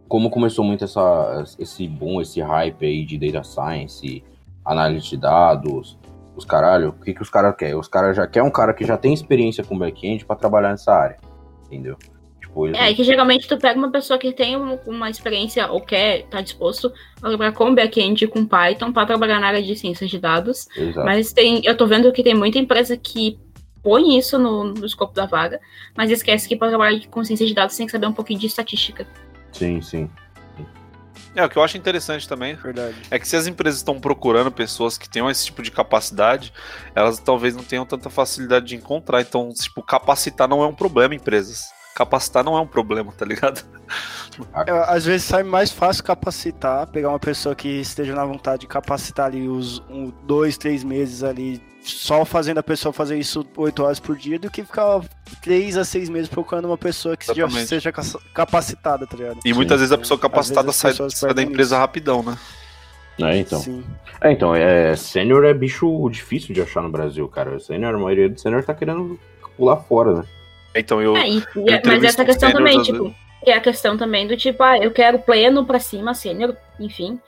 como 0.07 0.29
começou 0.29 0.63
muito 0.63 0.83
essa, 0.83 1.45
esse 1.57 1.87
boom, 1.87 2.21
esse 2.21 2.39
hype 2.39 2.85
aí 2.85 3.03
de 3.03 3.17
data 3.17 3.43
science, 3.43 4.23
análise 4.63 5.09
de 5.09 5.17
dados, 5.17 5.97
os 6.35 6.45
caralho, 6.45 6.89
o 6.89 6.93
que, 6.93 7.15
que 7.15 7.23
os 7.23 7.29
caras 7.31 7.55
querem? 7.55 7.73
Os 7.73 7.87
caras 7.87 8.15
já 8.15 8.27
querem 8.27 8.47
um 8.47 8.51
cara 8.51 8.71
que 8.71 8.85
já 8.85 8.99
tem 8.99 9.15
experiência 9.15 9.63
com 9.63 9.79
back-end 9.79 10.23
pra 10.27 10.35
trabalhar 10.35 10.69
nessa 10.69 10.93
área, 10.93 11.17
entendeu? 11.65 11.97
Eles 12.55 12.77
É, 12.77 12.93
que 12.93 13.03
geralmente 13.03 13.47
tu 13.47 13.57
pega 13.57 13.77
uma 13.79 13.89
pessoa 13.91 14.19
que 14.19 14.31
tem 14.33 14.57
um- 14.57 14.77
uma 14.85 15.09
experiência 15.09 15.71
ou 15.71 15.79
quer, 15.81 16.23
tá 16.27 16.41
disposto 16.41 16.91
a 17.21 17.27
trabalhar 17.29 17.53
com 17.53 17.73
back-end 17.73 18.27
com 18.27 18.45
Python 18.45 18.91
para 18.91 19.05
trabalhar 19.07 19.39
na 19.39 19.47
área 19.47 19.63
de 19.63 19.75
ciências 19.75 20.09
de 20.09 20.19
dados. 20.19 20.67
Exato. 20.75 21.05
Mas 21.05 21.31
tem, 21.31 21.61
eu 21.63 21.75
tô 21.77 21.87
vendo 21.87 22.11
que 22.11 22.23
tem 22.23 22.33
muita 22.35 22.59
empresa 22.59 22.97
que 22.97 23.39
põe 23.81 24.17
isso 24.17 24.37
no, 24.37 24.65
no 24.65 24.85
escopo 24.85 25.13
da 25.13 25.25
vaga, 25.25 25.59
mas 25.95 26.11
esquece 26.11 26.47
que 26.47 26.55
para 26.55 26.69
trabalhar 26.69 26.99
com 27.07 27.23
ciências 27.23 27.47
de 27.49 27.55
dados 27.55 27.75
tem 27.75 27.85
que 27.85 27.91
saber 27.91 28.07
um 28.07 28.13
pouquinho 28.13 28.39
de 28.39 28.47
estatística. 28.47 29.07
Sim, 29.53 29.81
sim. 29.81 30.09
É, 31.33 31.45
o 31.45 31.49
que 31.49 31.57
eu 31.57 31.63
acho 31.63 31.77
interessante 31.77 32.27
também 32.27 32.55
Verdade. 32.55 32.95
é 33.09 33.17
que 33.17 33.25
se 33.25 33.37
as 33.37 33.47
empresas 33.47 33.79
estão 33.79 33.97
procurando 33.99 34.51
pessoas 34.51 34.97
que 34.97 35.09
tenham 35.09 35.29
esse 35.29 35.45
tipo 35.45 35.61
de 35.61 35.71
capacidade, 35.71 36.51
elas 36.93 37.19
talvez 37.19 37.55
não 37.55 37.63
tenham 37.63 37.85
tanta 37.85 38.09
facilidade 38.09 38.65
de 38.65 38.75
encontrar. 38.75 39.21
Então, 39.21 39.49
tipo, 39.53 39.81
capacitar 39.81 40.47
não 40.49 40.61
é 40.61 40.67
um 40.67 40.73
problema, 40.75 41.15
empresas. 41.15 41.63
Capacitar 42.01 42.43
não 42.43 42.57
é 42.57 42.61
um 42.61 42.67
problema, 42.67 43.11
tá 43.15 43.25
ligado? 43.25 43.63
É, 44.65 44.71
às 44.87 45.05
vezes 45.05 45.25
sai 45.25 45.43
mais 45.43 45.71
fácil 45.71 46.05
capacitar, 46.05 46.87
pegar 46.87 47.09
uma 47.09 47.19
pessoa 47.19 47.53
que 47.53 47.67
esteja 47.67 48.15
na 48.15 48.23
vontade 48.25 48.61
de 48.61 48.67
capacitar 48.67 49.25
ali 49.25 49.47
os 49.47 49.79
um, 49.89 50.11
dois, 50.23 50.57
três 50.57 50.85
meses 50.85 51.21
ali, 51.21 51.61
só 51.81 52.23
fazendo 52.23 52.57
a 52.59 52.63
pessoa 52.63 52.93
fazer 52.93 53.19
isso 53.19 53.45
oito 53.57 53.83
horas 53.83 53.99
por 53.99 54.15
dia, 54.15 54.39
do 54.39 54.49
que 54.49 54.63
ficar 54.63 55.01
três 55.41 55.75
a 55.77 55.83
seis 55.83 56.07
meses 56.09 56.29
procurando 56.29 56.63
uma 56.65 56.77
pessoa 56.77 57.17
que 57.17 57.27
já 57.27 57.33
Exatamente. 57.33 57.67
seja 57.67 57.91
ca- 57.91 58.01
capacitada, 58.33 59.05
tá 59.05 59.17
ligado? 59.17 59.39
E 59.43 59.53
muitas 59.53 59.79
vezes 59.79 59.91
a 59.91 59.97
pessoa 59.97 60.17
capacitada 60.17 60.71
sai, 60.71 60.93
sai 61.09 61.33
da 61.33 61.43
empresa 61.43 61.75
isso. 61.75 61.81
rapidão, 61.81 62.23
né? 62.23 62.37
É, 63.19 63.37
então. 63.37 63.59
Sim. 63.59 63.83
É, 64.21 64.31
então, 64.31 64.55
é, 64.55 64.95
sênior 64.95 65.43
é 65.43 65.53
bicho 65.53 66.09
difícil 66.09 66.55
de 66.55 66.61
achar 66.61 66.81
no 66.81 66.89
Brasil, 66.89 67.27
cara. 67.27 67.59
Sênior, 67.59 67.93
a 67.93 67.99
maioria 67.99 68.29
do 68.29 68.39
sênior 68.39 68.63
tá 68.63 68.73
querendo 68.73 69.19
pular 69.57 69.75
fora, 69.77 70.13
né? 70.21 70.23
Então 70.75 71.01
eu. 71.01 71.15
É, 71.17 71.27
e- 71.29 71.37
eu 71.37 71.43
mas 71.65 71.75
entrevisto 71.79 72.05
essa 72.21 72.25
questão 72.25 72.51
também, 72.51 72.81
tipo, 72.81 73.03
vezes. 73.03 73.17
é 73.45 73.53
a 73.53 73.59
questão 73.61 73.97
também 73.97 74.27
do 74.27 74.37
tipo, 74.37 74.61
ah, 74.63 74.77
eu 74.77 74.91
quero 74.91 75.19
pleno 75.19 75.65
pra 75.65 75.79
cima, 75.79 76.13
sênior, 76.13 76.55
enfim. 76.79 77.19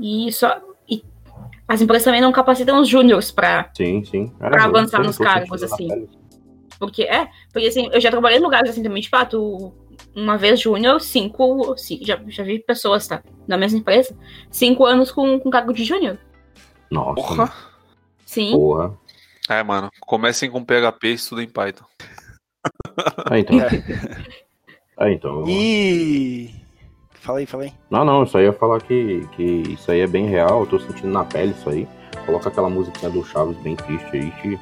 E 0.00 0.30
só. 0.32 0.60
E 0.88 1.02
as 1.68 1.80
empresas 1.82 2.04
também 2.04 2.20
não 2.20 2.32
capacitam 2.32 2.80
os 2.80 2.88
júniors 2.88 3.30
pra. 3.30 3.70
Sim, 3.76 4.04
sim. 4.04 4.32
É, 4.40 4.48
Pra 4.50 4.62
eu 4.62 4.64
avançar 4.66 5.02
nos 5.02 5.18
cargos, 5.18 5.62
assim. 5.62 6.08
Porque 6.78 7.02
é, 7.04 7.28
porque 7.52 7.68
assim, 7.68 7.88
eu 7.92 8.00
já 8.00 8.10
trabalhei 8.10 8.38
em 8.38 8.42
lugares 8.42 8.70
assim 8.70 8.82
também, 8.82 9.00
tipo, 9.02 9.16
ah, 9.16 9.24
tu, 9.24 9.72
uma 10.14 10.36
vez 10.36 10.60
júnior, 10.60 11.00
cinco, 11.00 11.74
ci- 11.78 12.00
já, 12.02 12.20
já 12.28 12.42
vi 12.44 12.58
pessoas, 12.58 13.06
tá? 13.08 13.22
Na 13.48 13.56
mesma 13.56 13.78
empresa, 13.78 14.14
cinco 14.50 14.84
anos 14.84 15.10
com, 15.10 15.38
com 15.40 15.48
cargo 15.50 15.72
de 15.72 15.84
júnior. 15.84 16.18
Nossa, 16.90 17.14
Porra. 17.14 17.52
Sim. 18.26 18.52
porra. 18.52 18.94
É, 19.48 19.62
mano. 19.62 19.90
Comecem 20.00 20.50
com 20.50 20.62
PHP 20.64 21.08
e 21.08 21.14
estudem 21.14 21.48
Python. 21.48 21.84
É, 23.30 23.38
então. 23.38 23.60
É, 24.98 25.12
então. 25.12 25.40
eu- 25.40 25.48
E. 25.48 26.54
Fala 27.20 27.38
aí, 27.40 27.46
fala 27.46 27.64
aí. 27.64 27.72
Não, 27.90 28.04
não, 28.04 28.20
eu 28.20 28.26
só 28.26 28.40
ia 28.40 28.52
falar 28.52 28.80
que, 28.80 29.26
que 29.36 29.42
isso 29.72 29.90
aí 29.90 30.00
é 30.00 30.06
bem 30.06 30.26
real, 30.26 30.60
eu 30.60 30.66
tô 30.66 30.78
sentindo 30.78 31.08
na 31.08 31.24
pele 31.24 31.52
isso 31.58 31.68
aí. 31.68 31.86
Coloca 32.24 32.48
aquela 32.48 32.70
musiquinha 32.70 33.10
do 33.10 33.24
Chaves 33.24 33.56
bem 33.58 33.74
triste 33.76 34.08
aí 34.12 34.30
que. 34.42 34.58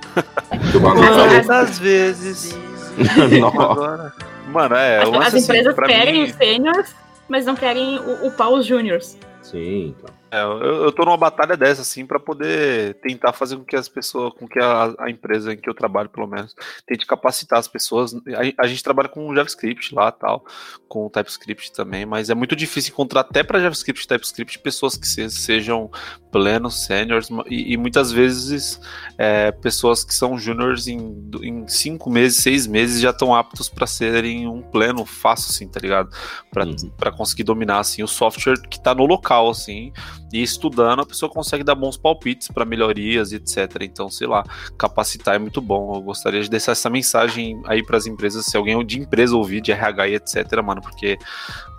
Às 1.50 1.78
vezes. 1.78 2.58
Agora. 3.46 4.12
Mano, 4.48 4.74
é. 4.76 5.02
As, 5.02 5.08
as 5.08 5.26
assim, 5.34 5.38
empresas 5.44 5.74
pra 5.74 5.86
querem 5.86 6.14
mim- 6.14 6.24
os 6.24 6.32
sêniors, 6.32 6.94
mas 7.28 7.44
não 7.46 7.54
querem 7.54 7.98
o- 7.98 8.26
upar 8.28 8.50
os 8.50 8.66
júniors. 8.66 9.18
Sim, 9.42 9.94
então. 9.98 10.14
É, 10.34 10.42
eu, 10.42 10.84
eu 10.84 10.92
tô 10.92 11.04
numa 11.04 11.16
batalha 11.16 11.56
dessa, 11.56 11.82
assim, 11.82 12.04
pra 12.04 12.18
poder 12.18 12.94
tentar 13.00 13.32
fazer 13.32 13.56
com 13.56 13.64
que 13.64 13.76
as 13.76 13.88
pessoas, 13.88 14.32
com 14.34 14.48
que 14.48 14.58
a, 14.58 14.92
a 14.98 15.08
empresa 15.10 15.52
em 15.52 15.56
que 15.56 15.70
eu 15.70 15.74
trabalho, 15.74 16.08
pelo 16.08 16.26
menos, 16.26 16.54
tente 16.86 17.06
capacitar 17.06 17.58
as 17.60 17.68
pessoas. 17.68 18.14
A, 18.14 18.64
a 18.64 18.66
gente 18.66 18.82
trabalha 18.82 19.08
com 19.08 19.32
JavaScript 19.34 19.94
lá 19.94 20.10
tal, 20.10 20.44
com 20.88 21.08
TypeScript 21.08 21.72
também, 21.72 22.04
mas 22.04 22.30
é 22.30 22.34
muito 22.34 22.56
difícil 22.56 22.92
encontrar 22.92 23.20
até 23.20 23.44
pra 23.44 23.60
JavaScript 23.60 24.02
e 24.04 24.08
TypeScript 24.08 24.58
pessoas 24.58 24.96
que 24.96 25.06
se- 25.06 25.30
sejam 25.30 25.88
plenos, 26.32 26.84
seniors, 26.84 27.28
e, 27.48 27.74
e 27.74 27.76
muitas 27.76 28.10
vezes 28.10 28.80
é, 29.16 29.52
pessoas 29.52 30.02
que 30.02 30.12
são 30.12 30.36
juniors 30.36 30.88
em, 30.88 31.30
em 31.42 31.68
cinco 31.68 32.10
meses, 32.10 32.38
seis 32.42 32.66
meses 32.66 33.00
já 33.00 33.10
estão 33.10 33.32
aptos 33.32 33.68
pra 33.68 33.86
serem 33.86 34.48
um 34.48 34.62
pleno 34.62 35.04
fácil, 35.04 35.50
assim, 35.50 35.68
tá 35.68 35.78
ligado? 35.78 36.10
Pra, 36.50 36.64
Uhum. 36.64 36.74
pra 36.96 37.12
conseguir 37.12 37.44
dominar, 37.44 37.78
assim, 37.78 38.02
o 38.02 38.08
software 38.08 38.58
que 38.68 38.80
tá 38.82 38.94
no 38.94 39.04
local, 39.06 39.50
assim, 39.50 39.92
E 40.34 40.42
estudando, 40.42 41.00
a 41.00 41.06
pessoa 41.06 41.30
consegue 41.30 41.62
dar 41.62 41.76
bons 41.76 41.96
palpites 41.96 42.48
para 42.48 42.64
melhorias 42.64 43.30
e 43.30 43.36
etc. 43.36 43.82
Então, 43.82 44.10
sei 44.10 44.26
lá, 44.26 44.42
capacitar 44.76 45.36
é 45.36 45.38
muito 45.38 45.60
bom. 45.60 45.94
Eu 45.94 46.02
gostaria 46.02 46.42
de 46.42 46.50
deixar 46.50 46.72
essa 46.72 46.90
mensagem 46.90 47.62
aí 47.66 47.84
para 47.84 47.96
as 47.96 48.04
empresas, 48.04 48.44
se 48.44 48.56
alguém 48.56 48.84
de 48.84 48.98
empresa 48.98 49.36
ouvir, 49.36 49.60
de 49.60 49.70
RH 49.70 50.08
e 50.08 50.14
etc, 50.16 50.60
mano, 50.60 50.82
porque 50.82 51.16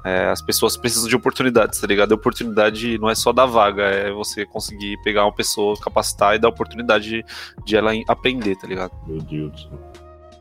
é, 0.05 0.29
as 0.29 0.41
pessoas 0.41 0.77
precisam 0.77 1.09
de 1.09 1.17
oportunidades, 1.17 1.81
tá 1.81 1.85
ligado? 1.85 2.13
A 2.13 2.15
oportunidade 2.15 2.97
não 2.97 3.09
é 3.09 3.15
só 3.15 3.33
da 3.33 3.45
vaga, 3.45 3.83
é 3.83 4.09
você 4.13 4.45
conseguir 4.45 4.95
pegar 5.03 5.25
uma 5.25 5.35
pessoa, 5.35 5.77
capacitar 5.77 6.35
e 6.35 6.39
dar 6.39 6.47
oportunidade 6.47 7.09
de, 7.09 7.25
de 7.65 7.75
ela 7.75 7.91
aprender, 8.07 8.55
tá 8.55 8.67
ligado? 8.67 8.93
Meu 9.05 9.17
Deus 9.17 9.51
do 9.51 9.59
céu. 9.59 9.91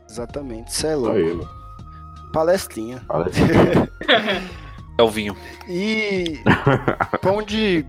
Exatamente, 0.09 0.69
isso 0.69 0.87
é 0.87 0.95
louco. 0.95 1.49
Palestrinha. 2.31 3.03
Palestrinha. 3.09 3.89
É 4.97 5.03
o 5.03 5.09
vinho. 5.09 5.35
E 5.67 6.39
pra 7.19 7.31
onde, 7.31 7.85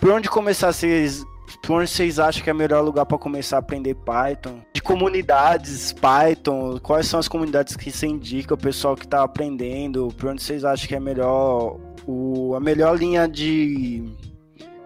pra 0.00 0.14
onde 0.14 0.28
começar 0.28 0.72
vocês, 0.72 1.24
pra 1.62 1.74
onde 1.76 1.88
vocês 1.90 2.18
acham 2.18 2.42
que 2.42 2.50
é 2.50 2.52
o 2.52 2.56
melhor 2.56 2.82
lugar 2.82 3.04
pra 3.06 3.18
começar 3.18 3.56
a 3.56 3.60
aprender 3.60 3.94
Python? 3.96 4.60
De 4.72 4.82
comunidades 4.82 5.92
Python, 5.92 6.78
quais 6.82 7.06
são 7.06 7.20
as 7.20 7.28
comunidades 7.28 7.76
que 7.76 7.90
você 7.90 8.06
indica 8.06 8.54
o 8.54 8.58
pessoal 8.58 8.96
que 8.96 9.06
tá 9.06 9.22
aprendendo? 9.22 10.08
Pra 10.16 10.30
onde 10.30 10.42
vocês 10.42 10.64
acham 10.64 10.88
que 10.88 10.94
é 10.94 11.00
melhor 11.00 11.76
o, 12.06 12.54
a 12.56 12.60
melhor 12.60 12.96
linha 12.98 13.28
de 13.28 14.04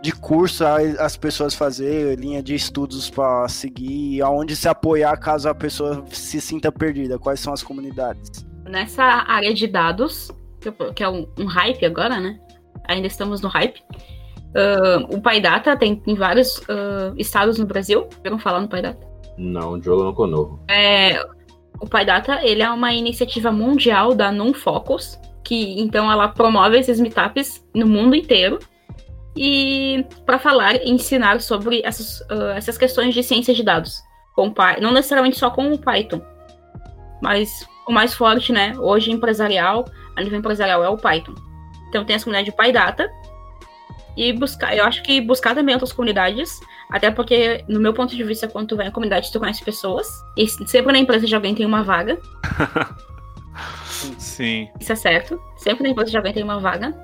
de 0.03 0.13
curso 0.13 0.67
a- 0.67 0.77
as 0.99 1.17
pessoas 1.17 1.55
fazer, 1.55 2.19
linha 2.19 2.43
de 2.43 2.55
estudos 2.55 3.09
pra 3.09 3.49
seguir, 3.49 4.21
aonde 4.21 4.55
se 4.55 4.69
apoiar 4.69 5.17
caso 5.17 5.49
a 5.49 5.55
pessoa 5.55 6.05
se 6.11 6.43
sinta 6.43 6.71
perdida? 6.71 7.19
Quais 7.19 7.41
são 7.41 7.55
as 7.55 7.63
comunidades? 7.63 8.45
Nessa 8.69 9.03
área 9.03 9.55
de 9.55 9.67
dados, 9.67 10.31
que 10.95 11.03
é 11.03 11.09
um, 11.09 11.27
um 11.39 11.47
hype 11.47 11.87
agora, 11.87 12.21
né? 12.21 12.39
Ainda 12.87 13.07
estamos 13.07 13.41
no 13.41 13.49
hype. 13.49 13.81
Ah, 14.55 15.05
o 15.11 15.21
PyData 15.21 15.77
tem 15.77 16.01
em 16.07 16.15
vários 16.15 16.63
ah, 16.69 17.13
estados 17.17 17.59
no 17.59 17.67
Brasil. 17.67 18.09
Viram 18.23 18.39
falar 18.39 18.61
no 18.61 18.69
PyData? 18.69 19.07
Não, 19.37 19.79
Diogo 19.79 20.05
não 20.05 20.15
conovo. 20.15 20.61
É, 20.71 21.21
o 21.81 21.87
PyData 21.87 22.41
ele 22.45 22.63
é 22.63 22.71
uma 22.71 22.93
iniciativa 22.93 23.51
mundial 23.51 24.15
da 24.15 24.31
NumFocus, 24.31 25.19
que 25.43 25.81
então 25.81 26.11
ela 26.11 26.29
promove 26.29 26.79
esses 26.79 27.01
meetups 27.01 27.65
no 27.75 27.87
mundo 27.87 28.15
inteiro 28.15 28.59
e 29.37 30.07
para 30.25 30.39
falar 30.39 30.77
e 30.77 30.91
ensinar 30.91 31.41
sobre 31.41 31.83
essas, 31.85 32.23
ah, 32.31 32.55
essas 32.57 32.79
questões 32.79 33.13
de 33.13 33.23
ciência 33.23 33.53
de 33.53 33.65
dados, 33.65 34.01
com 34.35 34.53
não 34.81 34.93
necessariamente 34.93 35.39
só 35.39 35.51
com 35.51 35.73
o 35.73 35.79
Python, 35.79 36.23
mas 37.21 37.67
o 37.89 37.93
mais 37.93 38.15
forte, 38.15 38.53
né, 38.53 38.75
hoje 38.79 39.11
empresarial, 39.11 39.85
a 40.17 40.23
nível 40.23 40.39
empresarial 40.39 40.85
é 40.85 40.89
o 40.89 40.97
Python. 40.97 41.35
Então 41.89 42.05
tem 42.05 42.17
essa 42.17 42.25
comunidade 42.25 42.51
de 42.51 42.57
PyData 42.57 43.11
e 44.17 44.33
buscar, 44.33 44.77
eu 44.77 44.85
acho 44.85 45.03
que 45.03 45.21
buscar 45.21 45.55
também 45.55 45.75
outras 45.75 45.93
comunidades, 45.93 46.61
até 46.91 47.11
porque 47.11 47.65
no 47.69 47.81
meu 47.81 47.93
ponto 47.93 48.15
de 48.15 48.23
vista, 48.25 48.47
quando 48.49 48.69
tu 48.69 48.77
vai 48.77 48.89
em 48.89 48.91
comunidade, 48.93 49.33
tu 49.33 49.41
conhece 49.41 49.65
pessoas 49.65 50.09
e 50.37 50.47
sempre 50.47 50.93
na 50.93 50.99
empresa 50.99 51.27
de 51.27 51.35
alguém 51.35 51.55
tem 51.55 51.67
uma 51.67 51.83
vaga. 51.83 52.19
Sim. 54.19 54.69
Isso 54.81 54.93
é 54.93 54.97
certo. 54.97 55.41
Sempre 55.57 55.85
na 55.85 55.91
empresa 55.91 56.11
de 56.11 56.17
alguém 56.17 56.33
tem 56.33 56.43
uma 56.43 56.59
vaga. 56.61 56.95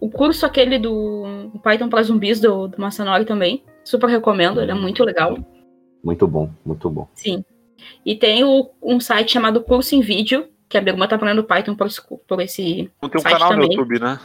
O 0.00 0.10
curso 0.10 0.44
aquele 0.44 0.78
do 0.78 1.50
Python 1.62 1.88
para 1.88 2.02
zumbis 2.02 2.40
do, 2.40 2.68
do 2.68 2.80
Massanori 2.80 3.24
também. 3.24 3.64
Super 3.84 4.08
recomendo, 4.08 4.60
ele 4.60 4.70
é 4.70 4.74
muito 4.74 5.02
legal. 5.04 5.36
Muito 6.02 6.26
bom, 6.26 6.50
muito 6.64 6.90
bom. 6.90 7.08
Sim. 7.14 7.44
E 8.04 8.14
tem 8.14 8.44
o- 8.44 8.70
um 8.82 8.98
site 9.00 9.32
chamado 9.32 9.62
Curso 9.62 9.94
em 9.94 10.00
Vídeo, 10.00 10.48
que 10.68 10.76
a 10.76 10.80
Birma 10.80 11.06
tá 11.08 11.16
aprendendo 11.16 11.44
Python 11.44 11.74
por 11.74 11.88
por 12.26 12.40
esse 12.40 12.90
Tem 13.00 13.10
um 13.14 13.18
site 13.18 13.32
canal 13.32 13.50
no 13.52 13.60
também. 13.62 13.70
YouTube, 13.76 14.00
né? 14.00 14.18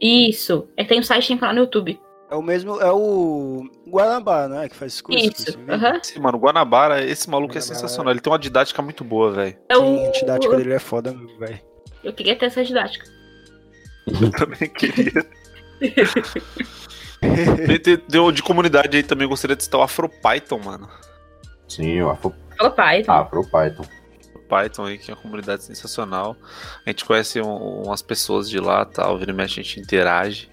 Isso. 0.00 0.68
É, 0.76 0.84
tem 0.84 1.00
um 1.00 1.02
site 1.02 1.28
tem 1.28 1.38
canal 1.38 1.54
no 1.54 1.60
YouTube. 1.62 2.00
É 2.30 2.34
o 2.34 2.42
mesmo, 2.42 2.78
é 2.80 2.92
o 2.92 3.64
Guanabara, 3.88 4.48
né, 4.48 4.68
que 4.68 4.76
faz 4.76 4.92
esse 4.92 5.02
curso. 5.02 5.18
Isso. 5.18 5.58
aham. 5.68 5.98
Sim, 6.02 6.20
mano, 6.20 6.36
Guanabara, 6.38 7.02
esse 7.02 7.28
maluco 7.28 7.52
é 7.52 7.56
Guanabara. 7.56 7.74
sensacional. 7.74 8.12
Ele 8.12 8.20
tem 8.20 8.30
uma 8.30 8.38
didática 8.38 8.82
muito 8.82 9.02
boa, 9.02 9.32
velho. 9.32 9.56
É 9.68 9.74
Sim, 9.74 10.06
a 10.06 10.08
o... 10.08 10.12
didática 10.12 10.56
dele 10.56 10.74
é 10.74 10.78
foda, 10.78 11.12
meu, 11.12 11.38
velho. 11.38 11.58
Eu 12.04 12.12
queria 12.12 12.36
ter 12.36 12.46
essa 12.46 12.62
didática. 12.62 13.06
Eu 14.06 14.30
também 14.30 14.68
queria. 14.68 15.26
Tem- 17.82 18.32
de 18.32 18.42
comunidade 18.42 18.96
aí 18.96 19.02
também 19.02 19.26
gostaria 19.26 19.56
de 19.56 19.64
citar 19.64 19.80
o 19.80 19.84
AfroPython, 19.84 20.58
mano. 20.58 20.88
Sim, 21.66 22.02
o 22.02 22.10
Afro, 22.10 22.34
Fala 22.56 22.70
Python. 22.70 23.84
Python. 24.48 24.86
Aí, 24.86 24.98
que 24.98 25.10
é 25.10 25.14
uma 25.14 25.20
comunidade 25.20 25.62
sensacional. 25.64 26.36
A 26.86 26.90
gente 26.90 27.04
conhece 27.04 27.40
um- 27.40 27.82
umas 27.84 28.02
pessoas 28.02 28.48
de 28.48 28.58
lá, 28.58 28.84
tal, 28.84 29.18
vira 29.18 29.30
e 29.30 29.34
mexe, 29.34 29.60
a 29.60 29.62
gente 29.62 29.78
interage. 29.80 30.48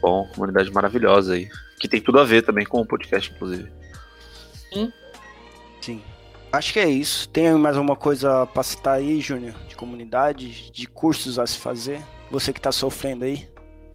Bom, 0.00 0.28
comunidade 0.34 0.70
maravilhosa 0.72 1.34
aí. 1.34 1.48
Que 1.80 1.88
tem 1.88 2.00
tudo 2.00 2.18
a 2.18 2.24
ver 2.24 2.42
também 2.42 2.64
com 2.66 2.80
o 2.80 2.86
podcast, 2.86 3.32
inclusive. 3.32 3.70
Sim. 5.80 6.02
Acho 6.52 6.72
que 6.72 6.78
é 6.80 6.88
isso. 6.88 7.28
Tem 7.28 7.52
mais 7.52 7.76
alguma 7.76 7.96
coisa 7.96 8.46
pra 8.46 8.62
citar 8.62 8.94
aí, 8.94 9.20
Júnior? 9.20 9.54
De 9.68 9.76
comunidade, 9.76 10.70
de 10.70 10.86
cursos 10.86 11.38
a 11.38 11.46
se 11.46 11.58
fazer? 11.58 12.00
Você 12.30 12.52
que 12.52 12.60
tá 12.60 12.72
sofrendo 12.72 13.24
aí? 13.24 13.48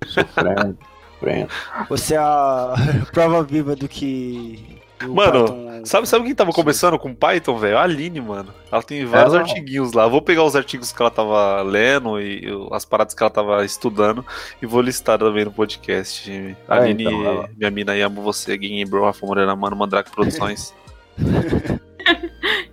Sofrendo, 0.06 0.78
sofrendo. 1.20 1.50
Você 1.90 2.14
é 2.16 2.18
a 2.18 2.74
prova 3.12 3.44
viva 3.44 3.76
do 3.76 3.88
que. 3.88 4.82
Mano, 5.08 5.46
Python- 5.46 5.86
sabe, 5.86 6.08
sabe 6.08 6.26
quem 6.26 6.36
tava 6.36 6.52
começando 6.52 6.98
com 7.00 7.14
Python, 7.14 7.58
velho? 7.58 7.78
A 7.78 7.84
Aline, 7.84 8.22
mano. 8.22 8.54
Ela 8.72 8.82
tem 8.84 9.06
vários 9.06 9.34
Ela- 9.34 9.44
artiguinhos 9.44 9.94
lá. 9.94 10.08
Vou 10.08 10.22
pegar 10.22 10.44
os 10.44 10.56
artigos 10.56 10.92
que 10.92 11.02
ela 11.02 11.12
tava 11.12 11.62
lendo 11.62 12.20
e 12.22 12.44
as 12.72 12.86
paradas 12.86 13.14
que 13.14 13.22
ela 13.24 13.30
tava 13.30 13.64
estudando 13.66 14.26
e 14.62 14.66
vou 14.66 14.82
listar 14.82 15.18
também 15.20 15.46
no 15.46 15.52
podcast. 15.52 16.32
É, 16.32 16.56
Aline, 16.68 17.04
então, 17.06 17.26
ela- 17.26 17.50
minha 17.58 17.72
mina 17.72 17.92
aí, 17.94 18.02
amo 18.02 18.22
você. 18.22 18.58
Guinho 18.58 18.88
Bro, 18.88 19.06
Rafa 19.06 19.26
Morena, 19.26 19.56
Mano, 19.56 19.76
Mandrake 19.76 20.12
Produções. 20.12 20.74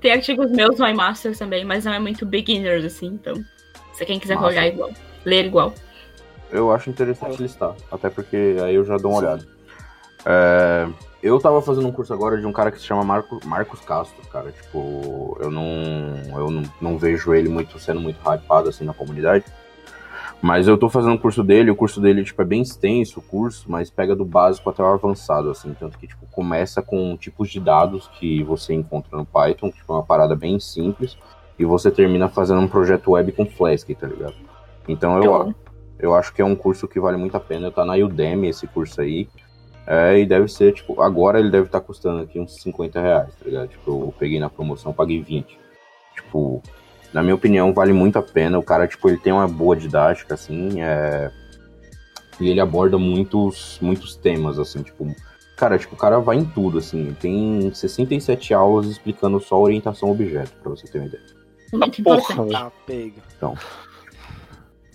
Tem 0.00 0.12
artigos 0.12 0.50
meus 0.50 0.78
no 0.78 0.88
iMasters 0.88 1.38
também, 1.38 1.64
mas 1.64 1.84
não 1.84 1.92
é 1.92 1.98
muito 1.98 2.24
beginners, 2.26 2.84
assim, 2.84 3.06
então. 3.06 3.34
Se 3.92 4.04
quem 4.06 4.18
quiser 4.18 4.34
Massa. 4.36 4.46
olhar 4.48 4.66
igual, 4.66 4.90
ler 5.24 5.44
igual. 5.44 5.74
Eu 6.50 6.72
acho 6.72 6.88
interessante 6.90 7.40
listar, 7.40 7.74
até 7.92 8.08
porque 8.10 8.56
aí 8.64 8.74
eu 8.74 8.84
já 8.84 8.96
dou 8.96 9.12
uma 9.12 9.20
olhada. 9.20 9.46
É, 10.24 10.88
eu 11.22 11.38
tava 11.38 11.60
fazendo 11.60 11.86
um 11.88 11.92
curso 11.92 12.12
agora 12.12 12.38
de 12.38 12.46
um 12.46 12.52
cara 12.52 12.70
que 12.70 12.78
se 12.78 12.86
chama 12.86 13.04
Marco, 13.04 13.40
Marcos 13.44 13.80
Castro, 13.80 14.26
cara. 14.28 14.50
Tipo, 14.52 15.36
eu 15.40 15.50
não, 15.50 15.62
eu 16.34 16.50
não, 16.50 16.62
não 16.80 16.98
vejo 16.98 17.34
ele 17.34 17.48
muito 17.48 17.78
sendo 17.78 18.00
muito 18.00 18.18
hypado 18.20 18.68
assim 18.68 18.84
na 18.84 18.94
comunidade. 18.94 19.44
Mas 20.42 20.66
eu 20.66 20.78
tô 20.78 20.88
fazendo 20.88 21.12
um 21.12 21.18
curso 21.18 21.44
dele, 21.44 21.70
o 21.70 21.76
curso 21.76 22.00
dele 22.00 22.24
tipo, 22.24 22.40
é 22.40 22.44
bem 22.46 22.62
extenso 22.62 23.20
o 23.20 23.22
curso, 23.22 23.66
mas 23.68 23.90
pega 23.90 24.16
do 24.16 24.24
básico 24.24 24.70
até 24.70 24.82
o 24.82 24.86
avançado, 24.86 25.50
assim, 25.50 25.74
tanto 25.78 25.98
que 25.98 26.06
tipo, 26.06 26.24
começa 26.30 26.80
com 26.80 27.14
tipos 27.14 27.50
de 27.50 27.60
dados 27.60 28.08
que 28.18 28.42
você 28.42 28.72
encontra 28.72 29.18
no 29.18 29.26
Python, 29.26 29.70
tipo, 29.70 29.92
é 29.92 29.96
uma 29.96 30.02
parada 30.02 30.34
bem 30.34 30.58
simples, 30.58 31.18
e 31.58 31.64
você 31.66 31.90
termina 31.90 32.26
fazendo 32.26 32.62
um 32.62 32.68
projeto 32.68 33.10
web 33.10 33.32
com 33.32 33.44
Flask, 33.44 33.86
tá 33.90 34.06
ligado? 34.06 34.34
Então 34.88 35.22
eu, 35.22 35.54
eu 35.98 36.14
acho 36.14 36.32
que 36.32 36.40
é 36.40 36.44
um 36.44 36.56
curso 36.56 36.88
que 36.88 36.98
vale 36.98 37.18
muito 37.18 37.36
a 37.36 37.40
pena. 37.40 37.70
Tá 37.70 37.84
na 37.84 37.94
Udemy 37.94 38.48
esse 38.48 38.66
curso 38.66 39.00
aí. 39.00 39.28
É, 39.92 40.20
e 40.20 40.24
deve 40.24 40.46
ser, 40.46 40.72
tipo, 40.72 41.02
agora 41.02 41.40
ele 41.40 41.50
deve 41.50 41.66
estar 41.66 41.80
custando 41.80 42.22
aqui 42.22 42.38
uns 42.38 42.62
50 42.62 43.00
reais, 43.00 43.34
tá 43.34 43.44
ligado? 43.44 43.68
Tipo, 43.70 43.90
eu 43.90 44.14
peguei 44.16 44.38
na 44.38 44.48
promoção, 44.48 44.92
paguei 44.92 45.20
20. 45.20 45.58
Tipo, 46.14 46.62
na 47.12 47.24
minha 47.24 47.34
opinião, 47.34 47.72
vale 47.72 47.92
muito 47.92 48.16
a 48.16 48.22
pena. 48.22 48.56
O 48.56 48.62
cara, 48.62 48.86
tipo, 48.86 49.08
ele 49.08 49.18
tem 49.18 49.32
uma 49.32 49.48
boa 49.48 49.74
didática, 49.74 50.34
assim, 50.34 50.80
é... 50.80 51.32
E 52.40 52.48
ele 52.48 52.60
aborda 52.60 52.96
muitos, 52.98 53.80
muitos 53.82 54.14
temas, 54.14 54.60
assim, 54.60 54.80
tipo... 54.80 55.12
Cara, 55.56 55.76
tipo, 55.76 55.96
o 55.96 55.98
cara 55.98 56.20
vai 56.20 56.36
em 56.36 56.44
tudo, 56.44 56.78
assim. 56.78 57.12
Tem 57.20 57.74
67 57.74 58.54
aulas 58.54 58.86
explicando 58.86 59.40
só 59.40 59.60
orientação 59.60 60.08
a 60.08 60.12
objeto, 60.12 60.52
pra 60.62 60.70
você 60.70 60.86
ter 60.86 60.98
uma 60.98 61.08
ideia. 61.08 61.24
Muito 61.72 62.02
porra. 62.04 62.46
Ah, 62.54 62.70
pega. 62.86 63.20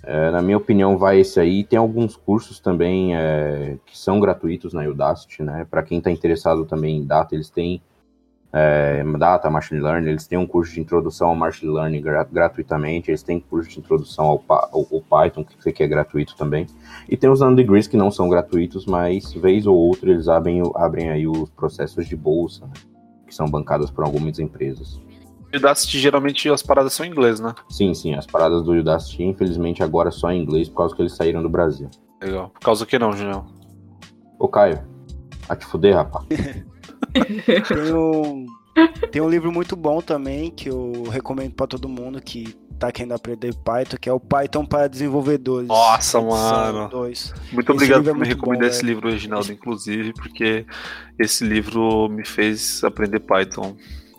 É, 0.08 0.30
na 0.30 0.42
minha 0.42 0.58
opinião, 0.58 0.98
vai 0.98 1.20
esse 1.20 1.40
aí. 1.40 1.64
Tem 1.64 1.80
alguns 1.80 2.16
cursos 2.16 2.60
também 2.60 3.16
é, 3.16 3.78
que 3.86 3.98
são 3.98 4.20
gratuitos 4.20 4.72
na 4.74 4.84
Udacity, 4.88 5.42
né? 5.44 5.66
Para 5.70 5.82
quem 5.82 5.98
está 5.98 6.12
interessado 6.12 6.64
também 6.66 6.98
em 6.98 7.06
data, 7.06 7.34
eles 7.34 7.50
têm 7.50 7.82
é, 8.54 9.04
data, 9.18 9.50
machine 9.50 9.82
learning, 9.82 10.10
eles 10.10 10.28
têm 10.28 10.38
um 10.38 10.48
curso 10.48 10.74
de 10.74 10.80
introdução 10.80 11.30
ao 11.30 11.36
machine 11.36 11.74
learning 11.74 12.02
gra- 12.02 12.24
gratuitamente, 12.24 13.12
eles 13.12 13.22
têm 13.24 13.40
curso 13.40 13.70
de 13.70 13.80
introdução 13.80 14.26
ao, 14.26 14.44
ao- 14.48 14.88
ao 14.92 15.02
Python, 15.02 15.44
que, 15.44 15.74
que 15.74 15.84
é 15.84 15.88
gratuito 15.88 16.38
também. 16.38 16.66
E 17.10 17.18
tem 17.18 17.30
os 17.30 17.42
non-degrees 17.42 17.88
que 17.88 17.98
não 17.98 18.10
são 18.12 18.30
gratuitos, 18.30 18.86
mas 18.86 19.34
vez 19.34 19.68
ou 19.68 19.76
outra 19.76 20.10
eles 20.10 20.28
abrem, 20.30 20.62
abrem 20.76 21.10
aí 21.10 21.28
os 21.28 21.50
processos 21.50 22.08
de 22.08 22.16
bolsa, 22.16 22.66
né? 22.66 22.74
que 23.28 23.36
são 23.36 23.48
bancados 23.50 23.92
por 23.92 24.06
algumas 24.06 24.40
empresas. 24.40 25.02
O 25.56 25.60
Udacity, 25.60 26.00
geralmente 26.00 26.50
as 26.50 26.62
paradas 26.62 26.94
são 26.94 27.06
em 27.06 27.10
inglês, 27.10 27.40
né? 27.40 27.54
Sim, 27.70 27.94
sim, 27.94 28.14
as 28.16 28.26
paradas 28.26 28.64
do 28.64 28.72
Udacity, 28.74 29.24
infelizmente, 29.24 29.82
agora 29.84 30.12
só 30.12 30.32
em 30.32 30.42
inglês, 30.42 30.68
por 30.70 30.78
causa 30.78 30.96
que 30.96 31.02
eles 31.02 31.16
saíram 31.16 31.42
do 31.42 31.50
Brasil. 31.50 31.90
Legal. 32.22 32.50
Por 32.50 32.60
causa 32.62 32.86
que 32.86 32.98
não, 33.00 33.12
Julião? 33.12 33.46
Ô, 34.40 34.48
Caio, 34.48 34.82
vai 35.48 35.58
te 35.58 35.66
fuder, 35.66 35.96
rapaz. 35.96 36.26
Tem 37.68 37.94
um, 37.94 38.46
tem 39.10 39.22
um 39.22 39.30
livro 39.30 39.52
muito 39.54 39.74
bom 39.76 40.02
também 40.02 40.52
que 40.52 40.70
eu 40.70 41.04
recomendo 41.10 41.54
pra 41.54 41.66
todo 41.66 41.88
mundo 41.88 42.22
que 42.22 42.54
tá 42.78 42.92
querendo 42.92 43.14
aprender 43.14 43.56
Python, 43.56 43.96
que 44.02 44.10
é 44.10 44.12
o 44.14 44.20
Python 44.20 44.66
para 44.66 44.90
desenvolvedores. 44.90 45.70
Nossa, 45.70 46.20
mano. 46.20 46.90
dois. 46.90 47.34
Muito 47.54 47.72
Esse 47.72 47.72
obrigado 47.72 48.02
é 48.02 48.12
por 48.12 48.20
me 48.20 48.26
muito 48.26 48.36
recomendar 48.36 48.68
bom, 48.68 48.72
esse 48.76 48.82
velho. 48.82 48.96
livro, 48.96 49.10
Reginaldo, 49.10 49.52
inclusive, 49.54 50.12
porque 50.14 50.66
esse 51.18 51.46
livro 51.46 52.10
me 52.10 52.26
fez 52.26 52.84
aprender 52.84 53.22
Python. 53.22 53.78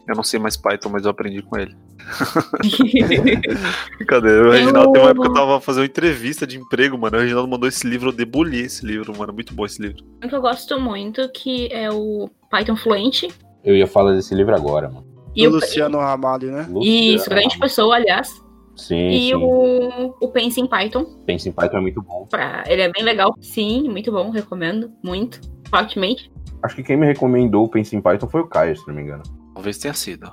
Eu 0.09 0.14
não 0.14 0.22
sei 0.22 0.38
mais 0.38 0.57
Python, 0.57 0.88
mas 0.90 1.04
eu 1.04 1.11
aprendi 1.11 1.42
com 1.42 1.59
ele. 1.59 1.74
Brincadeira, 3.98 4.42
o 4.42 4.46
Eu- 4.46 4.50
Reginaldo 4.52 4.92
tem 4.92 5.02
uma 5.02 5.11
época 5.11 5.24
que 5.26 5.30
eu 5.30 5.34
tava 5.34 5.61
fazendo 5.61 5.82
uma 5.82 5.86
entrevista 5.86 6.46
de 6.46 6.59
emprego, 6.59 6.96
mano. 6.96 7.16
O 7.16 7.20
Reginaldo 7.20 7.48
mandou 7.48 7.68
esse 7.68 7.86
livro, 7.86 8.09
eu 8.11 8.12
debulhei 8.12 8.62
esse 8.62 8.84
livro, 8.86 9.16
mano. 9.16 9.32
Muito 9.32 9.54
bom 9.54 9.64
esse 9.66 9.80
livro. 9.82 9.98
Um 10.22 10.28
que 10.28 10.34
eu 10.34 10.40
gosto 10.40 10.78
muito, 10.80 11.28
que 11.32 11.68
é 11.72 11.90
o 11.90 12.28
Python 12.50 12.76
Fluente. 12.76 13.28
Eu 13.64 13.74
ia 13.76 13.86
falar 13.86 14.12
desse 14.14 14.34
livro 14.34 14.54
agora, 14.54 14.88
mano. 14.88 15.07
E 15.34 15.46
o 15.46 15.50
Luciano 15.50 15.98
Ramalho, 15.98 16.50
né? 16.50 16.66
isso, 16.80 17.28
grande 17.28 17.59
pessoa, 17.59 17.96
aliás. 17.96 18.30
Sim, 18.74 19.09
E 19.09 19.20
sim. 19.28 19.34
o, 19.34 20.14
o 20.20 20.28
Pense 20.28 20.61
em 20.61 20.66
Python. 20.66 21.04
Pense 21.26 21.48
em 21.48 21.52
Python 21.52 21.78
é 21.78 21.80
muito 21.80 22.02
bom. 22.02 22.26
Pra, 22.30 22.62
ele 22.66 22.82
é 22.82 22.92
bem 22.92 23.02
legal. 23.02 23.34
Sim, 23.40 23.88
muito 23.88 24.11
bom, 24.12 24.30
recomendo. 24.30 24.90
Muito. 25.02 25.40
Fortemente. 25.68 26.30
Acho 26.62 26.76
que 26.76 26.82
quem 26.82 26.96
me 26.96 27.07
recomendou 27.07 27.64
o 27.64 27.68
Pense 27.68 27.94
em 27.96 28.00
Python 28.00 28.28
foi 28.28 28.40
o 28.42 28.46
Caio, 28.46 28.76
se 28.76 28.86
não 28.86 28.94
me 28.94 29.02
engano. 29.02 29.22
Talvez 29.57 29.78
tenha 29.78 29.94
sido. 29.94 30.30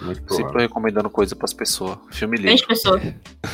Muito 0.00 0.34
Sempre 0.34 0.52
tô 0.54 0.58
recomendando 0.58 1.10
coisa 1.10 1.36
pras 1.36 1.52
pessoas. 1.52 1.98
Filme 2.10 2.38
lindo. 2.38 2.46
Grande 2.46 2.66
pessoa. 2.66 2.98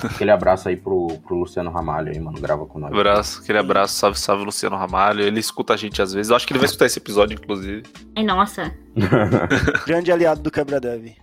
Aquele 0.05 0.31
abraço 0.31 0.69
aí 0.69 0.77
pro, 0.77 1.09
pro 1.27 1.41
Luciano 1.41 1.73
Ramalho 1.73 2.13
aí, 2.13 2.21
mano. 2.21 2.41
Grava 2.41 2.65
com 2.67 2.79
nós. 2.79 2.93
Abraço, 2.93 3.43
aquele 3.43 3.59
abraço, 3.59 3.95
salve, 3.95 4.17
salve 4.17 4.45
Luciano 4.45 4.77
Ramalho. 4.77 5.23
Ele 5.23 5.41
escuta 5.41 5.75
a 5.75 5.77
gente 5.77 6.01
às 6.01 6.13
vezes. 6.13 6.31
Eu 6.31 6.37
acho 6.37 6.47
que 6.47 6.53
ele 6.53 6.61
vai 6.61 6.67
escutar 6.67 6.87
esse 6.87 7.01
episódio, 7.01 7.35
inclusive. 7.35 7.83
Ai, 8.15 8.23
nossa. 8.23 8.73
Grande 9.85 10.13
aliado 10.13 10.41
do 10.41 10.53
Quebra-Dev. 10.53 11.17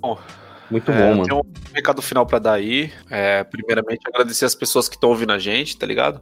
Bom, 0.00 0.16
Muito 0.72 0.90
É, 0.90 0.94
bom, 0.94 1.10
mano. 1.16 1.24
tenho 1.26 1.40
um 1.40 1.74
recado 1.74 2.00
final 2.00 2.24
pra 2.24 2.38
dar 2.38 2.54
aí. 2.54 2.90
É, 3.10 3.44
primeiramente, 3.44 4.00
agradecer 4.06 4.46
as 4.46 4.54
pessoas 4.54 4.88
que 4.88 4.96
estão 4.96 5.10
ouvindo 5.10 5.32
a 5.32 5.38
gente, 5.38 5.76
tá 5.76 5.84
ligado? 5.86 6.20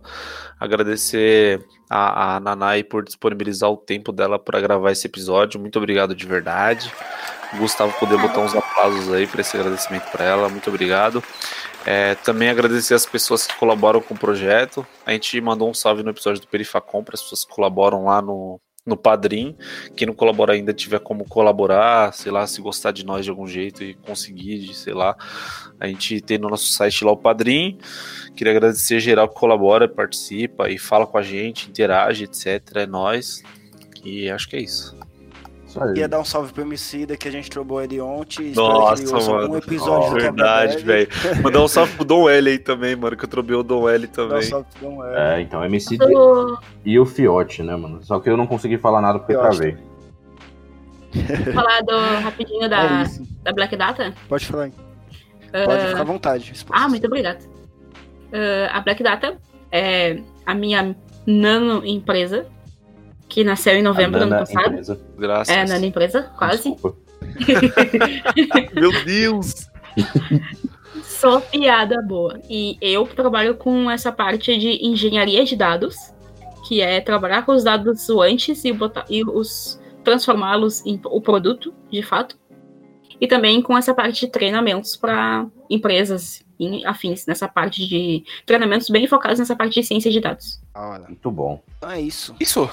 Agradecer 0.59 1.65
a, 1.89 2.35
a 2.37 2.41
Nanai 2.41 2.83
por 2.83 3.05
disponibilizar 3.05 3.71
o 3.71 3.77
tempo 3.77 4.11
dela 4.13 4.39
pra 4.39 4.61
gravar 4.61 4.91
esse 4.91 5.07
episódio. 5.07 5.61
Muito 5.61 5.79
obrigado 5.79 6.15
de 6.17 6.27
verdade. 6.27 6.93
Gustavo 7.59 7.93
poder 7.99 8.19
botar 8.19 8.41
uns 8.41 8.55
aplausos 8.55 9.13
aí 9.13 9.27
pra 9.27 9.41
esse 9.41 9.57
agradecimento 9.57 10.11
pra 10.11 10.25
ela. 10.25 10.49
Muito 10.49 10.69
obrigado. 10.69 11.23
É, 11.87 12.15
também 12.17 12.49
agradecer 12.51 12.95
as 12.95 13.07
pessoas 13.07 13.47
que 13.47 13.57
colaboram 13.57 14.01
com 14.01 14.15
o 14.15 14.19
projeto. 14.19 14.87
A 15.07 15.13
gente 15.13 15.41
mandou 15.41 15.71
um 15.71 15.75
salve 15.75 16.03
no 16.03 16.11
episódio 16.11 16.41
do 16.41 16.49
Perifacom 16.49 17.03
para 17.05 17.15
as 17.15 17.23
pessoas 17.23 17.45
que 17.45 17.55
colaboram 17.55 18.05
lá 18.05 18.21
no, 18.21 18.61
no 18.87 18.97
Padrim. 18.97 19.57
Quem 19.97 20.07
não 20.07 20.15
colabora 20.15 20.55
ainda 20.55 20.73
tiver 20.73 21.01
como 21.01 21.25
colaborar, 21.25 22.13
sei 22.13 22.33
lá, 22.33 22.47
se 22.47 22.61
gostar 22.61 22.93
de 22.93 23.05
nós 23.05 23.25
de 23.25 23.31
algum 23.31 23.47
jeito 23.47 23.85
e 23.85 23.95
conseguir, 23.95 24.75
sei 24.75 24.95
lá. 24.95 25.17
A 25.79 25.87
gente 25.87 26.21
tem 26.21 26.39
no 26.39 26.49
nosso 26.49 26.67
site 26.67 27.05
lá 27.05 27.13
o 27.13 27.17
Padrim. 27.17 27.79
Queria 28.35 28.53
agradecer 28.53 29.01
geral 29.01 29.29
que 29.29 29.35
colabora, 29.35 29.89
participa 29.89 30.71
e 30.71 30.79
fala 30.79 31.07
com 31.07 31.19
a 31.19 31.23
gente, 31.23 31.69
interage, 31.69 32.25
etc. 32.25 32.77
É 32.77 32.87
nóis. 32.87 33.43
E 34.05 34.31
acho 34.31 34.49
que 34.49 34.57
é 34.57 34.61
isso. 34.61 34.97
Isso 35.71 35.81
aí. 35.83 35.89
Queria 35.91 36.09
dar 36.09 36.19
um 36.19 36.25
salve 36.25 36.53
pro 36.53 36.63
Emicida, 36.63 37.17
que 37.17 37.29
a 37.29 37.31
gente 37.31 37.49
trombou 37.49 37.81
ele 37.81 38.01
ontem. 38.01 38.53
Nossa, 38.57 39.19
mano. 39.31 39.57
episódio 39.57 40.11
do 40.11 40.21
verdade, 40.21 40.79
velho. 40.79 41.09
Mandar 41.43 41.63
um 41.63 41.69
salve 41.69 41.95
pro 41.95 42.05
Dom 42.05 42.29
L 42.29 42.51
aí 42.51 42.59
também, 42.59 42.97
mano, 42.97 43.17
que 43.17 43.25
eu 43.25 43.29
trobei 43.29 43.55
o 43.57 43.63
Dom 43.63 43.89
L 43.89 44.05
Dá 44.07 44.11
um 44.25 44.29
também. 44.29 44.43
salve 44.43 44.67
pro 44.79 44.91
Dom 44.91 45.05
L. 45.05 45.17
É, 45.17 45.41
então, 45.41 45.65
MC 45.65 45.97
Do, 45.97 46.59
e 46.85 46.99
o 46.99 47.07
Fiote, 47.07 47.63
né, 47.63 47.77
mano? 47.77 48.03
Só 48.03 48.19
que 48.19 48.29
eu 48.29 48.37
não 48.37 48.47
consegui 48.49 48.79
falar 48.79 49.01
nada 49.01 49.19
porque 49.21 49.33
Fiote. 49.33 49.57
travei. 49.59 49.77
falar 51.55 51.81
do, 51.83 51.97
rapidinho 52.23 52.65
É 52.65 52.69
da, 52.69 53.03
isso. 53.03 53.23
da 53.43 53.53
Black 53.53 53.77
Data. 53.77 54.13
Pode 54.29 54.47
falar. 54.47 54.65
aí. 54.65 54.73
Ah, 55.53 55.65
Pode 55.67 55.87
ficar 55.87 56.01
à 56.01 56.05
vontade. 56.05 56.53
Ah, 56.71 56.89
muito 56.89 57.07
obrigada. 57.07 57.39
Ah, 58.33 58.77
a 58.79 58.81
Black 58.81 59.03
Data 59.03 59.37
é 59.73 60.19
a 60.47 60.55
minha 60.55 60.97
nano 61.27 61.85
empresa, 61.87 62.47
que 63.31 63.45
nasceu 63.45 63.75
em 63.75 63.83
novembro 63.83 64.19
do 64.19 64.25
ano 64.25 64.39
passado. 64.41 64.67
empresa. 64.67 65.01
Graças. 65.17 65.57
É, 65.57 65.65
nano 65.65 65.85
empresa, 65.87 66.31
quase. 66.37 66.77
Meu 68.75 69.05
Deus! 69.05 69.71
Sou 71.03 71.41
piada 71.41 72.03
boa. 72.03 72.41
E 72.51 72.77
eu 72.81 73.07
trabalho 73.07 73.55
com 73.55 73.89
essa 73.89 74.11
parte 74.11 74.59
de 74.59 74.85
engenharia 74.85 75.45
de 75.45 75.55
dados, 75.55 76.13
que 76.67 76.81
é 76.81 77.01
trabalhar 77.01 77.47
com 77.47 77.53
os 77.53 77.63
dados 77.63 78.11
antes 78.11 78.65
e, 78.65 78.73
botar, 78.73 79.05
e 79.09 79.23
os 79.25 79.81
transformá-los 80.03 80.85
em 80.85 81.01
o 81.05 81.21
produto, 81.21 81.73
de 81.91 82.03
fato. 82.03 82.37
E 83.21 83.29
também 83.29 83.63
com 83.63 83.79
essa 83.79 83.95
parte 83.95 84.27
de 84.27 84.33
treinamentos 84.33 84.97
para 84.97 85.47
empresas 85.69 86.43
e 86.59 86.85
afins, 86.85 87.27
nessa 87.27 87.47
parte 87.47 87.87
de 87.87 88.25
treinamentos 88.45 88.91
bem 88.91 89.07
focados 89.07 89.39
nessa 89.39 89.55
parte 89.55 89.81
de 89.81 89.87
ciência 89.87 90.11
de 90.11 90.21
dados. 90.21 90.61
Muito 91.07 91.31
bom. 91.31 91.63
Então 91.79 91.91
é 91.91 92.01
isso. 92.01 92.35
Isso. 92.41 92.69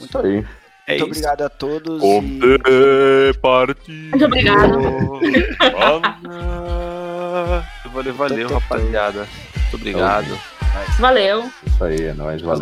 Isso 0.00 0.18
aí. 0.18 0.44
É 0.86 0.98
Muito 0.98 1.02
isso. 1.02 1.04
obrigado 1.04 1.42
a 1.42 1.48
todos. 1.48 2.02
E- 2.02 2.40
é 2.66 3.32
partido. 3.34 4.10
Muito 4.10 4.24
obrigado. 4.24 4.78
Valeu, 7.92 8.14
valeu, 8.14 8.48
rapaziada. 8.48 9.20
Muito 9.54 9.74
obrigado. 9.76 10.38
Valeu. 10.98 11.50
Isso 11.66 11.84
aí, 11.84 12.02
é 12.04 12.14
nóis. 12.14 12.40
Valeu. 12.42 12.61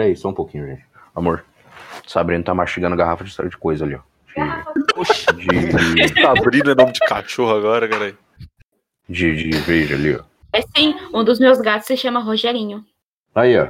Pera, 0.00 0.04
aí, 0.04 0.16
só 0.16 0.30
um 0.30 0.34
pouquinho, 0.34 0.66
gente. 0.66 0.82
Amor, 1.14 1.44
Sabrina 2.06 2.42
tá 2.42 2.54
mastigando 2.54 2.96
garrafa 2.96 3.22
de 3.22 3.48
de 3.48 3.56
coisa 3.58 3.84
ali, 3.84 3.94
ó. 3.94 4.00
De, 5.34 5.44
de, 5.44 6.12
de, 6.12 6.22
Sabrina 6.22 6.72
é 6.72 6.74
nome 6.74 6.92
de 6.92 7.00
cachorro 7.00 7.54
agora, 7.56 7.86
cara. 7.86 8.16
de, 9.08 9.36
de 9.36 9.50
veja 9.58 9.94
ali, 9.94 10.16
ó. 10.16 10.22
É 10.52 10.62
sim, 10.62 10.94
um 11.12 11.22
dos 11.22 11.38
meus 11.38 11.60
gatos 11.60 11.86
se 11.86 11.96
chama 11.96 12.20
Rogerinho. 12.20 12.84
Aí, 13.34 13.58
ó. 13.58 13.68